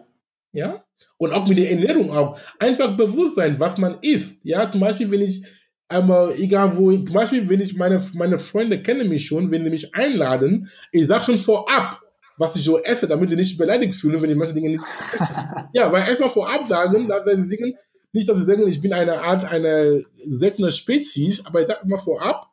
Ja. 0.52 0.84
Und 1.16 1.32
auch 1.32 1.48
mit 1.48 1.56
der 1.56 1.70
Ernährung 1.70 2.10
auch. 2.10 2.38
Einfach 2.58 2.96
bewusst 2.96 3.36
sein, 3.36 3.58
was 3.58 3.78
man 3.78 3.96
isst. 4.02 4.44
Ja, 4.44 4.70
zum 4.70 4.82
Beispiel, 4.82 5.10
wenn 5.10 5.22
ich 5.22 5.42
aber 5.88 6.36
egal 6.38 6.76
wo, 6.76 6.92
zum 6.92 7.14
Beispiel, 7.14 7.48
wenn 7.48 7.60
ich 7.60 7.76
meine, 7.76 8.02
meine 8.14 8.38
Freunde 8.38 8.82
kennen 8.82 9.08
mich 9.08 9.26
schon, 9.26 9.50
wenn 9.50 9.64
die 9.64 9.70
mich 9.70 9.94
einladen, 9.94 10.70
ich 10.92 11.06
sage 11.06 11.24
schon 11.24 11.38
vorab, 11.38 12.00
was 12.36 12.56
ich 12.56 12.64
so 12.64 12.78
esse, 12.78 13.06
damit 13.06 13.30
sie 13.30 13.36
nicht 13.36 13.56
beleidigt 13.56 13.94
fühlen, 13.94 14.20
wenn 14.20 14.30
ich 14.30 14.36
manche 14.36 14.54
Dinge 14.54 14.70
nicht. 14.70 14.84
ja, 15.72 15.90
weil 15.90 16.06
erstmal 16.06 16.30
vorab 16.30 16.68
sagen, 16.68 17.08
da 17.08 17.24
werden 17.24 17.44
sie 17.44 17.56
denken, 17.56 17.78
nicht, 18.14 18.28
dass 18.28 18.38
sie 18.38 18.44
sagen, 18.44 18.66
ich 18.66 18.80
bin 18.80 18.92
eine 18.92 19.20
Art, 19.20 19.44
eine 19.44 20.04
seltene 20.24 20.70
Spezies, 20.70 21.44
aber 21.44 21.62
ich 21.62 21.66
sage 21.66 21.80
immer 21.84 21.98
vorab, 21.98 22.48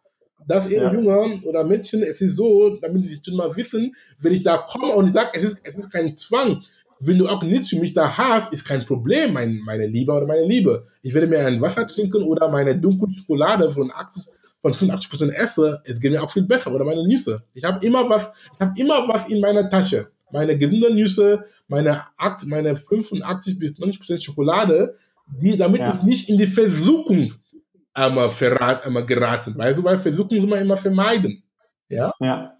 dass 0.47 0.65
eben 0.65 0.83
ja. 0.83 0.93
Junge 0.93 1.41
oder 1.45 1.63
Mädchen, 1.63 2.01
es 2.03 2.19
ist 2.19 2.35
so, 2.35 2.77
damit 2.81 3.05
sie 3.05 3.21
schon 3.23 3.35
mal 3.35 3.55
wissen, 3.55 3.95
wenn 4.19 4.33
ich 4.33 4.41
da 4.41 4.57
komme 4.57 4.93
und 4.93 5.05
ich 5.07 5.13
sage, 5.13 5.29
es 5.33 5.43
ist, 5.43 5.61
es 5.63 5.75
ist 5.75 5.91
kein 5.91 6.17
Zwang, 6.17 6.61
wenn 6.99 7.17
du 7.17 7.27
auch 7.27 7.41
nichts 7.41 7.69
für 7.69 7.79
mich 7.79 7.93
da 7.93 8.15
hast, 8.17 8.53
ist 8.53 8.65
kein 8.65 8.85
Problem, 8.85 9.33
mein, 9.33 9.59
meine 9.65 9.87
Liebe 9.87 10.11
oder 10.11 10.27
meine 10.27 10.45
Liebe. 10.45 10.83
Ich 11.01 11.13
werde 11.13 11.27
mir 11.27 11.45
ein 11.45 11.59
Wasser 11.59 11.87
trinken 11.87 12.23
oder 12.23 12.49
meine 12.49 12.79
dunkle 12.79 13.07
Schokolade 13.11 13.69
von 13.71 13.91
80, 13.91 14.31
von 14.61 14.73
85% 14.73 15.29
esse, 15.31 15.81
es 15.83 15.99
geht 15.99 16.11
mir 16.11 16.21
auch 16.21 16.31
viel 16.31 16.43
besser 16.43 16.73
oder 16.73 16.85
meine 16.85 17.07
Nüsse. 17.07 17.43
Ich 17.53 17.63
habe 17.63 17.85
immer 17.85 18.07
was, 18.07 18.31
ich 18.53 18.61
habe 18.61 18.79
immer 18.79 19.07
was 19.07 19.27
in 19.27 19.39
meiner 19.41 19.69
Tasche. 19.69 20.09
Meine 20.31 20.57
gesunden 20.57 20.95
Nüsse, 20.95 21.43
meine, 21.67 22.03
meine 22.45 22.75
85 22.75 23.59
bis 23.59 23.77
90% 23.77 24.23
Schokolade, 24.23 24.95
die, 25.31 25.57
damit 25.57 25.81
ja. 25.81 25.93
ich 25.95 26.03
nicht 26.03 26.29
in 26.29 26.37
die 26.37 26.47
Versuchung 26.47 27.31
einmal, 27.93 28.29
verrat, 28.29 28.85
einmal 28.85 29.05
geraten. 29.05 29.57
Weißt 29.57 29.79
du, 29.79 29.83
weil 29.83 29.97
Versuchung 29.97 30.39
soll 30.39 30.49
man 30.49 30.59
immer 30.59 30.77
vermeiden. 30.77 31.43
Ja? 31.89 32.13
Ja. 32.19 32.53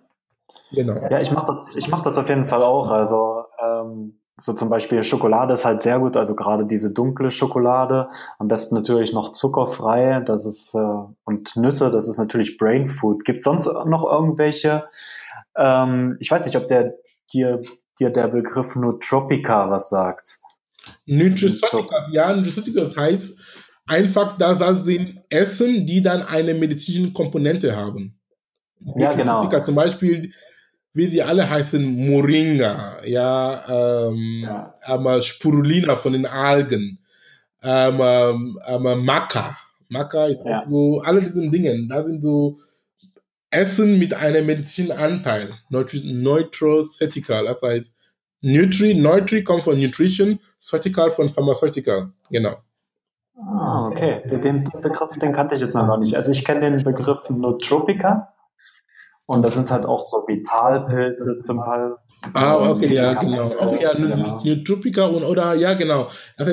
Genau. 0.72 0.96
Ja, 1.10 1.20
ich 1.20 1.32
mache 1.32 1.48
das, 1.48 1.76
ich 1.76 1.88
mach 1.90 2.02
das 2.02 2.18
auf 2.18 2.30
jeden 2.30 2.46
Fall 2.46 2.64
auch. 2.64 2.92
Also, 2.92 3.44
ähm, 3.62 4.22
so 4.38 4.54
zum 4.54 4.70
Beispiel 4.70 5.04
Schokolade 5.04 5.54
ist 5.54 5.66
halt 5.66 5.84
sehr 5.84 6.00
gut, 6.00 6.18
also 6.18 6.36
gerade 6.36 6.66
diese 6.66 6.94
dunkle 6.94 7.30
Schokolade, 7.30 8.10
am 8.40 8.48
besten 8.48 8.76
natürlich 8.76 9.14
noch 9.14 9.34
zuckerfrei, 9.34 10.22
das 10.22 10.46
ist, 10.46 10.74
äh, 10.74 10.80
und 11.26 11.56
Nüsse, 11.58 11.92
das 11.92 12.08
ist 12.08 12.18
natürlich 12.18 12.58
Brain 12.58 12.88
Food. 12.88 13.24
Gibt 13.24 13.44
sonst 13.44 13.68
noch 13.86 14.10
irgendwelche, 14.10 14.86
ähm, 15.56 16.18
ich 16.20 16.32
weiß 16.32 16.46
nicht, 16.46 16.56
ob 16.56 16.68
der 16.68 16.96
dir, 17.34 17.62
dir 18.00 18.10
der 18.10 18.30
Begriff 18.30 18.76
Nootropica 18.76 19.70
was 19.70 19.90
sagt? 19.90 20.41
Nutraceuticals, 21.06 22.10
ja, 22.12 22.36
Nutraceuticals 22.36 22.96
heißt 22.96 23.38
einfach, 23.88 24.38
dass 24.38 24.60
das 24.60 24.86
sind 24.86 25.22
Essen, 25.30 25.86
die 25.86 26.02
dann 26.02 26.22
eine 26.22 26.54
medizinische 26.54 27.14
Komponente 27.14 27.76
haben. 27.76 28.20
Ja, 28.98 29.14
genau. 29.14 29.48
Zum 29.64 29.76
Beispiel, 29.76 30.32
wie 30.94 31.08
sie 31.08 31.22
alle 31.22 31.50
heißen, 31.50 31.84
Moringa, 31.84 32.98
ja, 33.06 34.08
ähm, 34.08 34.44
ja. 34.44 35.22
Spirulina 35.22 35.96
von 35.96 36.14
den 36.14 36.26
Algen, 36.26 37.00
ähm, 37.64 38.58
ähm, 38.68 39.06
Maca. 39.06 39.58
Maca 39.90 40.28
ist 40.28 40.44
ja. 40.46 40.64
so, 40.68 41.02
alle 41.02 41.22
diese 41.22 41.50
Dinge, 41.50 41.88
da 41.90 42.04
sind 42.04 42.22
so 42.22 42.58
Essen 43.52 44.00
mit 44.00 44.14
einem 44.14 44.46
medizinischen 44.46 44.98
Anteil, 44.98 45.50
Neutroceutical, 45.70 47.46
das 47.46 47.62
heißt, 47.62 47.94
Nutri, 48.42 48.96
Nutri 48.96 49.44
kommt 49.44 49.64
von 49.64 49.80
Nutrition, 49.80 50.40
Ceutical 50.60 51.12
von 51.12 51.30
Pharmaceutical, 51.30 52.12
genau. 52.30 52.56
Ah, 53.38 53.88
okay. 53.88 54.22
Den, 54.30 54.42
den, 54.42 54.64
Begriff, 54.64 55.12
den 55.20 55.34
kannte 55.34 55.56
ich 55.56 55.62
jetzt 55.62 55.74
noch 55.74 55.88
gar 55.88 55.98
nicht. 55.98 56.16
Also 56.16 56.32
ich 56.32 56.44
kenne 56.44 56.72
den 56.72 56.84
Begriff 56.84 57.30
Nootropica 57.30 58.34
und 59.26 59.44
das 59.44 59.56
sind 59.56 59.70
halt 59.72 59.86
auch 59.86 60.02
so 60.02 60.26
Vitalpilze 60.28 61.40
zum 61.40 61.58
Teil. 61.58 61.96
Ah, 62.34 62.70
okay, 62.70 62.94
ja, 62.94 63.14
genau. 63.14 63.48
Okay, 63.48 63.82
ja, 63.82 63.94
genau. 63.94 64.42
Nootropica 64.44 65.06
und, 65.06 65.24
oder, 65.24 65.56
ja, 65.56 65.74
genau. 65.74 66.08
Also, 66.38 66.52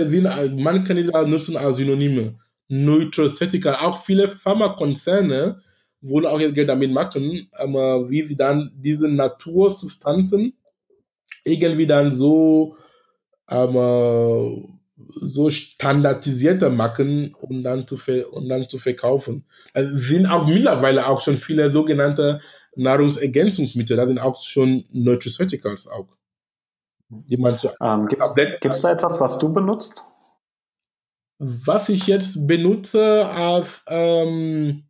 man 0.56 0.84
kann 0.84 0.96
die 0.96 1.10
da 1.10 1.24
nutzen 1.24 1.56
als 1.56 1.76
Synonyme. 1.76 2.36
Nutraceutical. 2.68 3.76
Auch 3.76 3.96
viele 3.98 4.28
Pharmakonzerne 4.28 5.58
wollen 6.00 6.26
auch 6.26 6.38
jetzt 6.38 6.54
Geld 6.54 6.68
damit 6.68 6.92
machen, 6.92 7.48
aber 7.52 8.08
wie 8.08 8.24
sie 8.24 8.36
dann 8.36 8.70
diese 8.76 9.08
Natursubstanzen 9.08 10.54
irgendwie 11.48 11.86
dann 11.86 12.12
so, 12.12 12.76
aber 13.46 14.52
so 15.20 15.50
standardisierte 15.50 16.70
machen, 16.70 17.34
um 17.40 17.62
dann 17.62 17.86
zu, 17.86 17.96
um 18.30 18.48
dann 18.48 18.68
zu 18.68 18.78
verkaufen. 18.78 19.44
Also 19.72 19.96
sind 19.96 20.26
auch 20.26 20.46
mittlerweile 20.46 21.06
auch 21.06 21.20
schon 21.20 21.36
viele 21.36 21.70
sogenannte 21.70 22.40
Nahrungsergänzungsmittel, 22.76 23.96
da 23.96 24.06
sind 24.06 24.18
auch 24.18 24.42
schon 24.42 24.84
Nutraceuticals 24.92 25.88
auch. 25.88 26.08
Ähm, 27.80 28.06
Gibt 28.06 28.66
es 28.66 28.80
da 28.80 28.92
etwas, 28.92 29.18
was 29.18 29.38
du 29.38 29.52
benutzt? 29.52 30.04
Was 31.38 31.88
ich 31.88 32.06
jetzt 32.06 32.46
benutze 32.46 33.26
als 33.28 33.84
ähm, 33.86 34.87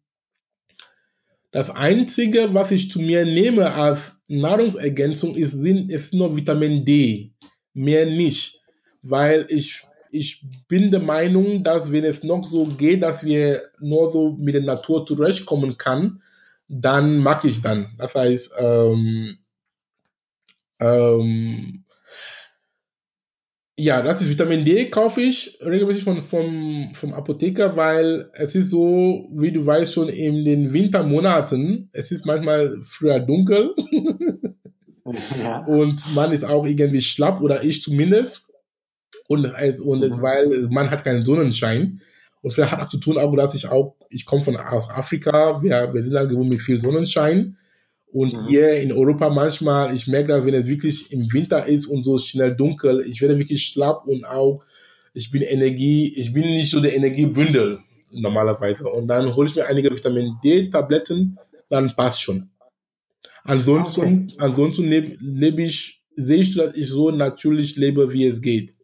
das 1.50 1.70
Einzige, 1.70 2.52
was 2.52 2.70
ich 2.70 2.90
zu 2.90 3.00
mir 3.00 3.24
nehme 3.24 3.72
als 3.72 4.16
Nahrungsergänzung, 4.28 5.34
ist, 5.34 5.54
ist 5.54 6.14
nur 6.14 6.36
Vitamin 6.36 6.84
D. 6.84 7.32
Mehr 7.72 8.06
nicht. 8.06 8.62
Weil 9.02 9.46
ich 9.48 9.84
ich 10.10 10.44
bin 10.68 10.90
der 10.90 11.00
Meinung, 11.00 11.62
dass 11.62 11.92
wenn 11.92 12.04
es 12.04 12.22
noch 12.22 12.44
so 12.44 12.66
geht, 12.66 13.02
dass 13.02 13.24
wir 13.24 13.62
nur 13.78 14.10
so 14.10 14.36
mit 14.38 14.54
der 14.54 14.62
Natur 14.62 15.04
zurechtkommen 15.04 15.76
kann, 15.76 16.22
dann 16.68 17.18
mag 17.18 17.44
ich 17.44 17.60
dann. 17.60 17.94
Das 17.98 18.14
heißt, 18.14 18.52
ähm, 18.58 19.38
ähm, 20.80 21.84
ja, 23.78 24.02
das 24.02 24.20
ist 24.20 24.28
Vitamin 24.28 24.64
D, 24.64 24.90
kaufe 24.90 25.20
ich 25.20 25.58
regelmäßig 25.64 26.02
von, 26.02 26.20
vom, 26.20 26.90
vom 26.94 27.12
Apotheker, 27.14 27.76
weil 27.76 28.28
es 28.32 28.54
ist 28.56 28.70
so, 28.70 29.28
wie 29.32 29.52
du 29.52 29.64
weißt, 29.64 29.94
schon 29.94 30.08
in 30.08 30.44
den 30.44 30.72
Wintermonaten, 30.72 31.88
es 31.92 32.10
ist 32.10 32.26
manchmal 32.26 32.74
früher 32.82 33.20
dunkel 33.20 33.74
ja. 35.38 35.64
und 35.66 36.14
man 36.14 36.32
ist 36.32 36.44
auch 36.44 36.66
irgendwie 36.66 37.00
schlapp 37.00 37.40
oder 37.40 37.62
ich 37.62 37.80
zumindest 37.80 38.48
und, 39.28 39.46
und 39.46 40.00
mhm. 40.00 40.22
weil 40.22 40.68
man 40.70 40.90
hat 40.90 41.04
keinen 41.04 41.24
Sonnenschein. 41.24 42.00
Und 42.40 42.52
vielleicht 42.52 42.72
hat 42.72 42.80
auch 42.80 42.88
zu 42.88 42.98
tun, 42.98 43.18
auch, 43.18 43.34
dass 43.36 43.54
ich 43.54 43.68
auch, 43.68 43.96
ich 44.10 44.26
komme 44.26 44.42
von 44.42 44.56
aus 44.56 44.90
Afrika, 44.90 45.62
wir, 45.62 45.92
wir 45.92 46.02
sind 46.02 46.14
da 46.14 46.24
gewohnt 46.24 46.48
mit 46.48 46.60
viel 46.60 46.78
Sonnenschein. 46.78 47.56
Und 48.12 48.32
mhm. 48.32 48.46
hier 48.46 48.74
in 48.76 48.92
Europa 48.92 49.28
manchmal, 49.28 49.94
ich 49.94 50.06
merke, 50.06 50.28
dass 50.28 50.44
wenn 50.44 50.54
es 50.54 50.66
wirklich 50.66 51.12
im 51.12 51.30
Winter 51.32 51.66
ist 51.66 51.86
und 51.86 52.02
so 52.04 52.18
schnell 52.18 52.54
dunkel, 52.56 53.04
ich 53.06 53.20
werde 53.20 53.38
wirklich 53.38 53.66
schlapp 53.66 54.06
und 54.06 54.24
auch, 54.24 54.64
ich 55.12 55.30
bin 55.30 55.42
Energie, 55.42 56.12
ich 56.16 56.32
bin 56.32 56.44
nicht 56.44 56.70
so 56.70 56.80
der 56.80 56.94
Energiebündel 56.94 57.80
normalerweise. 58.10 58.84
Und 58.84 59.08
dann 59.08 59.34
hole 59.34 59.48
ich 59.48 59.56
mir 59.56 59.66
einige 59.66 59.90
Vitamin 59.90 60.36
D-Tabletten, 60.42 61.38
dann 61.68 61.94
passt 61.94 62.22
schon. 62.22 62.50
Ansonsten, 63.44 64.28
okay. 64.30 64.34
ansonsten 64.38 64.88
lebe 64.88 65.16
leb 65.20 65.58
ich, 65.58 66.02
sehe 66.16 66.42
ich, 66.42 66.54
dass 66.54 66.76
ich 66.76 66.88
so 66.88 67.10
natürlich 67.10 67.76
lebe, 67.76 68.12
wie 68.12 68.26
es 68.26 68.40
geht. 68.40 68.74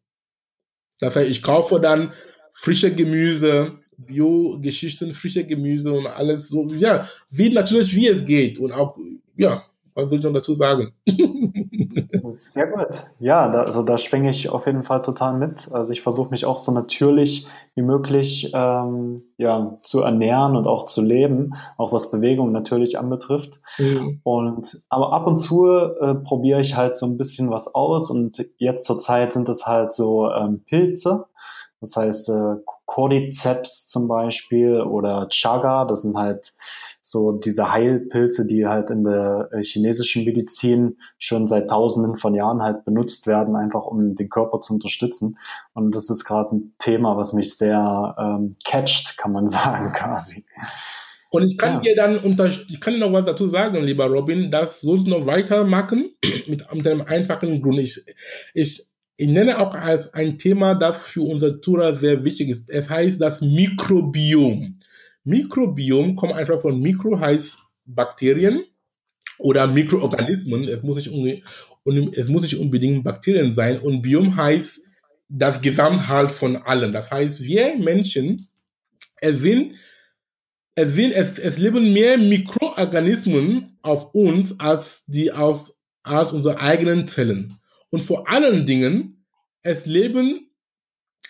Das 1.01 1.16
heißt, 1.16 1.31
ich 1.31 1.43
kaufe 1.43 1.81
dann 1.81 2.12
frische 2.53 2.95
Gemüse, 2.95 3.79
Bio-Geschichten, 3.99 5.12
frische 5.12 5.45
Gemüse 5.45 5.92
und 5.92 6.07
alles 6.07 6.49
so, 6.49 6.68
ja, 6.68 7.07
wie 7.30 7.51
natürlich, 7.51 7.95
wie 7.95 8.09
es 8.09 8.24
geht. 8.24 8.59
Und 8.59 8.72
auch, 8.72 8.97
ja, 9.36 9.64
was 9.95 10.11
will 10.11 10.18
ich 10.18 10.24
noch 10.24 10.32
dazu 10.32 10.55
sagen? 10.55 10.92
Sehr 12.26 12.66
gut. 12.66 12.88
Ja, 13.20 13.51
da, 13.51 13.62
also 13.62 13.82
da 13.82 13.99
schwinge 13.99 14.30
ich 14.30 14.49
auf 14.49 14.66
jeden 14.66 14.82
Fall 14.82 15.03
total 15.03 15.38
mit. 15.38 15.70
Also 15.72 15.92
ich 15.92 16.03
versuche 16.03 16.30
mich 16.30 16.47
auch 16.47 16.59
so 16.59 16.72
natürlich 16.72 17.47
wie 17.74 17.82
möglich 17.82 18.51
ähm, 18.55 19.16
ja, 19.36 19.76
zu 19.82 20.01
ernähren 20.01 20.57
und 20.57 20.66
auch 20.66 20.86
zu 20.86 21.01
leben, 21.01 21.55
auch 21.76 21.92
was 21.92 22.11
Bewegung 22.11 22.51
natürlich 22.51 22.99
anbetrifft. 22.99 23.61
Mhm. 23.78 24.20
Und 24.24 24.82
aber 24.88 25.12
ab 25.12 25.26
und 25.26 25.36
zu 25.36 25.68
äh, 25.68 26.14
probiere 26.16 26.61
ich 26.61 26.76
halt 26.76 26.97
so 26.97 27.07
ein 27.07 27.16
bisschen 27.16 27.51
was 27.51 27.74
aus 27.74 28.11
und 28.11 28.45
jetzt 28.59 28.84
zur 28.86 28.99
Zeit 28.99 29.32
sind 29.32 29.49
es 29.49 29.66
halt 29.66 29.92
so 29.92 30.30
ähm, 30.30 30.64
Pilze. 30.64 31.26
Das 31.80 31.97
heißt 31.97 32.30
äh, 32.30 32.57
Cordyceps 32.95 33.88
zum 33.88 34.07
Beispiel 34.07 34.80
oder 34.80 35.26
Chaga, 35.28 35.84
das 35.84 36.03
sind 36.03 36.16
halt 36.16 36.53
so 37.01 37.32
diese 37.32 37.72
Heilpilze, 37.72 38.47
die 38.47 38.68
halt 38.68 38.90
in 38.90 39.03
der 39.03 39.49
äh, 39.51 39.64
chinesischen 39.64 40.24
Medizin 40.24 40.99
schon 41.18 41.49
seit 41.49 41.70
tausenden 41.70 42.16
von 42.16 42.36
Jahren 42.36 42.62
halt 42.62 42.84
benutzt 42.84 43.26
werden, 43.26 43.57
einfach 43.57 43.84
um 43.84 44.14
den 44.14 44.28
Körper 44.28 44.61
zu 44.61 44.74
unterstützen. 44.74 45.38
Und 45.72 45.97
das 45.97 46.09
ist 46.09 46.24
gerade 46.24 46.55
ein 46.55 46.74
Thema, 46.78 47.16
was 47.16 47.32
mich 47.32 47.57
sehr 47.57 48.14
ähm, 48.16 48.55
catcht, 48.64 49.18
kann 49.18 49.32
man 49.32 49.49
sagen, 49.49 49.92
quasi. 49.92 50.45
Und 51.30 51.51
ich 51.51 51.59
kann 51.59 51.74
ja. 51.74 51.80
dir 51.80 51.97
dann 51.97 52.18
unter, 52.18 52.47
ich 52.47 52.80
kann 52.80 52.95
dir 52.95 53.01
noch 53.01 53.12
was 53.12 53.24
dazu 53.24 53.49
sagen, 53.49 53.82
lieber 53.82 54.07
Robin, 54.07 54.53
das 54.53 54.82
sollst 54.82 55.09
du 55.09 55.11
noch 55.11 55.26
weitermachen 55.26 56.11
mit, 56.47 56.72
mit 56.72 56.86
einem 56.86 57.01
einfachen 57.01 57.61
Grund. 57.61 57.80
Ich, 57.80 58.01
ich, 58.55 58.86
ich 59.16 59.28
nenne 59.28 59.58
auch 59.58 59.74
als 59.74 60.12
ein 60.12 60.38
Thema, 60.38 60.74
das 60.74 61.04
für 61.04 61.22
unser 61.22 61.60
Tura 61.60 61.94
sehr 61.94 62.24
wichtig 62.24 62.48
ist. 62.48 62.70
Es 62.70 62.90
heißt 62.90 63.20
das 63.20 63.40
Mikrobiom. 63.40 64.80
Mikrobiom 65.24 66.16
kommt 66.16 66.34
einfach 66.34 66.60
von 66.60 66.80
Mikro 66.80 67.18
heißt 67.18 67.60
Bakterien 67.86 68.64
oder 69.38 69.66
Mikroorganismen. 69.66 70.64
Es 70.64 70.82
muss 70.82 71.06
nicht, 71.06 71.42
es 72.16 72.28
muss 72.28 72.42
nicht 72.42 72.58
unbedingt 72.58 73.04
Bakterien 73.04 73.50
sein. 73.50 73.78
Und 73.78 74.02
Biom 74.02 74.36
heißt 74.36 74.84
das 75.28 75.60
Gesamthalt 75.60 76.30
von 76.30 76.56
allem. 76.56 76.92
Das 76.92 77.10
heißt, 77.10 77.42
wir 77.42 77.76
Menschen, 77.76 78.48
es 79.20 79.40
sind, 79.40 79.74
es 80.74 80.92
sind, 80.92 81.12
es, 81.12 81.38
es 81.38 81.58
leben 81.58 81.92
mehr 81.92 82.18
Mikroorganismen 82.18 83.78
auf 83.82 84.12
uns 84.14 84.58
als 84.58 85.04
die 85.06 85.32
aus, 85.32 85.78
als 86.02 86.32
unsere 86.32 86.58
eigenen 86.58 87.06
Zellen. 87.06 87.58
Und 87.95 88.03
vor 88.03 88.28
allen 88.28 88.66
Dingen, 88.66 89.24
es 89.62 89.86
leben 89.86 90.51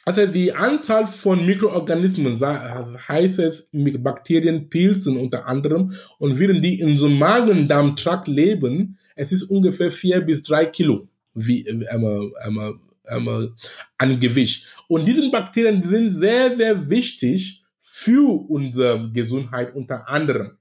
also 0.06 0.26
die 0.26 0.50
Anzahl 0.50 1.06
von 1.06 1.44
Mikroorganismen, 1.44 2.40
heißt 2.40 3.38
es 3.38 3.68
Bakterien, 3.98 4.70
Pilzen 4.70 5.18
unter 5.18 5.44
anderem, 5.46 5.94
und 6.18 6.38
während 6.38 6.64
die 6.64 6.80
in 6.80 6.96
so 6.96 7.04
einem 7.04 7.18
Magen-Darm-Trakt 7.18 8.28
leben, 8.28 8.98
es 9.14 9.30
ist 9.30 9.42
ungefähr 9.44 9.90
vier 9.90 10.22
bis 10.22 10.42
drei 10.42 10.64
Kilo 10.64 11.06
wie, 11.34 11.66
ähm, 11.66 11.84
ähm, 11.92 12.80
ähm, 13.08 13.54
an 13.98 14.18
Gewicht. 14.18 14.64
Und 14.88 15.04
diese 15.04 15.30
Bakterien 15.30 15.82
sind 15.82 16.12
sehr, 16.12 16.56
sehr 16.56 16.88
wichtig 16.88 17.62
für 17.78 18.48
unsere 18.48 19.10
Gesundheit 19.12 19.74
unter 19.74 20.08
anderem. 20.08 20.56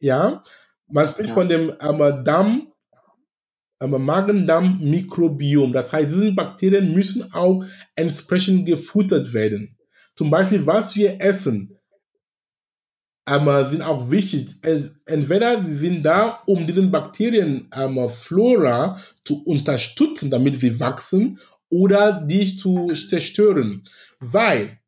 Ja, 0.00 0.42
man 0.88 1.06
spricht 1.06 1.28
ja. 1.28 1.34
von 1.34 1.48
dem 1.48 1.72
ähm, 1.80 2.24
Darm 2.24 2.73
Magen-Darm-Mikrobiom. 3.86 5.72
Das 5.72 5.92
heißt, 5.92 6.10
diese 6.10 6.32
Bakterien 6.32 6.94
müssen 6.94 7.32
auch 7.32 7.64
entsprechend 7.94 8.66
gefuttert 8.66 9.32
werden. 9.32 9.76
Zum 10.16 10.30
Beispiel, 10.30 10.66
was 10.66 10.94
wir 10.96 11.20
essen, 11.20 11.76
sind 13.26 13.82
auch 13.82 14.10
wichtig. 14.10 14.48
Entweder 15.06 15.64
sie 15.64 15.76
sind 15.76 16.02
da, 16.02 16.42
um 16.46 16.66
diesen 16.66 16.90
Bakterien 16.90 17.70
Flora 18.08 19.00
zu 19.24 19.42
unterstützen, 19.44 20.30
damit 20.30 20.60
sie 20.60 20.78
wachsen, 20.78 21.38
oder 21.70 22.12
die 22.12 22.56
zu 22.56 22.92
zerstören. 22.92 23.82
Weil 24.20 24.78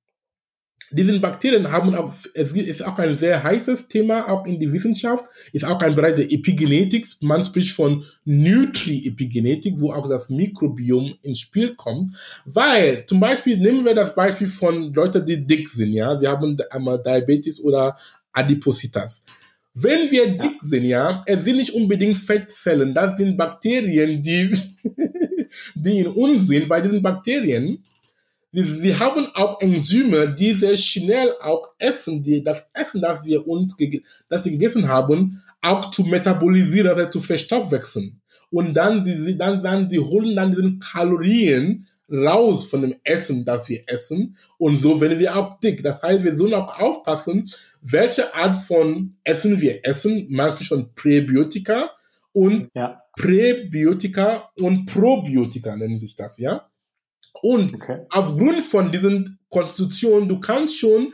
Diese 0.96 1.18
Bakterien 1.20 1.70
haben 1.70 1.94
auch, 1.94 2.14
es 2.32 2.52
ist 2.52 2.82
auch 2.82 2.98
ein 2.98 3.18
sehr 3.18 3.42
heißes 3.42 3.88
Thema, 3.88 4.30
auch 4.30 4.46
in 4.46 4.58
der 4.58 4.72
Wissenschaft, 4.72 5.26
ist 5.52 5.64
auch 5.64 5.80
ein 5.82 5.94
Bereich 5.94 6.14
der 6.14 6.32
Epigenetik. 6.32 7.06
Man 7.20 7.44
spricht 7.44 7.72
von 7.72 8.02
Nutri-Epigenetik, 8.24 9.74
wo 9.76 9.92
auch 9.92 10.08
das 10.08 10.30
Mikrobiom 10.30 11.14
ins 11.22 11.40
Spiel 11.40 11.74
kommt. 11.74 12.12
Weil, 12.46 13.04
zum 13.06 13.20
Beispiel, 13.20 13.58
nehmen 13.58 13.84
wir 13.84 13.94
das 13.94 14.14
Beispiel 14.14 14.48
von 14.48 14.94
Leuten, 14.94 15.26
die 15.26 15.46
dick 15.46 15.68
sind, 15.68 15.92
ja. 15.92 16.18
Wir 16.18 16.30
haben 16.30 16.56
einmal 16.70 17.02
Diabetes 17.02 17.62
oder 17.62 17.94
Adipositas. 18.32 19.24
Wenn 19.74 20.10
wir 20.10 20.38
dick 20.38 20.62
sind, 20.62 20.84
ja, 20.84 21.22
es 21.26 21.44
sind 21.44 21.56
nicht 21.56 21.74
unbedingt 21.74 22.16
Fettzellen, 22.16 22.94
das 22.94 23.18
sind 23.18 23.36
Bakterien, 23.36 24.22
die, 24.22 24.50
die 25.74 25.98
in 25.98 26.06
uns 26.06 26.46
sind, 26.46 26.70
weil 26.70 26.82
diesen 26.82 27.02
Bakterien, 27.02 27.84
wir, 28.64 28.98
haben 28.98 29.26
auch 29.34 29.60
Enzyme, 29.60 30.34
die 30.34 30.54
sehr 30.54 30.78
schnell 30.78 31.32
auch 31.42 31.68
essen, 31.78 32.22
die 32.22 32.42
das 32.42 32.64
Essen, 32.72 33.02
das 33.02 33.22
wir 33.24 33.46
uns 33.46 33.76
das 34.30 34.44
wir 34.44 34.52
gegessen 34.52 34.88
haben, 34.88 35.42
auch 35.60 35.90
zu 35.90 36.04
metabolisieren, 36.04 36.88
also 36.88 37.10
zu 37.10 37.20
verstoffwechseln. 37.20 38.20
Und 38.50 38.72
dann 38.74 39.04
die, 39.04 39.36
dann, 39.36 39.62
dann, 39.62 39.88
die 39.88 39.98
holen 39.98 40.34
dann 40.34 40.52
diesen 40.52 40.78
Kalorien 40.78 41.86
raus 42.10 42.70
von 42.70 42.82
dem 42.82 42.94
Essen, 43.04 43.44
das 43.44 43.68
wir 43.68 43.82
essen. 43.88 44.36
Und 44.56 44.80
so 44.80 45.00
werden 45.00 45.18
wir 45.18 45.36
auch 45.36 45.60
dick. 45.60 45.82
Das 45.82 46.02
heißt, 46.02 46.24
wir 46.24 46.34
sollen 46.34 46.54
auch 46.54 46.78
aufpassen, 46.80 47.50
welche 47.82 48.34
Art 48.34 48.56
von 48.56 49.16
Essen 49.24 49.60
wir 49.60 49.84
essen. 49.84 50.28
Manchmal 50.30 50.62
schon 50.62 50.94
Präbiotika 50.94 51.90
und 52.32 52.70
ja. 52.74 53.02
Präbiotika 53.18 54.50
und 54.56 54.86
Probiotika 54.86 55.76
nennen 55.76 56.00
sich 56.00 56.16
das, 56.16 56.38
ja. 56.38 56.66
Und 57.42 57.74
okay. 57.74 58.06
aufgrund 58.10 58.62
von 58.62 58.92
diesen 58.92 59.38
Konstitutionen, 59.50 60.28
du 60.28 60.40
kannst 60.40 60.78
schon 60.78 61.12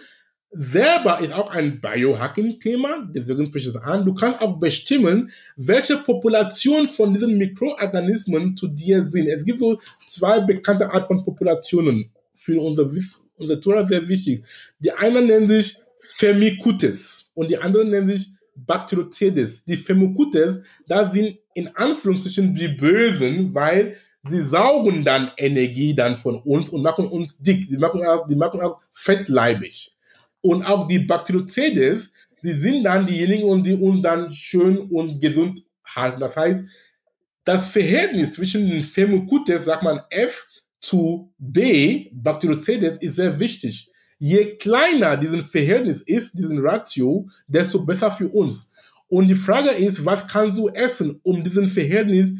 selber 0.52 1.20
ist 1.20 1.32
auch 1.32 1.50
ein 1.50 1.80
Biohacking-Thema, 1.80 3.08
deswegen 3.14 3.46
spreche 3.46 3.70
ich 3.70 3.74
es 3.74 3.80
an. 3.80 4.04
Du 4.04 4.12
kannst 4.12 4.42
auch 4.42 4.58
bestimmen, 4.58 5.30
welche 5.56 5.96
Population 5.96 6.86
von 6.86 7.14
diesen 7.14 7.38
Mikroorganismen 7.38 8.56
zu 8.56 8.68
dir 8.68 9.04
sind. 9.06 9.28
Es 9.28 9.44
gibt 9.44 9.58
so 9.58 9.80
zwei 10.06 10.40
bekannte 10.40 10.90
Art 10.90 11.06
von 11.06 11.24
Populationen 11.24 12.12
für 12.34 12.60
unser, 12.60 12.90
unser 13.38 13.60
Tora 13.60 13.86
sehr 13.86 14.06
wichtig. 14.08 14.44
Die 14.78 14.92
einen 14.92 15.26
nennen 15.26 15.48
sich 15.48 15.78
Firmicutes 16.00 17.32
und 17.34 17.48
die 17.48 17.56
anderen 17.56 17.88
nennen 17.88 18.08
sich 18.08 18.28
Bacterocedes. 18.54 19.64
Die 19.64 19.76
Firmicutes, 19.76 20.64
da 20.86 21.10
sind 21.10 21.38
in 21.54 21.68
Anführungsstrichen 21.74 22.54
die 22.54 22.68
Bösen, 22.68 23.54
weil 23.54 23.96
sie 24.22 24.42
saugen 24.42 25.04
dann 25.04 25.30
Energie 25.36 25.94
dann 25.94 26.16
von 26.16 26.36
uns 26.42 26.70
und 26.70 26.82
machen 26.82 27.06
uns 27.06 27.38
dick. 27.38 27.68
Die 27.68 27.78
machen 27.78 28.04
auch, 28.04 28.26
die 28.26 28.36
machen 28.36 28.60
auch 28.60 28.80
fettleibig. 28.92 29.96
Und 30.40 30.64
auch 30.64 30.88
die 30.88 31.00
Bacterocedes, 31.00 32.12
sie 32.40 32.52
sind 32.52 32.84
dann 32.84 33.06
diejenigen, 33.06 33.62
die 33.62 33.74
uns 33.74 34.02
dann 34.02 34.30
schön 34.32 34.78
und 34.78 35.20
gesund 35.20 35.64
halten. 35.84 36.20
Das 36.20 36.36
heißt, 36.36 36.66
das 37.44 37.68
Verhältnis 37.68 38.32
zwischen 38.32 38.68
den 38.68 38.80
Firmicutes, 38.80 39.64
sagt 39.64 39.82
man 39.82 40.00
F 40.10 40.46
zu 40.80 41.32
B, 41.38 42.08
Bacterocedes, 42.12 42.98
ist 42.98 43.16
sehr 43.16 43.38
wichtig. 43.38 43.90
Je 44.18 44.56
kleiner 44.56 45.16
diesen 45.16 45.44
Verhältnis 45.44 46.00
ist, 46.00 46.38
diesen 46.38 46.58
Ratio, 46.60 47.28
desto 47.48 47.84
besser 47.84 48.10
für 48.10 48.28
uns. 48.28 48.72
Und 49.08 49.28
die 49.28 49.34
Frage 49.34 49.70
ist, 49.70 50.04
was 50.04 50.26
kannst 50.26 50.58
du 50.58 50.68
essen, 50.68 51.20
um 51.22 51.42
diesen 51.42 51.66
Verhältnis 51.66 52.36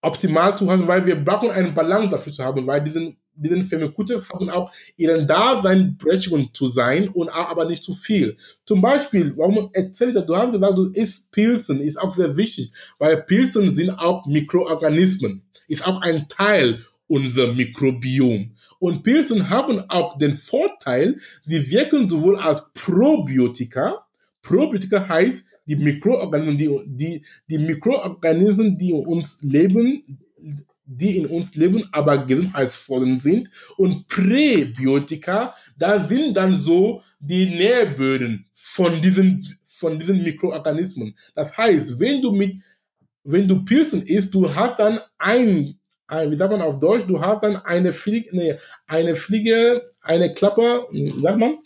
optimal 0.00 0.56
zu 0.56 0.70
haben, 0.70 0.86
weil 0.86 1.04
wir 1.06 1.16
brauchen 1.16 1.50
einen 1.50 1.74
Balance 1.74 2.10
dafür 2.10 2.32
zu 2.32 2.44
haben, 2.44 2.66
weil 2.66 2.82
diesen, 2.82 3.16
diesen 3.34 3.64
Firmicutes 3.64 4.28
haben 4.28 4.48
auch 4.50 4.72
ihren 4.96 5.26
Dasein 5.26 5.96
berechtigt 5.96 6.56
zu 6.56 6.68
sein 6.68 7.08
und 7.08 7.28
auch 7.28 7.50
aber 7.50 7.64
nicht 7.64 7.82
zu 7.82 7.94
viel. 7.94 8.36
Zum 8.64 8.80
Beispiel, 8.80 9.36
warum 9.36 9.70
erzähle 9.72 10.10
ich 10.10 10.14
das? 10.16 10.26
Du 10.26 10.36
hast 10.36 10.52
gesagt, 10.52 10.78
du 10.78 10.90
isst 10.92 11.32
Pilzen, 11.32 11.80
ist 11.80 12.00
auch 12.00 12.14
sehr 12.14 12.36
wichtig, 12.36 12.72
weil 12.98 13.22
Pilzen 13.22 13.74
sind 13.74 13.90
auch 13.90 14.26
Mikroorganismen, 14.26 15.42
ist 15.66 15.86
auch 15.86 16.00
ein 16.00 16.28
Teil 16.28 16.84
unser 17.08 17.54
Mikrobiom. 17.54 18.54
Und 18.78 19.02
Pilzen 19.02 19.50
haben 19.50 19.82
auch 19.88 20.18
den 20.18 20.34
Vorteil, 20.34 21.16
sie 21.42 21.70
wirken 21.70 22.08
sowohl 22.08 22.38
als 22.38 22.70
Probiotika, 22.72 24.06
Probiotika 24.42 25.08
heißt, 25.08 25.47
die 25.68 25.76
Mikroorganismen, 25.76 26.56
die, 26.56 26.80
die, 26.86 27.24
die 27.48 27.58
Mikroorganismen, 27.58 28.78
die 28.78 28.90
in 28.90 29.06
uns 29.06 29.42
leben, 29.42 30.18
die 30.88 31.18
in 31.18 31.26
uns 31.26 31.54
leben, 31.54 31.86
aber 31.92 32.24
gesundheitsvoll 32.24 33.18
sind. 33.18 33.50
Und 33.76 34.08
Präbiotika, 34.08 35.54
da 35.76 36.08
sind 36.08 36.34
dann 36.34 36.56
so 36.56 37.02
die 37.20 37.46
Nährböden 37.46 38.46
von 38.52 39.00
diesen, 39.02 39.58
von 39.66 39.98
diesen 39.98 40.22
Mikroorganismen. 40.22 41.14
Das 41.34 41.56
heißt, 41.56 42.00
wenn 42.00 42.22
du 42.22 42.32
mit, 42.32 42.56
wenn 43.22 43.46
du 43.46 43.64
Pilzen 43.64 44.02
isst, 44.02 44.34
du 44.34 44.52
hast 44.54 44.78
dann 44.78 45.00
ein, 45.18 45.78
ein 46.06 46.30
wie 46.30 46.38
sagt 46.38 46.50
man 46.50 46.62
auf 46.62 46.80
Deutsch, 46.80 47.06
du 47.06 47.20
hast 47.20 47.42
dann 47.42 47.56
eine 47.56 47.92
Fliege, 47.92 48.34
nee, 48.34 48.54
eine 48.86 49.14
Fliege, 49.14 49.92
eine 50.00 50.32
Klappe, 50.32 50.86
wie 50.90 51.20
sagt 51.20 51.38
man? 51.38 51.58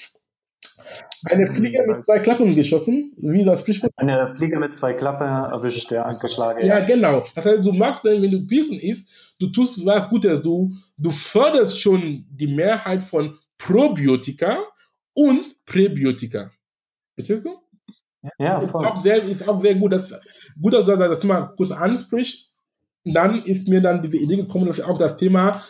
Eine 1.25 1.47
Fliege 1.47 1.85
mit 1.87 2.05
zwei 2.05 2.19
Klappen 2.19 2.55
geschossen, 2.55 3.15
wie 3.19 3.45
das 3.45 3.61
Sprichwort. 3.61 3.93
Eine 3.97 4.35
Fliege 4.35 4.59
mit 4.59 4.75
zwei 4.75 4.93
Klappen 4.95 5.27
erwischt, 5.27 5.91
der 5.91 6.07
angeschlagen. 6.07 6.67
Ja, 6.67 6.81
genau. 6.81 7.25
Das 7.35 7.47
heißt, 7.47 7.65
du 7.65 7.73
machst 7.73 8.05
dann, 8.05 8.21
wenn 8.21 8.31
du 8.31 8.47
Pilzen 8.47 8.79
isst, 8.79 9.35
du 9.39 9.49
tust 9.49 9.85
was 9.87 10.09
Gutes. 10.09 10.43
Du, 10.43 10.73
du 10.97 11.11
förderst 11.11 11.81
schon 11.81 12.27
die 12.31 12.49
Mehrheit 12.49 13.03
von 13.03 13.39
Probiotika 13.57 14.59
und 15.15 15.65
Präbiotika. 15.65 16.51
Verstehst 17.15 17.45
du? 17.45 17.57
Ja, 18.39 18.61
voll. 18.61 18.85
Ist 18.85 18.91
auch 18.91 19.03
sehr, 19.03 19.23
ist 19.23 19.49
auch 19.49 19.61
sehr 19.61 19.75
gut, 19.77 19.93
dass, 19.93 20.13
gut, 20.61 20.75
dass 20.75 20.85
du 20.85 20.97
das 20.97 21.19
Thema 21.19 21.53
kurz 21.57 21.71
ansprichst. 21.71 22.53
Dann 23.05 23.43
ist 23.43 23.69
mir 23.69 23.81
dann 23.81 24.03
diese 24.03 24.19
Idee 24.19 24.37
gekommen, 24.37 24.67
dass 24.67 24.81
auch 24.81 24.99
das 24.99 25.17
Thema 25.17 25.63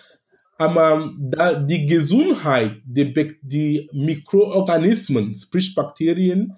aber 0.63 1.13
da 1.19 1.55
die 1.55 1.87
Gesundheit, 1.87 2.81
die, 2.85 3.39
die 3.43 3.89
Mikroorganismen, 3.93 5.35
sprich 5.35 5.75
Bakterien, 5.75 6.55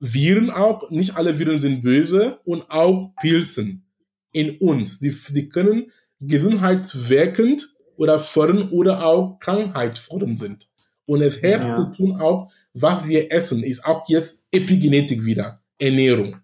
Viren 0.00 0.50
auch, 0.50 0.90
nicht 0.90 1.16
alle 1.16 1.38
Viren 1.38 1.60
sind 1.60 1.82
böse 1.82 2.40
und 2.44 2.68
auch 2.68 3.14
Pilzen 3.20 3.86
in 4.32 4.58
uns. 4.58 4.98
Die, 4.98 5.14
die 5.30 5.48
können 5.48 5.90
gesundheitswirkend 6.20 7.68
oder 7.96 8.18
fördern 8.18 8.70
oder 8.70 9.06
auch 9.06 9.38
krankheitsfördernd 9.38 10.38
sind. 10.38 10.68
Und 11.06 11.20
es 11.20 11.36
hat 11.36 11.64
ja. 11.64 11.76
zu 11.76 11.84
tun 11.92 12.20
auch, 12.20 12.50
was 12.72 13.06
wir 13.06 13.30
essen, 13.30 13.62
ist 13.62 13.84
auch 13.84 14.08
jetzt 14.08 14.44
Epigenetik 14.50 15.24
wieder, 15.24 15.62
Ernährung. 15.78 16.40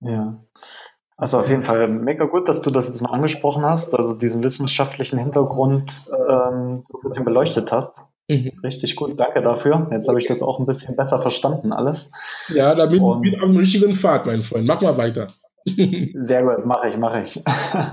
Ja. 0.00 0.44
Also 1.18 1.38
auf 1.38 1.48
jeden 1.48 1.62
Fall 1.62 1.88
mega 1.88 2.26
gut, 2.26 2.48
dass 2.48 2.60
du 2.60 2.70
das 2.70 2.88
jetzt 2.88 3.00
noch 3.00 3.12
angesprochen 3.12 3.64
hast, 3.64 3.94
also 3.94 4.14
diesen 4.14 4.44
wissenschaftlichen 4.44 5.18
Hintergrund 5.18 5.80
ähm, 6.10 6.76
so 6.84 6.98
ein 6.98 7.02
bisschen 7.02 7.24
beleuchtet 7.24 7.72
hast. 7.72 8.02
Mhm. 8.28 8.52
Richtig 8.62 8.96
gut, 8.96 9.18
danke 9.18 9.40
dafür. 9.40 9.88
Jetzt 9.90 10.08
habe 10.08 10.18
ich 10.18 10.26
das 10.26 10.42
auch 10.42 10.58
ein 10.58 10.66
bisschen 10.66 10.94
besser 10.94 11.18
verstanden 11.18 11.72
alles. 11.72 12.12
Ja, 12.48 12.74
da 12.74 12.86
bin 12.86 13.02
ich 13.24 13.40
auf 13.40 13.46
dem 13.46 13.56
richtigen 13.56 13.94
Pfad, 13.94 14.26
mein 14.26 14.42
Freund. 14.42 14.66
Mach 14.66 14.80
mal 14.82 14.96
weiter. 14.98 15.28
Sehr 15.64 16.42
gut, 16.42 16.66
mache 16.66 16.88
ich, 16.88 16.98
mache 16.98 17.22
ich. 17.22 17.42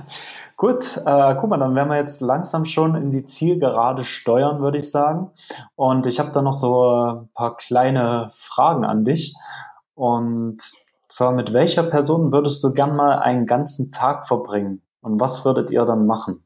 gut, 0.57 0.97
äh, 1.05 1.35
guck 1.35 1.49
mal, 1.49 1.57
dann 1.57 1.75
werden 1.75 1.89
wir 1.89 1.97
jetzt 1.97 2.19
langsam 2.19 2.65
schon 2.65 2.95
in 2.95 3.09
die 3.09 3.25
Zielgerade 3.25 4.03
steuern, 4.03 4.59
würde 4.59 4.79
ich 4.79 4.91
sagen. 4.91 5.31
Und 5.75 6.07
ich 6.07 6.19
habe 6.19 6.31
da 6.33 6.41
noch 6.41 6.53
so 6.53 6.91
ein 6.91 7.29
paar 7.33 7.55
kleine 7.55 8.31
Fragen 8.33 8.83
an 8.83 9.05
dich. 9.05 9.33
Und 9.95 10.57
zwar, 11.13 11.31
mit 11.31 11.53
welcher 11.53 11.83
Person 11.83 12.31
würdest 12.31 12.63
du 12.63 12.73
gern 12.73 12.95
mal 12.95 13.19
einen 13.19 13.45
ganzen 13.45 13.91
Tag 13.91 14.27
verbringen? 14.27 14.81
Und 15.01 15.19
was 15.19 15.45
würdet 15.45 15.71
ihr 15.71 15.85
dann 15.85 16.07
machen? 16.07 16.43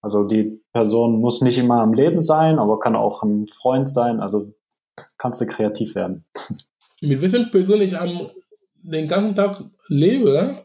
Also 0.00 0.24
die 0.24 0.60
Person 0.72 1.20
muss 1.20 1.42
nicht 1.42 1.58
immer 1.58 1.80
am 1.80 1.92
Leben 1.92 2.20
sein, 2.20 2.58
aber 2.58 2.80
kann 2.80 2.96
auch 2.96 3.22
ein 3.22 3.46
Freund 3.46 3.88
sein. 3.88 4.20
Also 4.20 4.52
kannst 5.18 5.40
du 5.40 5.46
kreativ 5.46 5.94
werden. 5.94 6.24
Mit 7.00 7.20
welcher 7.20 7.44
Person 7.44 7.80
ich 7.80 7.98
am 7.98 8.28
den 8.82 9.08
ganzen 9.08 9.34
Tag 9.34 9.64
lebe? 9.88 10.56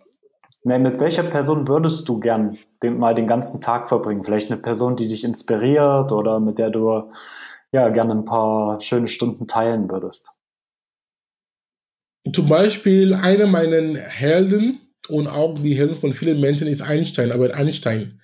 Nee, 0.64 0.80
mit 0.80 1.00
welcher 1.00 1.24
Person 1.24 1.68
würdest 1.68 2.08
du 2.10 2.20
gern 2.20 2.58
den, 2.84 2.98
mal 3.00 3.16
den 3.16 3.28
ganzen 3.28 3.62
Tag 3.62 3.88
verbringen? 3.88 4.24
Vielleicht 4.24 4.52
eine 4.52 4.60
Person, 4.60 4.96
die 4.96 5.08
dich 5.08 5.24
inspiriert 5.24 6.12
oder 6.12 6.40
mit 6.40 6.60
der 6.60 6.70
du 6.70 7.12
ja 7.72 7.90
gerne 7.90 8.14
ein 8.14 8.26
paar 8.26 8.82
schöne 8.82 9.08
Stunden 9.08 9.48
teilen 9.48 9.90
würdest 9.90 10.38
zum 12.34 12.48
Beispiel 12.50 13.14
einer 13.14 13.48
meiner 13.48 14.00
Helden 14.00 14.80
und 15.10 15.28
auch 15.28 15.58
die 15.62 15.76
Helden 15.76 15.96
von 15.96 16.14
vielen 16.14 16.40
Menschen 16.40 16.68
ist 16.68 16.82
Einstein, 16.82 17.32
aber 17.32 17.54
Einstein. 17.56 18.20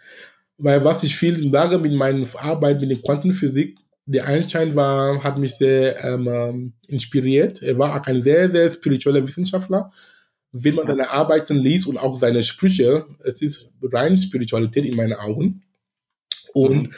Weil 0.58 0.84
was 0.84 1.04
ich 1.04 1.16
viel 1.16 1.50
sage 1.52 1.78
mit 1.78 1.94
meiner 1.94 2.28
Arbeit 2.36 2.82
mit 2.82 2.92
der 2.92 3.00
Quantenphysik, 3.00 3.78
der 4.06 4.28
Einstein 4.28 4.76
war, 4.76 5.24
hat 5.24 5.38
mich 5.38 5.56
sehr 5.56 6.04
ähm, 6.04 6.28
ähm, 6.28 6.74
inspiriert. 6.90 7.62
Er 7.62 7.78
war 7.80 8.00
auch 8.00 8.06
ein 8.06 8.22
sehr, 8.22 8.52
sehr 8.52 8.72
spiritueller 8.72 9.26
Wissenschaftler. 9.26 9.92
Wenn 10.52 10.76
man 10.76 10.88
seine 10.88 11.10
Arbeiten 11.10 11.56
liest 11.56 11.88
und 11.88 11.98
auch 11.98 12.20
seine 12.20 12.44
Sprüche, 12.44 13.06
es 13.24 13.42
ist 13.42 13.70
rein 13.82 14.18
Spiritualität 14.18 14.86
in 14.86 14.96
meinen 14.98 15.14
Augen. 15.14 15.64
Und 16.54 16.90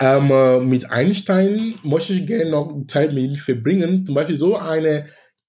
Ähm, 0.00 0.30
äh, 0.30 0.60
mit 0.60 0.90
Einstein 0.90 1.74
möchte 1.82 2.12
ich 2.12 2.24
gerne 2.26 2.50
noch 2.50 2.86
Zeit 2.86 3.12
mit 3.12 3.24
ihm 3.24 3.34
verbringen. 3.36 4.06
Zum 4.06 4.14
Beispiel 4.14 4.36
so 4.36 4.56
eine 4.56 5.06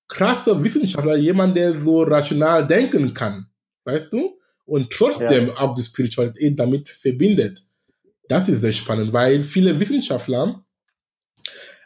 krasse 0.09 0.61
Wissenschaftler, 0.61 1.15
jemand, 1.15 1.55
der 1.55 1.73
so 1.73 2.01
rational 2.01 2.67
denken 2.67 3.13
kann, 3.13 3.45
weißt 3.85 4.11
du? 4.11 4.37
Und 4.65 4.91
trotzdem 4.91 5.47
ja. 5.47 5.57
auch 5.57 5.75
die 5.75 5.83
Spiritualität 5.83 6.59
damit 6.59 6.89
verbindet. 6.89 7.61
Das 8.27 8.49
ist 8.49 8.61
sehr 8.61 8.73
spannend, 8.73 9.13
weil 9.13 9.41
viele 9.43 9.79
Wissenschaftler, 9.79 10.63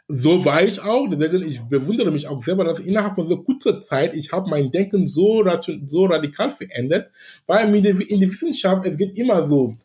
so 0.08 0.44
war 0.44 0.62
ich 0.62 0.80
auch, 0.80 1.06
deswegen 1.08 1.46
ich 1.48 1.60
bewundere 1.62 2.10
mich 2.10 2.26
auch 2.26 2.42
selber, 2.44 2.64
dass 2.64 2.80
innerhalb 2.80 3.14
von 3.14 3.28
so 3.28 3.42
kurzer 3.42 3.80
Zeit 3.80 4.14
ich 4.14 4.32
habe 4.32 4.50
mein 4.50 4.70
Denken 4.70 5.06
so, 5.06 5.42
so 5.86 6.04
radikal 6.04 6.50
verändert, 6.50 7.10
weil 7.46 7.74
in 7.74 7.82
der 7.82 8.30
Wissenschaft, 8.30 8.84
es 8.86 8.98
geht 8.98 9.16
immer 9.16 9.46
so, 9.46 9.76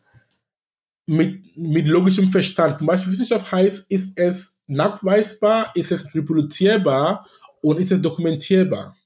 mit, 1.06 1.56
mit 1.56 1.88
logischem 1.88 2.28
Verstand. 2.28 2.78
Zum 2.78 2.86
Beispiel 2.86 3.12
Wissenschaft 3.12 3.50
heißt, 3.50 3.90
ist 3.90 4.16
es 4.16 4.62
nachweisbar, 4.68 5.72
ist 5.74 5.90
es 5.90 6.14
reproduzierbar 6.14 7.26
und 7.60 7.78
ist 7.78 7.92
es 7.92 8.00
dokumentierbar. 8.00 8.96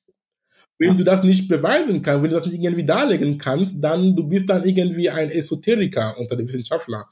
Wenn 0.78 0.96
du 0.96 1.04
das 1.04 1.22
nicht 1.22 1.48
beweisen 1.48 2.02
kannst, 2.02 2.22
wenn 2.22 2.30
du 2.30 2.38
das 2.38 2.46
nicht 2.46 2.62
irgendwie 2.62 2.84
darlegen 2.84 3.38
kannst, 3.38 3.76
dann 3.82 4.16
du 4.16 4.24
bist 4.24 4.50
dann 4.50 4.64
irgendwie 4.64 5.08
ein 5.08 5.30
Esoteriker 5.30 6.16
unter 6.18 6.36
den 6.36 6.48
Wissenschaftlern. 6.48 7.04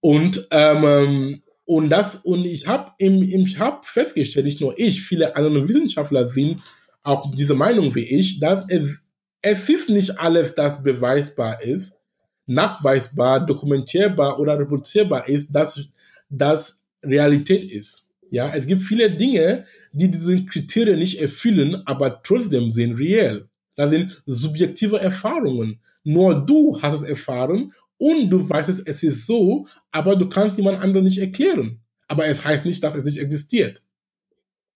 Und 0.00 0.46
ähm, 0.50 1.42
und 1.64 1.88
das 1.88 2.16
und 2.16 2.44
ich 2.44 2.66
habe 2.66 2.92
im, 2.98 3.22
im 3.22 3.42
ich 3.42 3.58
habe 3.58 3.80
festgestellt, 3.82 4.46
nicht 4.46 4.60
nur 4.60 4.78
ich, 4.78 5.02
viele 5.02 5.36
andere 5.36 5.68
Wissenschaftler 5.68 6.28
sind 6.28 6.60
auch 7.02 7.34
dieser 7.34 7.56
Meinung 7.56 7.94
wie 7.94 8.08
ich, 8.08 8.38
dass 8.38 8.64
es 8.68 9.02
es 9.42 9.68
ist 9.68 9.88
nicht 9.88 10.18
alles, 10.20 10.54
das 10.54 10.82
beweisbar 10.82 11.60
ist, 11.62 11.98
nachweisbar, 12.46 13.44
dokumentierbar 13.44 14.38
oder 14.38 14.58
reproduzierbar 14.58 15.28
ist, 15.28 15.52
dass 15.52 15.84
das 16.30 16.86
Realität 17.02 17.70
ist. 17.70 18.08
Ja, 18.32 18.50
es 18.54 18.66
gibt 18.66 18.80
viele 18.80 19.10
Dinge, 19.10 19.66
die 19.92 20.10
diese 20.10 20.42
Kriterien 20.46 20.98
nicht 20.98 21.20
erfüllen, 21.20 21.82
aber 21.84 22.22
trotzdem 22.22 22.70
sind 22.70 22.94
real. 22.94 23.46
Das 23.74 23.90
sind 23.90 24.22
subjektive 24.24 24.98
Erfahrungen. 24.98 25.80
Nur 26.02 26.46
du 26.46 26.80
hast 26.80 26.94
es 26.94 27.02
erfahren 27.02 27.74
und 27.98 28.30
du 28.30 28.48
weißt 28.48 28.70
es, 28.70 28.80
es 28.80 29.02
ist 29.02 29.26
so, 29.26 29.66
aber 29.90 30.16
du 30.16 30.30
kannst 30.30 30.56
jemand 30.56 30.80
anderen 30.80 31.04
nicht 31.04 31.18
erklären. 31.18 31.82
Aber 32.08 32.24
es 32.24 32.42
heißt 32.42 32.64
nicht, 32.64 32.82
dass 32.82 32.94
es 32.94 33.04
nicht 33.04 33.18
existiert. 33.18 33.82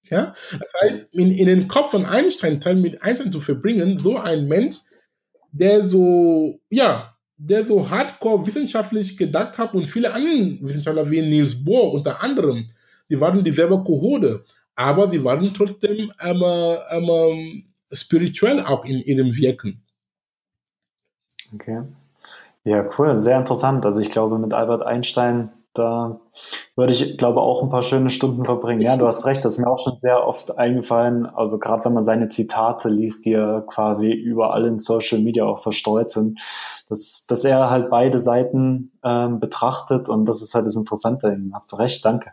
Ja? 0.05 0.35
Das 0.53 0.73
heißt, 0.83 1.15
in, 1.15 1.33
in 1.33 1.47
den 1.47 1.67
Kopf 1.67 1.93
von 1.93 2.05
Einstein, 2.05 2.61
mit 2.83 3.01
Einstein 3.03 3.33
zu 3.33 3.41
verbringen, 3.41 3.99
so 3.99 4.19
ein 4.19 4.49
Mensch, 4.49 4.77
der 5.51 5.87
so, 5.87 6.61
ja, 6.69 7.17
der 7.39 7.65
so 7.65 7.89
hardcore 7.89 8.47
wissenschaftlich 8.47 9.17
gedacht 9.17 9.57
hat 9.57 9.73
und 9.73 9.87
viele 9.87 10.13
andere 10.13 10.59
Wissenschaftler 10.61 11.11
wie 11.11 11.23
Niels 11.23 11.65
Bohr 11.65 11.95
unter 11.95 12.23
anderem, 12.23 12.69
die 13.09 13.21
waren 13.21 13.45
dieselbe 13.45 13.83
Kohode, 13.83 14.45
aber 14.75 15.09
sie 15.09 15.23
waren 15.25 15.53
trotzdem 15.55 16.13
ähm, 16.23 16.43
ähm, 16.91 17.65
spirituell 17.93 18.61
auch 18.61 18.85
in 18.85 18.99
ihrem 18.99 19.35
Wirken. 19.37 19.83
Okay. 21.55 21.83
Ja, 22.65 22.89
cool, 22.99 23.17
sehr 23.17 23.39
interessant. 23.39 23.87
Also 23.87 24.01
ich 24.01 24.11
glaube, 24.11 24.39
mit 24.39 24.53
Albert 24.53 24.83
Einstein 24.83 25.53
da 25.77 26.21
würde 26.75 26.93
ich, 26.93 27.19
glaube 27.19 27.41
auch 27.41 27.63
ein 27.63 27.71
paar 27.71 27.83
schöne 27.83 28.11
Stunden 28.11 28.45
verbringen. 28.45 28.81
Ja, 28.81 28.97
du 28.97 29.07
hast 29.07 29.27
recht, 29.27 29.45
das 29.45 29.53
ist 29.53 29.59
mir 29.59 29.71
auch 29.71 29.79
schon 29.79 29.97
sehr 29.99 30.27
oft 30.27 30.59
eingefallen. 30.59 31.27
Also 31.27 31.59
gerade 31.59 31.85
wenn 31.85 31.95
man 31.95 32.03
seine 32.03 32.29
Zitate 32.29 32.89
liest, 32.89 33.27
die 33.27 33.33
ja 33.33 33.61
quasi 33.61 34.11
überall 34.11 34.67
in 34.67 34.79
Social 34.79 35.21
Media 35.21 35.45
auch 35.45 35.59
verstreut 35.59 36.11
sind, 36.11 36.41
dass, 36.89 37.27
dass 37.29 37.45
er 37.45 37.71
halt 37.71 37.91
beide 37.91 38.19
Seiten 38.19 38.93
ähm, 39.05 39.41
betrachtet 39.41 40.09
und 40.09 40.27
das 40.27 40.43
ist 40.43 40.55
halt 40.55 40.67
das 40.67 40.77
Interessante. 40.77 41.37
Hast 41.53 41.73
du 41.73 41.77
recht, 41.77 42.05
danke. 42.05 42.31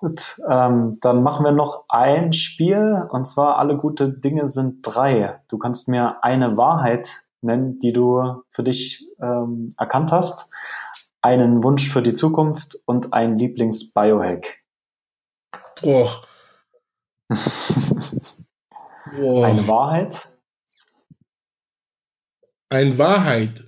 Gut, 0.00 0.40
ähm, 0.48 0.98
dann 1.00 1.22
machen 1.22 1.44
wir 1.44 1.52
noch 1.52 1.84
ein 1.88 2.32
Spiel 2.32 3.06
und 3.10 3.26
zwar 3.26 3.56
alle 3.58 3.76
gute 3.76 4.10
Dinge 4.10 4.48
sind 4.48 4.80
drei. 4.82 5.40
Du 5.48 5.58
kannst 5.58 5.88
mir 5.88 6.22
eine 6.22 6.56
Wahrheit 6.56 7.08
nennen, 7.40 7.78
die 7.78 7.92
du 7.92 8.42
für 8.50 8.62
dich 8.62 9.06
ähm, 9.20 9.72
erkannt 9.78 10.12
hast 10.12 10.50
einen 11.26 11.64
Wunsch 11.64 11.90
für 11.90 12.02
die 12.02 12.12
Zukunft 12.12 12.78
und 12.86 13.12
ein 13.12 13.36
Lieblings-Biohack. 13.36 14.62
Boah. 15.82 16.22
Boah. 19.10 19.46
Eine 19.46 19.66
Wahrheit. 19.66 20.28
Eine 22.68 22.96
Wahrheit. 22.98 23.64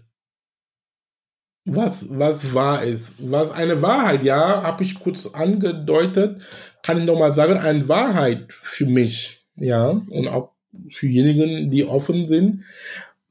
Was, 1.70 2.06
was 2.08 2.54
wahr 2.54 2.82
ist. 2.82 3.12
Was 3.18 3.50
eine 3.50 3.82
Wahrheit, 3.82 4.24
ja, 4.24 4.62
habe 4.62 4.82
ich 4.82 4.98
kurz 4.98 5.26
angedeutet, 5.26 6.40
kann 6.82 6.98
ich 6.98 7.04
nochmal 7.04 7.34
sagen, 7.34 7.58
eine 7.58 7.88
Wahrheit 7.88 8.46
für 8.48 8.86
mich, 8.86 9.46
ja, 9.56 9.88
und 9.88 10.28
auch 10.28 10.52
für 10.90 11.06
diejenigen, 11.06 11.70
die 11.70 11.84
offen 11.84 12.26
sind, 12.26 12.64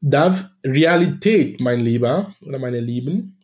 dass 0.02 0.52
Realität, 0.64 1.60
mein 1.60 1.82
Lieber 1.82 2.36
oder 2.42 2.60
meine 2.60 2.80
Lieben, 2.80 3.38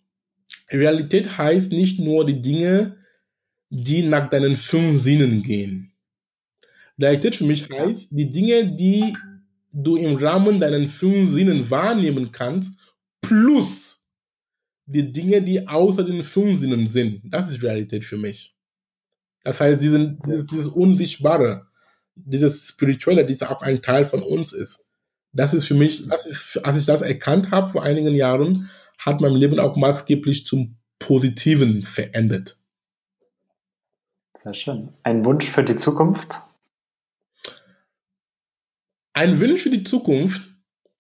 Realität 0.72 1.38
heißt 1.38 1.72
nicht 1.72 2.00
nur 2.00 2.26
die 2.26 2.42
Dinge, 2.42 2.98
die 3.70 4.04
nach 4.04 4.30
deinen 4.30 4.56
fünf 4.56 5.02
Sinnen 5.02 5.42
gehen. 5.42 5.92
Realität 7.00 7.36
für 7.36 7.46
mich 7.46 7.70
heißt 7.70 8.10
die 8.12 8.30
Dinge, 8.30 8.76
die 8.76 9.16
du 9.74 9.96
im 9.98 10.16
Rahmen 10.16 10.60
deiner 10.60 10.88
fünf 10.88 11.32
Sinnen 11.32 11.70
wahrnehmen 11.70 12.32
kannst, 12.32 12.80
plus 13.22 14.03
die 14.86 15.12
Dinge, 15.12 15.42
die 15.42 15.68
außer 15.68 16.04
den 16.04 16.24
fünf 16.24 16.60
Sinnen 16.60 16.88
sind. 16.88 17.22
Das 17.26 17.50
ist 17.50 17.64
Realität 17.64 18.04
für 18.04 18.18
mich. 18.18 18.56
Das 19.44 19.60
heißt, 19.60 19.82
diesen, 19.82 20.20
dieses, 20.26 20.48
dieses 20.48 20.68
Unsichtbare, 20.68 21.68
dieses 22.16 22.68
Spirituelle, 22.68 23.26
das 23.26 23.44
auch 23.44 23.62
ein 23.62 23.82
Teil 23.82 24.06
von 24.06 24.22
uns 24.22 24.54
ist. 24.54 24.86
Das 25.32 25.54
ist 25.54 25.66
für 25.66 25.74
mich, 25.74 26.08
ist, 26.26 26.58
als 26.64 26.80
ich 26.80 26.86
das 26.86 27.02
erkannt 27.02 27.52
habe 27.52 27.72
vor 27.72 27.84
einigen 27.84 28.14
Jahren, 28.14 28.70
hat 29.00 29.20
mein 29.20 29.34
Leben 29.34 29.60
auch 29.60 29.76
maßgeblich 29.76 30.46
zum 30.46 30.78
Positiven 31.00 31.84
verändert. 31.84 32.58
Sehr 34.36 34.54
schön. 34.54 34.90
Ein 35.04 35.26
Wunsch 35.26 35.46
für 35.50 35.64
die 35.64 35.76
Zukunft? 35.76 36.42
Ein 39.14 39.40
Wunsch 39.40 39.64
für 39.64 39.70
die 39.70 39.84
Zukunft 39.84 40.50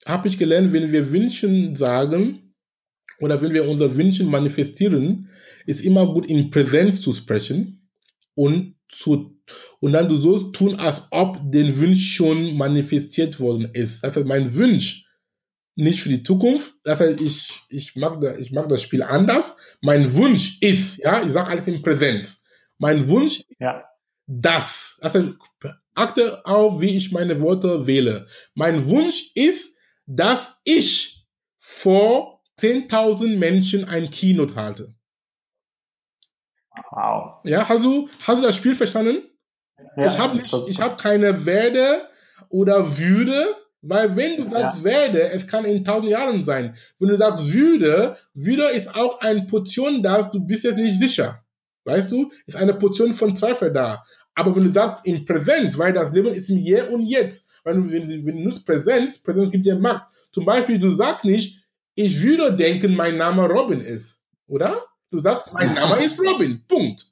habe 0.05 0.27
ich 0.27 0.37
gelernt, 0.37 0.73
wenn 0.73 0.91
wir 0.91 1.11
Wünschen 1.11 1.75
sagen 1.75 2.42
oder 3.19 3.41
wenn 3.41 3.53
wir 3.53 3.67
unser 3.67 3.95
Wünschen 3.95 4.29
manifestieren, 4.29 5.29
ist 5.65 5.81
immer 5.81 6.11
gut 6.11 6.25
in 6.25 6.49
Präsenz 6.49 7.01
zu 7.01 7.13
sprechen 7.13 7.89
und 8.35 8.75
zu 8.89 9.33
und 9.79 9.91
dann 9.91 10.09
so 10.09 10.39
tun, 10.51 10.75
als 10.75 11.03
ob 11.11 11.39
der 11.43 11.77
Wunsch 11.77 12.15
schon 12.15 12.55
manifestiert 12.55 13.39
worden 13.39 13.69
ist. 13.73 14.03
Das 14.03 14.15
heißt, 14.15 14.25
mein 14.25 14.53
Wunsch 14.55 15.05
nicht 15.75 16.01
für 16.01 16.09
die 16.09 16.23
Zukunft. 16.23 16.75
Das 16.83 16.99
heißt, 16.99 17.19
ich, 17.21 17.61
ich, 17.69 17.95
mag, 17.95 18.21
da, 18.21 18.37
ich 18.37 18.51
mag 18.51 18.69
das 18.69 18.81
Spiel 18.81 19.03
anders. 19.03 19.57
Mein 19.81 20.13
Wunsch 20.13 20.59
ist, 20.61 20.97
ja, 20.99 21.21
ich 21.23 21.31
sage 21.31 21.49
alles 21.49 21.67
im 21.67 21.81
Präsenz. 21.81 22.43
Mein 22.77 23.07
Wunsch 23.07 23.41
ja. 23.59 23.83
das. 24.27 24.97
Das 25.01 25.15
heißt, 25.15 25.29
achte 25.95 26.45
auf, 26.45 26.79
wie 26.79 26.95
ich 26.95 27.11
meine 27.11 27.39
Worte 27.41 27.85
wähle. 27.85 28.27
Mein 28.53 28.87
Wunsch 28.87 29.31
ist, 29.35 29.77
dass 30.05 30.61
ich 30.63 31.25
vor 31.57 32.32
10.000 32.59 33.37
Menschen 33.37 33.85
ein 33.85 34.09
Keynote 34.09 34.55
halte. 34.55 34.95
Wow. 36.91 37.39
Ja, 37.43 37.67
hast 37.67 37.83
du, 37.83 38.09
hast 38.19 38.41
du 38.41 38.45
das 38.45 38.55
Spiel 38.55 38.75
verstanden? 38.75 39.23
Ja, 39.97 40.07
ich 40.07 40.17
habe 40.17 40.39
habe 40.39 40.95
keine 40.97 41.45
Werde 41.45 42.07
oder 42.49 42.97
Würde, 42.97 43.55
weil 43.81 44.15
wenn 44.15 44.37
du 44.37 44.49
sagst 44.49 44.79
ja. 44.79 44.83
werde, 44.83 45.29
es 45.31 45.45
kann 45.45 45.65
in 45.65 45.83
tausend 45.83 46.09
Jahren 46.09 46.43
sein. 46.43 46.75
Wenn 46.99 47.09
du 47.09 47.17
sagst 47.17 47.51
würde, 47.51 48.15
würde 48.33 48.63
ist 48.71 48.95
auch 48.95 49.19
eine 49.19 49.45
Portion 49.45 50.01
da, 50.01 50.21
du 50.21 50.39
bist 50.39 50.63
jetzt 50.63 50.77
nicht 50.77 50.99
sicher. 50.99 51.43
Weißt 51.85 52.11
du? 52.11 52.31
Ist 52.45 52.55
eine 52.55 52.73
Portion 52.73 53.11
von 53.11 53.35
Zweifel 53.35 53.71
da. 53.73 54.01
Aber 54.35 54.55
wenn 54.55 54.63
du 54.63 54.73
sagst 54.73 55.05
in 55.05 55.25
Präsenz, 55.25 55.77
weil 55.77 55.93
das 55.93 56.11
Leben 56.13 56.29
ist 56.29 56.49
im 56.49 56.57
Hier 56.57 56.89
und 56.91 57.01
Jetzt. 57.01 57.49
Weil 57.63 57.75
du, 57.75 57.91
wenn, 57.91 58.25
wenn 58.25 58.37
du 58.37 58.43
nutzt 58.43 58.65
Präsenz, 58.65 59.21
Präsenz 59.21 59.51
gibt 59.51 59.65
dir 59.65 59.75
Macht. 59.75 60.07
Zum 60.31 60.45
Beispiel, 60.45 60.79
du 60.79 60.89
sagst 60.89 61.25
nicht, 61.25 61.62
ich 61.95 62.21
würde 62.21 62.55
denken, 62.55 62.95
mein 62.95 63.17
Name 63.17 63.43
Robin 63.43 63.79
ist. 63.79 64.23
Oder? 64.47 64.81
Du 65.09 65.19
sagst, 65.19 65.51
mein 65.53 65.73
Name 65.73 66.03
ist 66.03 66.19
Robin. 66.19 66.61
Punkt. 66.67 67.05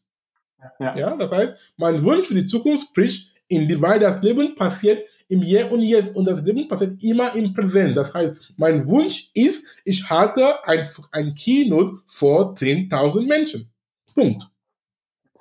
Ja. 0.79 0.97
ja, 0.97 1.15
das 1.15 1.31
heißt, 1.31 1.73
mein 1.77 2.03
Wunsch 2.03 2.27
für 2.27 2.35
die 2.35 2.45
Zukunft 2.45 2.89
spricht, 2.89 3.35
in 3.47 3.67
die, 3.67 3.81
weil 3.81 3.99
das 3.99 4.21
Leben 4.21 4.55
passiert 4.55 5.05
im 5.27 5.41
Hier 5.41 5.71
und 5.71 5.81
Jetzt 5.81 6.15
und 6.15 6.25
das 6.25 6.41
Leben 6.41 6.67
passiert 6.67 7.01
immer 7.03 7.35
im 7.35 7.53
Präsent. 7.53 7.97
Das 7.97 8.13
heißt, 8.13 8.53
mein 8.57 8.85
Wunsch 8.87 9.29
ist, 9.33 9.67
ich 9.83 10.09
halte 10.09 10.65
ein, 10.65 10.87
ein 11.11 11.33
Keynote 11.35 11.97
vor 12.07 12.53
10.000 12.53 13.27
Menschen. 13.27 13.71
Punkt. 14.13 14.50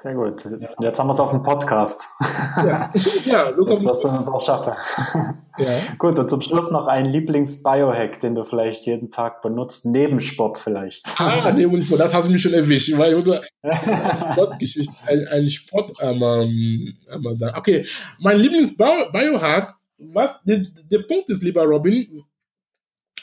Sehr 0.03 0.14
gut. 0.14 0.42
Jetzt 0.80 0.98
haben 0.98 1.09
wir 1.09 1.12
es 1.12 1.20
auf 1.20 1.30
dem 1.30 1.42
Podcast. 1.42 2.09
Ja, 2.57 2.90
ja 3.26 3.51
Jetzt 3.68 3.84
wirst 3.84 4.03
du 4.03 4.09
uns 4.09 4.28
auch 4.28 4.40
schaffen. 4.40 4.72
Ja. 5.59 5.68
Gut, 5.98 6.18
und 6.18 6.30
zum 6.30 6.40
Schluss 6.40 6.70
noch 6.70 6.86
ein 6.86 7.05
Lieblings-Biohack, 7.05 8.18
den 8.20 8.34
du 8.34 8.44
vielleicht 8.44 8.86
jeden 8.86 9.11
Tag 9.11 9.42
benutzt, 9.42 9.84
neben 9.84 10.20
Sport 10.20 10.59
vielleicht. 10.59 11.20
Ah, 11.20 11.53
neben 11.53 11.82
Sport, 11.82 12.01
das 12.01 12.14
hast 12.14 12.28
du 12.28 12.32
mich 12.32 12.40
schon 12.40 12.55
erwischt, 12.55 12.96
weil 12.96 13.18
ich 13.18 13.24
Sportgeschichte, 14.32 14.94
ein, 15.07 15.26
ein 15.32 15.46
Sport, 15.48 15.94
ähm, 16.01 16.94
ähm, 17.12 17.51
okay, 17.55 17.84
mein 18.20 18.38
Lieblings-Biohack, 18.38 19.74
was, 19.98 20.30
der, 20.44 20.64
der 20.90 21.01
Punkt 21.01 21.28
ist, 21.28 21.42
lieber 21.42 21.64
Robin, 21.64 22.24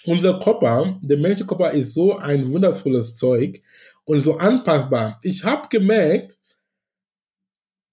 unser 0.06 0.40
Körper, 0.40 1.00
der 1.02 1.18
menschliche 1.18 1.48
Körper 1.48 1.72
ist 1.72 1.96
so 1.96 2.18
ein 2.18 2.54
wundervolles 2.54 3.16
Zeug 3.16 3.64
und 4.06 4.22
so 4.22 4.38
anpassbar. 4.38 5.20
Ich 5.24 5.44
habe 5.44 5.68
gemerkt, 5.70 6.38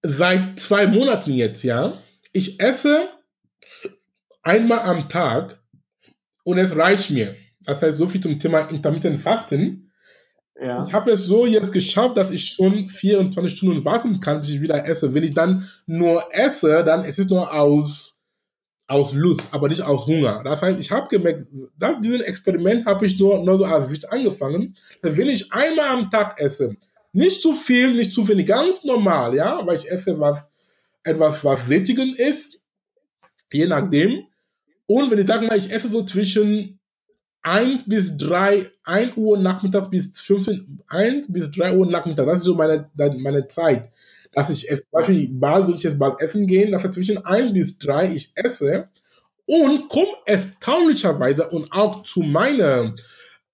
seit 0.07 0.59
zwei 0.59 0.87
Monaten 0.87 1.33
jetzt, 1.33 1.63
ja, 1.63 2.01
ich 2.31 2.59
esse 2.59 3.07
einmal 4.43 4.79
am 4.79 5.09
Tag 5.09 5.59
und 6.43 6.57
es 6.57 6.75
reicht 6.75 7.11
mir. 7.11 7.35
Das 7.63 7.81
heißt, 7.81 7.97
so 7.97 8.07
viel 8.07 8.21
zum 8.21 8.39
Thema 8.39 8.59
Intermittent 8.61 9.19
Fasten. 9.19 9.91
Ja. 10.61 10.85
Ich 10.85 10.93
habe 10.93 11.11
es 11.11 11.23
so 11.25 11.45
jetzt 11.45 11.73
geschafft, 11.73 12.15
dass 12.17 12.31
ich 12.31 12.49
schon 12.49 12.87
24 12.87 13.57
Stunden 13.57 13.83
warten 13.83 14.19
kann, 14.19 14.39
bis 14.39 14.51
ich 14.51 14.61
wieder 14.61 14.87
esse. 14.87 15.13
Wenn 15.13 15.23
ich 15.23 15.33
dann 15.33 15.67
nur 15.85 16.23
esse, 16.31 16.83
dann 16.83 17.03
ist 17.03 17.19
es 17.19 17.27
nur 17.27 17.51
aus, 17.51 18.21
aus 18.87 19.13
Lust, 19.13 19.49
aber 19.51 19.67
nicht 19.67 19.81
aus 19.81 20.05
Hunger. 20.05 20.41
Das 20.43 20.61
heißt, 20.61 20.79
ich 20.79 20.91
habe 20.91 21.07
gemerkt, 21.09 21.47
dass 21.77 21.99
diesen 22.01 22.21
Experiment 22.21 22.85
habe 22.85 23.05
ich 23.05 23.19
nur, 23.19 23.43
nur 23.43 23.57
so 23.57 23.65
als 23.65 23.89
Witz 23.89 24.05
angefangen. 24.05 24.75
Wenn 25.01 25.27
ich 25.27 25.51
einmal 25.51 25.89
am 25.89 26.09
Tag 26.09 26.39
esse, 26.39 26.77
nicht 27.15 27.41
zu 27.41 27.53
viel, 27.53 27.93
nicht 27.93 28.11
zu 28.11 28.27
wenig, 28.27 28.45
ganz 28.45 28.83
normal, 28.83 29.35
ja, 29.35 29.65
weil 29.65 29.77
ich 29.77 29.89
esse 29.89 30.19
was, 30.19 30.49
etwas, 31.03 31.43
was 31.43 31.65
sättigend 31.65 32.19
ist, 32.19 32.61
je 33.51 33.67
nachdem. 33.67 34.25
Und 34.85 35.09
wenn 35.09 35.19
ich 35.19 35.27
sage 35.27 35.47
mal, 35.47 35.57
ich 35.57 35.71
esse 35.71 35.89
so 35.89 36.03
zwischen 36.03 36.79
1 37.41 37.83
bis 37.87 38.17
3, 38.17 38.69
1 38.83 39.15
Uhr 39.15 39.37
Nachmittag 39.37 39.89
bis 39.89 40.19
15, 40.19 40.83
1 40.87 41.31
bis 41.31 41.51
3 41.51 41.77
Uhr 41.77 41.85
Nachmittag, 41.85 42.25
das 42.25 42.39
ist 42.39 42.45
so 42.45 42.55
meine, 42.55 42.89
meine 42.95 43.47
Zeit, 43.47 43.91
dass 44.33 44.49
ich. 44.49 44.67
Zum 44.67 44.79
Beispiel, 44.91 45.29
bald 45.31 45.67
will 45.67 45.75
ich 45.75 45.83
jetzt 45.83 45.97
bald 45.97 46.19
essen 46.19 46.45
gehen, 46.47 46.73
dass 46.73 46.91
zwischen 46.91 47.23
1 47.25 47.53
bis 47.53 47.77
3 47.79 48.13
ich 48.13 48.31
esse 48.35 48.89
und 49.45 49.87
komme 49.87 50.11
erstaunlicherweise 50.25 51.47
und 51.49 51.71
auch 51.71 52.03
zu 52.03 52.21
meiner 52.21 52.93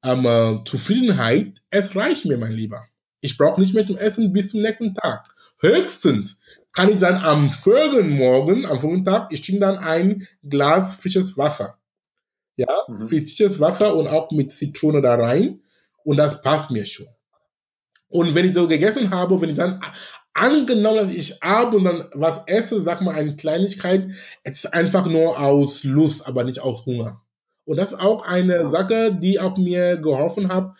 ähm, 0.04 0.26
äh, 0.26 0.64
Zufriedenheit, 0.66 1.62
es 1.70 1.96
reicht 1.96 2.26
mir, 2.26 2.38
mein 2.38 2.54
Lieber. 2.54 2.88
Ich 3.22 3.38
brauche 3.38 3.62
nicht 3.62 3.74
mehr 3.74 3.86
zum 3.86 3.98
Essen 3.98 4.34
bis 4.34 4.50
zum 4.50 4.62
nächsten 4.62 4.94
Tag. 4.96 5.30
Höchstens 5.60 6.42
kann 6.74 6.90
ich 6.90 6.98
dann 6.98 7.18
am 7.18 7.50
folgenden 7.50 8.18
Morgen, 8.18 8.66
am 8.66 8.80
folgenden 8.80 9.06
Tag, 9.06 9.32
ich 9.32 9.42
trinke 9.42 9.62
dann 9.62 9.78
ein 9.78 10.28
Glas 10.44 10.96
frisches 10.96 11.38
Wasser. 11.38 11.78
Ja, 12.56 12.68
mhm. 12.88 13.08
frisches 13.08 13.60
Wasser 13.60 13.96
und 13.96 14.08
auch 14.08 14.32
mit 14.32 14.52
Zitrone 14.52 15.02
da 15.02 15.16
rein. 15.16 15.62
Und 16.04 16.18
das 16.18 16.42
passt 16.42 16.72
mir 16.72 16.86
schon. 16.86 17.08
Und 18.10 18.36
wenn 18.36 18.46
ich 18.46 18.56
so 18.56 18.68
gegessen 18.68 19.12
habe, 19.12 19.40
wenn 19.40 19.50
ich 19.50 19.56
dann 19.56 19.82
angenommen, 20.34 20.98
dass 20.98 21.10
ich 21.12 21.42
abends 21.44 21.78
und 21.78 21.84
dann 21.84 22.06
was 22.14 22.44
esse, 22.48 22.82
sag 22.82 23.02
mal 23.02 23.16
eine 23.16 23.36
Kleinigkeit, 23.36 24.12
es 24.44 24.66
ist 24.66 24.74
einfach 24.74 25.06
nur 25.06 25.40
aus 25.40 25.84
Lust, 25.84 26.28
aber 26.28 26.44
nicht 26.44 26.60
aus 26.60 26.86
Hunger. 26.86 27.22
Und 27.66 27.78
das 27.78 27.94
ist 27.94 28.00
auch 28.00 28.26
eine 28.26 28.70
Sache, 28.70 29.14
die 29.14 29.40
auch 29.40 29.58
mir 29.58 29.98
geholfen 29.98 30.50
hat, 30.54 30.76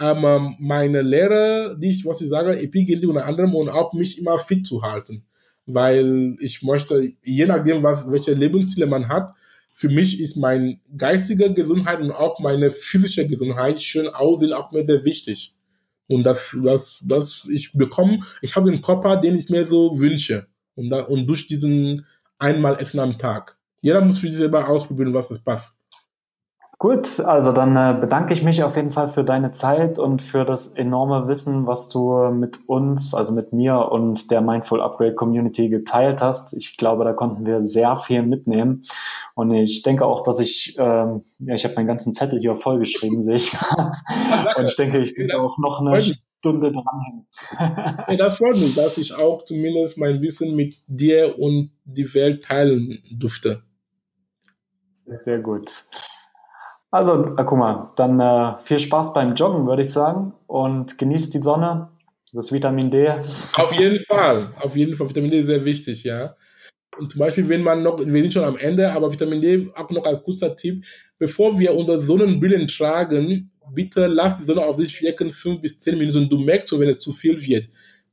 ähm, 0.00 0.56
meine 0.58 1.02
Lehre, 1.02 1.76
die 1.78 1.90
ich, 1.90 2.04
was 2.04 2.20
ich 2.20 2.28
sage, 2.28 2.58
Epigenetik 2.58 3.08
unter 3.08 3.26
anderem 3.26 3.54
und 3.54 3.68
auch 3.68 3.92
mich 3.92 4.18
immer 4.18 4.38
fit 4.38 4.66
zu 4.66 4.82
halten. 4.82 5.24
Weil 5.66 6.36
ich 6.40 6.62
möchte, 6.62 7.12
je 7.22 7.46
nachdem, 7.46 7.82
was, 7.82 8.10
welche 8.10 8.34
Lebensziele 8.34 8.86
man 8.86 9.08
hat, 9.08 9.32
für 9.72 9.88
mich 9.88 10.20
ist 10.20 10.36
meine 10.36 10.78
geistige 10.96 11.52
Gesundheit 11.52 12.00
und 12.00 12.12
auch 12.12 12.38
meine 12.38 12.70
physische 12.70 13.26
Gesundheit 13.26 13.82
schön 13.82 14.08
aussehen 14.08 14.52
auch 14.52 14.70
mir 14.70 14.86
sehr 14.86 15.04
wichtig. 15.04 15.54
Und 16.06 16.24
das, 16.24 16.56
das, 16.62 17.02
das 17.04 17.48
ich 17.50 17.72
bekomme, 17.72 18.20
ich 18.42 18.54
habe 18.54 18.70
den 18.70 18.82
Körper, 18.82 19.16
den 19.16 19.36
ich 19.36 19.48
mir 19.48 19.66
so 19.66 19.98
wünsche. 19.98 20.46
Und, 20.76 20.90
da, 20.90 21.02
und 21.02 21.26
durch 21.26 21.46
diesen 21.46 22.06
einmal 22.38 22.76
Essen 22.78 23.00
am 23.00 23.18
Tag. 23.18 23.58
Jeder 23.80 24.00
muss 24.00 24.18
für 24.18 24.28
sich 24.28 24.36
selber 24.36 24.68
ausprobieren, 24.68 25.14
was 25.14 25.30
es 25.30 25.42
passt. 25.42 25.76
Gut, 26.84 27.18
also 27.20 27.52
dann 27.52 27.76
äh, 27.76 27.98
bedanke 27.98 28.34
ich 28.34 28.42
mich 28.42 28.62
auf 28.62 28.76
jeden 28.76 28.90
Fall 28.90 29.08
für 29.08 29.24
deine 29.24 29.52
Zeit 29.52 29.98
und 29.98 30.20
für 30.20 30.44
das 30.44 30.74
enorme 30.74 31.28
Wissen, 31.28 31.66
was 31.66 31.88
du 31.88 32.28
mit 32.30 32.58
uns, 32.66 33.14
also 33.14 33.32
mit 33.32 33.54
mir 33.54 33.90
und 33.90 34.30
der 34.30 34.42
Mindful 34.42 34.82
Upgrade 34.82 35.14
Community 35.14 35.70
geteilt 35.70 36.20
hast. 36.20 36.52
Ich 36.52 36.76
glaube, 36.76 37.04
da 37.04 37.14
konnten 37.14 37.46
wir 37.46 37.62
sehr 37.62 37.96
viel 37.96 38.22
mitnehmen. 38.22 38.82
Und 39.34 39.54
ich 39.54 39.80
denke 39.80 40.04
auch, 40.04 40.24
dass 40.24 40.40
ich, 40.40 40.76
ähm, 40.78 41.22
ja, 41.38 41.54
ich 41.54 41.64
habe 41.64 41.74
meinen 41.74 41.86
ganzen 41.86 42.12
Zettel 42.12 42.38
hier 42.38 42.54
vollgeschrieben, 42.54 43.22
sehe 43.22 43.36
ich 43.36 43.52
gerade. 43.52 43.92
Und 44.58 44.66
ich 44.66 44.76
denke, 44.76 44.98
ich 44.98 45.14
bin 45.14 45.32
auch 45.32 45.56
noch 45.56 45.80
eine 45.80 45.98
Stunde 46.02 46.70
dranhängen. 46.70 47.26
ja, 48.10 48.16
das 48.16 48.36
freut 48.36 48.58
mich, 48.58 48.74
dass 48.74 48.98
ich 48.98 49.14
auch 49.14 49.42
zumindest 49.46 49.96
mein 49.96 50.20
Wissen 50.20 50.54
mit 50.54 50.76
dir 50.86 51.38
und 51.38 51.70
die 51.86 52.12
Welt 52.12 52.42
teilen 52.42 53.02
durfte. 53.10 53.62
Sehr 55.22 55.40
gut. 55.40 55.70
Also, 56.94 57.34
Akuma, 57.34 57.92
dann 57.96 58.20
äh, 58.20 58.56
viel 58.62 58.78
Spaß 58.78 59.14
beim 59.14 59.34
Joggen, 59.34 59.66
würde 59.66 59.82
ich 59.82 59.90
sagen. 59.90 60.32
Und 60.46 60.96
genießt 60.96 61.34
die 61.34 61.42
Sonne, 61.42 61.88
das 62.32 62.52
Vitamin 62.52 62.88
D. 62.88 63.10
Auf 63.54 63.72
jeden 63.72 64.04
Fall, 64.04 64.52
auf 64.60 64.76
jeden 64.76 64.94
Fall. 64.94 65.08
Vitamin 65.08 65.32
D 65.32 65.40
ist 65.40 65.46
sehr 65.46 65.64
wichtig, 65.64 66.04
ja. 66.04 66.36
Und 66.96 67.10
zum 67.10 67.18
Beispiel, 67.18 67.48
wenn 67.48 67.64
man 67.64 67.82
noch, 67.82 67.98
wir 67.98 68.22
sind 68.22 68.32
schon 68.32 68.44
am 68.44 68.56
Ende, 68.56 68.92
aber 68.92 69.10
Vitamin 69.10 69.40
D 69.40 69.72
auch 69.74 69.90
noch 69.90 70.04
als 70.04 70.22
kurzer 70.22 70.54
Tipp, 70.54 70.84
bevor 71.18 71.58
wir 71.58 71.74
unsere 71.74 72.00
Sonnenbrillen 72.00 72.68
tragen, 72.68 73.50
bitte 73.74 74.06
lass 74.06 74.38
die 74.38 74.44
Sonne 74.44 74.64
auf 74.64 74.76
sich 74.76 75.02
wirken, 75.02 75.32
fünf 75.32 75.62
bis 75.62 75.80
zehn 75.80 75.98
Minuten. 75.98 76.28
Du 76.28 76.38
merkst 76.38 76.68
schon, 76.68 76.78
wenn 76.78 76.90
es 76.90 77.00
zu 77.00 77.10
viel 77.10 77.42
wird, 77.42 77.66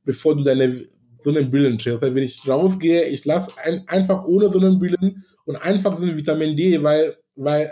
bevor 0.04 0.34
du 0.34 0.42
deine 0.42 0.82
Sonnenbrillen 1.22 1.78
trägst. 1.78 2.02
Also 2.02 2.16
wenn 2.16 2.24
ich 2.24 2.48
rausgehe, 2.48 3.04
ich 3.04 3.24
lasse 3.26 3.52
ein, 3.62 3.84
einfach 3.86 4.24
ohne 4.24 4.50
Sonnenbrillen 4.50 5.24
und 5.44 5.54
einfach 5.54 5.94
diesen 5.94 6.16
Vitamin 6.16 6.56
D, 6.56 6.82
weil, 6.82 7.16
weil 7.36 7.70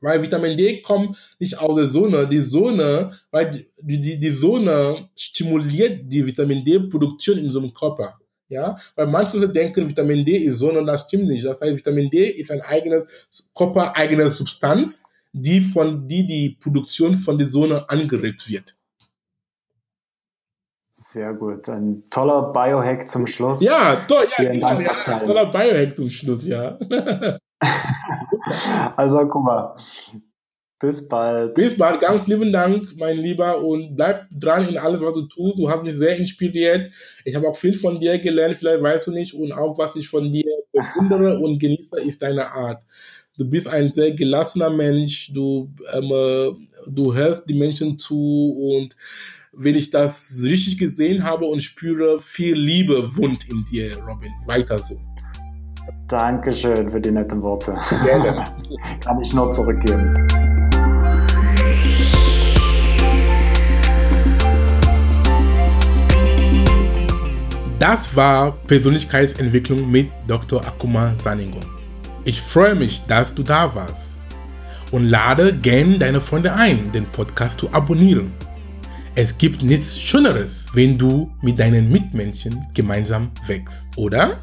weil 0.00 0.22
Vitamin 0.22 0.56
D 0.56 0.82
kommt 0.82 1.16
nicht 1.38 1.58
aus 1.58 1.76
der 1.76 1.86
Sonne. 1.86 2.28
Die 2.28 2.40
Sonne, 2.40 3.10
weil 3.30 3.66
die, 3.82 4.00
die, 4.00 4.18
die 4.18 4.30
Sonne 4.30 5.08
stimuliert 5.16 6.02
die 6.04 6.26
Vitamin 6.26 6.64
D-Produktion 6.64 7.38
in 7.38 7.46
unserem 7.46 7.72
Körper. 7.72 8.18
Ja, 8.48 8.76
weil 8.94 9.08
manche 9.08 9.36
Leute 9.38 9.52
denken, 9.52 9.88
Vitamin 9.88 10.24
D 10.24 10.36
ist 10.36 10.58
Sonne 10.58 10.78
und 10.78 10.86
das 10.86 11.02
stimmt 11.02 11.26
nicht. 11.26 11.44
Das 11.44 11.60
heißt, 11.60 11.76
Vitamin 11.76 12.08
D 12.10 12.28
ist 12.28 12.50
ein 12.50 12.60
eigenes, 12.60 13.04
körpereigene 13.56 14.28
Substanz, 14.28 15.02
die 15.32 15.60
von, 15.60 16.06
die 16.06 16.24
die 16.26 16.56
Produktion 16.60 17.16
von 17.16 17.38
der 17.38 17.48
Sonne 17.48 17.88
angeregt 17.90 18.48
wird. 18.48 18.74
Sehr 20.88 21.34
gut. 21.34 21.68
Ein 21.68 22.04
toller 22.10 22.52
Biohack 22.52 23.08
zum 23.08 23.26
Schluss. 23.26 23.62
Ja, 23.62 24.04
toll, 24.06 24.26
ja, 24.30 24.36
Vielen 24.36 24.60
Dank 24.60 24.82
ja, 24.82 24.92
ja, 24.92 25.18
toller 25.18 25.46
Biohack 25.46 25.96
zum 25.96 26.08
Schluss, 26.08 26.46
ja. 26.46 26.78
also 28.96 29.26
guck 29.28 29.44
mal. 29.44 29.76
Bis 30.78 31.08
bald. 31.08 31.54
Bis 31.54 31.76
bald. 31.76 32.00
Ganz 32.00 32.26
lieben 32.26 32.52
Dank, 32.52 32.94
mein 32.96 33.16
Lieber. 33.16 33.62
Und 33.62 33.96
bleib 33.96 34.26
dran 34.30 34.68
in 34.68 34.76
alles, 34.76 35.00
was 35.00 35.14
du 35.14 35.22
tust. 35.22 35.58
Du 35.58 35.70
hast 35.70 35.82
mich 35.82 35.94
sehr 35.94 36.16
inspiriert. 36.18 36.90
Ich 37.24 37.34
habe 37.34 37.48
auch 37.48 37.56
viel 37.56 37.74
von 37.74 37.98
dir 37.98 38.18
gelernt. 38.18 38.58
Vielleicht 38.58 38.82
weißt 38.82 39.06
du 39.06 39.12
nicht. 39.12 39.32
Und 39.32 39.52
auch, 39.52 39.78
was 39.78 39.96
ich 39.96 40.08
von 40.08 40.30
dir 40.30 40.44
bewundere 40.72 41.38
und 41.38 41.58
genieße, 41.58 41.98
ist 42.00 42.20
deine 42.20 42.50
Art. 42.50 42.82
Du 43.38 43.48
bist 43.48 43.68
ein 43.68 43.90
sehr 43.90 44.12
gelassener 44.12 44.70
Mensch. 44.70 45.32
Du, 45.32 45.72
ähm, 45.94 46.10
äh, 46.12 46.90
du 46.90 47.14
hörst 47.14 47.48
die 47.48 47.54
Menschen 47.54 47.98
zu. 47.98 48.54
Und 48.58 48.94
wenn 49.52 49.76
ich 49.76 49.88
das 49.88 50.36
richtig 50.42 50.76
gesehen 50.76 51.24
habe 51.24 51.46
und 51.46 51.62
spüre, 51.62 52.18
viel 52.20 52.54
Liebe 52.54 53.16
wohnt 53.16 53.48
in 53.48 53.64
dir, 53.64 53.96
Robin. 54.02 54.32
Weiter 54.46 54.78
so. 54.78 55.00
Dankeschön 56.08 56.88
für 56.88 57.00
die 57.00 57.10
netten 57.10 57.42
Worte. 57.42 57.76
Gerne. 58.04 58.44
Kann 59.00 59.20
ich 59.20 59.32
nur 59.34 59.50
zurückgeben. 59.50 60.14
Das 67.80 68.14
war 68.14 68.52
Persönlichkeitsentwicklung 68.68 69.90
mit 69.90 70.08
Dr. 70.28 70.64
Akuma 70.64 71.12
Saningo. 71.22 71.60
Ich 72.24 72.40
freue 72.40 72.76
mich, 72.76 73.02
dass 73.06 73.34
du 73.34 73.42
da 73.42 73.74
warst. 73.74 74.22
Und 74.92 75.08
lade 75.08 75.52
gerne 75.52 75.98
deine 75.98 76.20
Freunde 76.20 76.52
ein, 76.52 76.92
den 76.92 77.06
Podcast 77.06 77.58
zu 77.58 77.72
abonnieren. 77.72 78.32
Es 79.16 79.36
gibt 79.36 79.64
nichts 79.64 79.98
Schöneres, 79.98 80.68
wenn 80.72 80.96
du 80.96 81.32
mit 81.42 81.58
deinen 81.58 81.90
Mitmenschen 81.90 82.64
gemeinsam 82.74 83.32
wächst, 83.46 83.88
oder? 83.96 84.38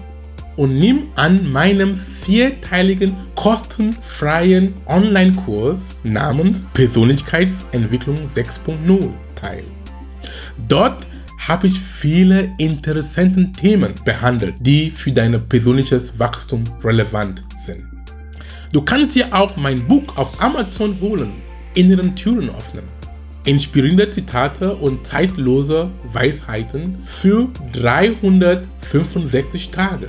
und 0.56 0.78
nimm 0.78 1.08
an 1.16 1.50
meinem 1.50 1.94
vierteiligen 1.94 3.16
kostenfreien 3.34 4.74
Online-Kurs 4.86 6.00
namens 6.04 6.66
Persönlichkeitsentwicklung 6.74 8.18
6.0 8.26 9.10
teil. 9.34 9.64
Dort 10.68 11.06
habe 11.38 11.66
ich 11.66 11.80
viele 11.80 12.50
interessante 12.58 13.50
Themen 13.52 13.94
behandelt, 14.04 14.54
die 14.60 14.90
für 14.90 15.10
dein 15.10 15.48
persönliches 15.48 16.18
Wachstum 16.18 16.64
relevant. 16.84 17.42
Du 18.72 18.80
kannst 18.80 19.14
dir 19.16 19.34
auch 19.34 19.54
mein 19.56 19.86
Buch 19.86 20.16
auf 20.16 20.40
Amazon 20.40 20.98
holen, 20.98 21.34
Inneren 21.74 22.16
Türen 22.16 22.48
öffnen. 22.48 22.84
Inspirierende 23.44 24.08
Zitate 24.08 24.74
und 24.74 25.06
zeitlose 25.06 25.90
Weisheiten 26.10 26.96
für 27.04 27.50
365 27.74 29.68
Tage. 29.68 30.08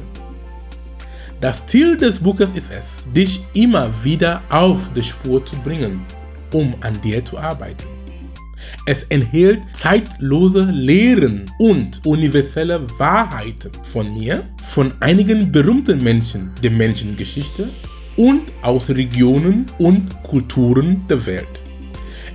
Das 1.42 1.68
Ziel 1.68 1.98
des 1.98 2.22
Buches 2.22 2.52
ist 2.52 2.72
es, 2.72 3.04
dich 3.14 3.44
immer 3.54 3.92
wieder 4.02 4.42
auf 4.48 4.80
die 4.96 5.04
Spur 5.04 5.46
zu 5.46 5.58
bringen, 5.58 6.06
um 6.54 6.74
an 6.80 7.02
dir 7.02 7.26
zu 7.26 7.38
arbeiten. 7.38 7.88
Es 8.86 9.04
enthält 9.04 9.60
zeitlose 9.74 10.64
Lehren 10.72 11.52
und 11.60 12.00
universelle 12.06 12.88
Wahrheiten 12.98 13.72
von 13.84 14.14
mir, 14.14 14.46
von 14.64 14.94
einigen 15.02 15.52
berühmten 15.52 16.02
Menschen 16.02 16.52
der 16.64 16.72
Menschengeschichte 16.72 17.68
und 18.18 18.52
aus 18.62 18.90
Regionen 18.90 19.66
und 19.78 20.24
Kulturen 20.24 21.06
der 21.10 21.26
Welt. 21.26 21.62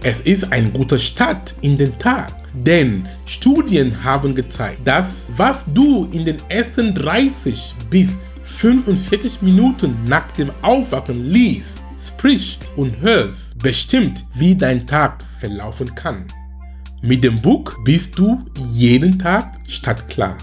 Es 0.02 0.20
ist 0.20 0.52
ein 0.52 0.72
guter 0.72 0.98
Start 0.98 1.54
in 1.60 1.76
den 1.76 1.98
Tag, 1.98 2.32
denn 2.54 3.06
Studien 3.26 4.04
haben 4.04 4.34
gezeigt, 4.34 4.86
dass 4.86 5.26
was 5.36 5.64
du 5.74 6.08
in 6.12 6.24
den 6.24 6.38
ersten 6.48 6.94
30 6.94 7.74
bis 7.90 8.16
45 8.44 9.42
Minuten 9.42 9.96
nach 10.06 10.30
dem 10.32 10.50
Aufwachen 10.62 11.24
liest, 11.24 11.84
sprichst 12.00 12.72
und 12.76 13.00
hörst, 13.00 13.58
bestimmt, 13.58 14.24
wie 14.34 14.54
dein 14.54 14.86
Tag 14.86 15.24
verlaufen 15.40 15.94
kann. 15.94 16.26
Mit 17.02 17.22
dem 17.24 17.40
Buch 17.40 17.74
bist 17.84 18.18
du 18.18 18.44
jeden 18.70 19.18
Tag 19.18 19.58
stadtklar. 19.68 20.38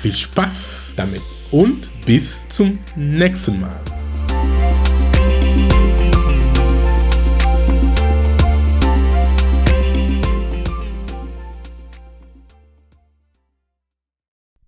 Viel 0.00 0.14
Spaß 0.14 0.94
damit 0.96 1.22
und 1.50 1.90
bis 2.06 2.46
zum 2.48 2.78
nächsten 2.96 3.60
Mal. 3.60 4.01